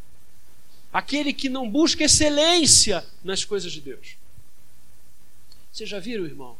Aquele 0.91 1.33
que 1.33 1.49
não 1.49 1.69
busca 1.69 2.03
excelência 2.03 3.05
nas 3.23 3.43
coisas 3.43 3.71
de 3.71 3.81
Deus. 3.81 4.15
Vocês 5.75 5.89
já 5.89 5.99
viram, 5.99 6.25
irmãos? 6.25 6.57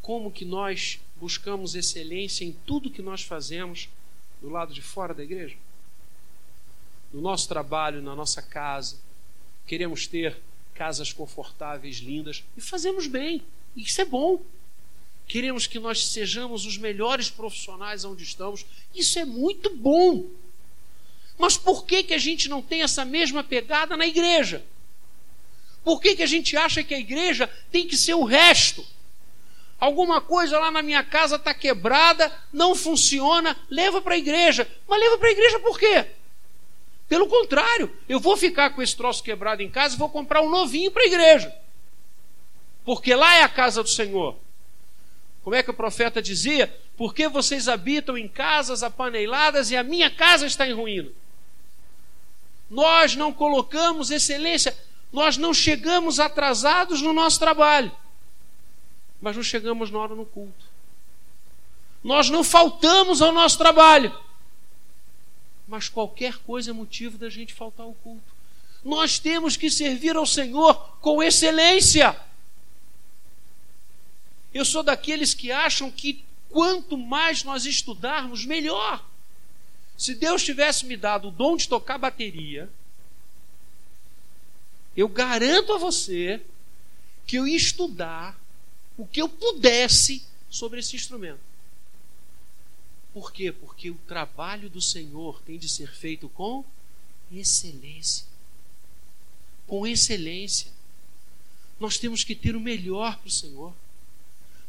Como 0.00 0.30
que 0.30 0.44
nós 0.44 1.00
buscamos 1.16 1.74
excelência 1.74 2.44
em 2.44 2.52
tudo 2.52 2.88
que 2.88 3.02
nós 3.02 3.22
fazemos 3.22 3.88
do 4.40 4.48
lado 4.48 4.72
de 4.72 4.80
fora 4.80 5.12
da 5.12 5.24
igreja? 5.24 5.56
No 7.12 7.20
nosso 7.20 7.48
trabalho, 7.48 8.00
na 8.00 8.14
nossa 8.14 8.40
casa. 8.40 8.96
Queremos 9.66 10.06
ter 10.06 10.38
casas 10.72 11.12
confortáveis, 11.12 11.96
lindas, 11.96 12.44
e 12.56 12.60
fazemos 12.60 13.08
bem. 13.08 13.42
Isso 13.76 14.00
é 14.00 14.04
bom. 14.04 14.40
Queremos 15.26 15.66
que 15.66 15.80
nós 15.80 16.06
sejamos 16.06 16.64
os 16.64 16.78
melhores 16.78 17.28
profissionais 17.28 18.04
onde 18.04 18.22
estamos. 18.22 18.64
Isso 18.94 19.18
é 19.18 19.24
muito 19.24 19.76
bom. 19.76 20.30
Mas 21.36 21.56
por 21.56 21.86
que, 21.86 22.04
que 22.04 22.14
a 22.14 22.18
gente 22.18 22.48
não 22.48 22.62
tem 22.62 22.82
essa 22.82 23.04
mesma 23.04 23.42
pegada 23.42 23.96
na 23.96 24.06
igreja? 24.06 24.64
Por 25.84 26.00
que, 26.00 26.16
que 26.16 26.22
a 26.22 26.26
gente 26.26 26.56
acha 26.56 26.82
que 26.82 26.94
a 26.94 26.98
igreja 26.98 27.50
tem 27.70 27.86
que 27.86 27.96
ser 27.96 28.14
o 28.14 28.24
resto? 28.24 28.84
Alguma 29.78 30.20
coisa 30.20 30.58
lá 30.58 30.70
na 30.70 30.80
minha 30.80 31.02
casa 31.02 31.36
está 31.36 31.52
quebrada, 31.52 32.32
não 32.52 32.74
funciona, 32.74 33.56
leva 33.68 34.00
para 34.00 34.14
a 34.14 34.18
igreja. 34.18 34.68
Mas 34.86 35.00
leva 35.00 35.18
para 35.18 35.28
a 35.28 35.32
igreja 35.32 35.58
por 35.58 35.78
quê? 35.78 36.06
Pelo 37.08 37.26
contrário, 37.26 37.94
eu 38.08 38.20
vou 38.20 38.36
ficar 38.36 38.70
com 38.70 38.80
esse 38.80 38.96
troço 38.96 39.22
quebrado 39.22 39.60
em 39.60 39.68
casa 39.68 39.94
e 39.94 39.98
vou 39.98 40.08
comprar 40.08 40.40
um 40.40 40.48
novinho 40.48 40.90
para 40.90 41.02
a 41.02 41.06
igreja. 41.06 41.54
Porque 42.84 43.14
lá 43.14 43.34
é 43.34 43.42
a 43.42 43.48
casa 43.48 43.82
do 43.82 43.88
Senhor. 43.88 44.36
Como 45.42 45.56
é 45.56 45.62
que 45.62 45.70
o 45.70 45.74
profeta 45.74 46.22
dizia? 46.22 46.72
Porque 46.96 47.28
vocês 47.28 47.68
habitam 47.68 48.16
em 48.16 48.28
casas 48.28 48.82
apaneiladas 48.82 49.70
e 49.70 49.76
a 49.76 49.82
minha 49.82 50.10
casa 50.10 50.46
está 50.46 50.66
em 50.66 50.72
ruína. 50.72 51.10
Nós 52.70 53.16
não 53.16 53.32
colocamos 53.32 54.10
excelência, 54.10 54.76
nós 55.12 55.36
não 55.36 55.52
chegamos 55.52 56.18
atrasados 56.18 57.02
no 57.02 57.12
nosso 57.12 57.38
trabalho, 57.38 57.92
mas 59.20 59.36
não 59.36 59.42
chegamos 59.42 59.90
na 59.90 59.98
hora 59.98 60.14
no 60.14 60.24
culto. 60.24 60.64
Nós 62.02 62.30
não 62.30 62.42
faltamos 62.42 63.20
ao 63.20 63.30
nosso 63.30 63.58
trabalho, 63.58 64.16
mas 65.68 65.88
qualquer 65.88 66.38
coisa 66.38 66.70
é 66.70 66.72
motivo 66.72 67.18
da 67.18 67.28
gente 67.28 67.52
faltar 67.52 67.86
ao 67.86 67.94
culto. 67.94 68.32
Nós 68.82 69.18
temos 69.18 69.56
que 69.56 69.70
servir 69.70 70.16
ao 70.16 70.26
Senhor 70.26 70.74
com 71.00 71.22
excelência. 71.22 72.18
Eu 74.52 74.64
sou 74.64 74.82
daqueles 74.82 75.34
que 75.34 75.52
acham 75.52 75.90
que 75.90 76.24
quanto 76.48 76.98
mais 76.98 77.44
nós 77.44 77.64
estudarmos, 77.64 78.44
melhor. 78.44 79.04
Se 79.96 80.14
Deus 80.14 80.42
tivesse 80.42 80.84
me 80.84 80.96
dado 80.96 81.28
o 81.28 81.30
dom 81.30 81.56
de 81.56 81.68
tocar 81.68 81.96
bateria, 81.96 82.68
eu 84.96 85.08
garanto 85.08 85.72
a 85.72 85.78
você 85.78 86.40
que 87.26 87.36
eu 87.36 87.46
ia 87.46 87.56
estudar 87.56 88.38
o 88.96 89.06
que 89.06 89.22
eu 89.22 89.28
pudesse 89.28 90.22
sobre 90.50 90.80
esse 90.80 90.94
instrumento. 90.96 91.40
Por 93.12 93.32
quê? 93.32 93.52
Porque 93.52 93.90
o 93.90 93.98
trabalho 94.06 94.70
do 94.70 94.80
Senhor 94.80 95.40
tem 95.42 95.58
de 95.58 95.68
ser 95.68 95.90
feito 95.90 96.28
com 96.28 96.64
excelência. 97.30 98.26
Com 99.66 99.86
excelência. 99.86 100.70
Nós 101.78 101.98
temos 101.98 102.24
que 102.24 102.34
ter 102.34 102.56
o 102.56 102.60
melhor 102.60 103.18
para 103.18 103.28
o 103.28 103.30
Senhor. 103.30 103.74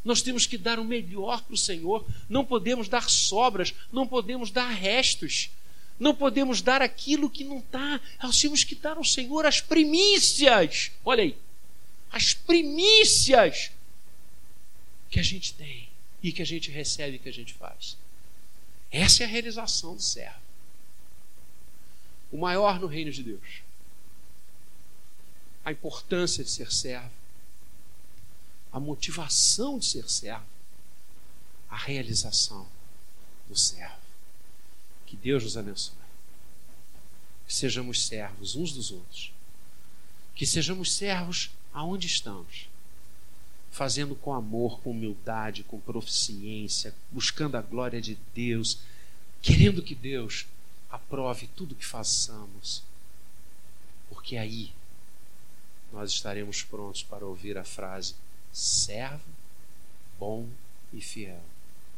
Nós 0.04 0.20
temos 0.20 0.46
que 0.46 0.58
dar 0.58 0.78
o 0.78 0.84
melhor 0.84 1.42
para 1.42 1.54
o 1.54 1.58
Senhor. 1.58 2.04
Não 2.28 2.44
podemos 2.44 2.88
dar 2.88 3.08
sobras, 3.08 3.74
não 3.90 4.06
podemos 4.06 4.50
dar 4.50 4.68
restos. 4.68 5.50
Não 5.98 6.14
podemos 6.14 6.60
dar 6.60 6.82
aquilo 6.82 7.30
que 7.30 7.44
não 7.44 7.58
está. 7.58 8.00
Nós 8.22 8.40
temos 8.40 8.64
que 8.64 8.74
dar 8.74 8.96
ao 8.96 9.04
Senhor 9.04 9.46
as 9.46 9.60
primícias. 9.60 10.90
Olha 11.04 11.22
aí. 11.22 11.38
As 12.10 12.34
primícias 12.34 13.70
que 15.10 15.20
a 15.20 15.22
gente 15.22 15.54
tem 15.54 15.88
e 16.22 16.32
que 16.32 16.42
a 16.42 16.46
gente 16.46 16.70
recebe 16.70 17.16
e 17.16 17.18
que 17.18 17.28
a 17.28 17.32
gente 17.32 17.54
faz. 17.54 17.96
Essa 18.90 19.22
é 19.22 19.26
a 19.26 19.28
realização 19.28 19.94
do 19.94 20.02
servo. 20.02 20.42
O 22.32 22.38
maior 22.38 22.80
no 22.80 22.86
reino 22.86 23.12
de 23.12 23.22
Deus. 23.22 23.62
A 25.64 25.70
importância 25.70 26.42
de 26.42 26.50
ser 26.50 26.72
servo. 26.72 27.10
A 28.72 28.80
motivação 28.80 29.78
de 29.78 29.86
ser 29.86 30.08
servo. 30.10 30.46
A 31.68 31.76
realização 31.76 32.68
do 33.48 33.56
servo. 33.56 34.03
Que 35.14 35.28
Deus 35.28 35.44
nos 35.44 35.56
abençoe. 35.56 35.94
Que 37.46 37.54
sejamos 37.54 38.06
servos 38.06 38.56
uns 38.56 38.72
dos 38.72 38.90
outros. 38.90 39.32
Que 40.34 40.46
sejamos 40.46 40.92
servos 40.92 41.50
aonde 41.72 42.06
estamos 42.06 42.68
fazendo 43.74 44.14
com 44.14 44.32
amor, 44.32 44.80
com 44.82 44.92
humildade, 44.92 45.64
com 45.64 45.80
proficiência, 45.80 46.94
buscando 47.10 47.56
a 47.56 47.60
glória 47.60 48.00
de 48.00 48.16
Deus, 48.32 48.78
querendo 49.42 49.82
que 49.82 49.96
Deus 49.96 50.46
aprove 50.88 51.48
tudo 51.56 51.74
que 51.74 51.84
façamos, 51.84 52.84
porque 54.08 54.36
aí 54.36 54.72
nós 55.92 56.12
estaremos 56.12 56.62
prontos 56.62 57.02
para 57.02 57.26
ouvir 57.26 57.58
a 57.58 57.64
frase: 57.64 58.14
servo, 58.52 59.24
bom 60.20 60.48
e 60.92 61.00
fiel, 61.00 61.42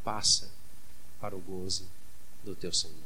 passa 0.02 0.50
para 1.20 1.36
o 1.36 1.40
gozo 1.40 1.86
do 2.42 2.56
teu 2.56 2.72
Senhor. 2.72 3.05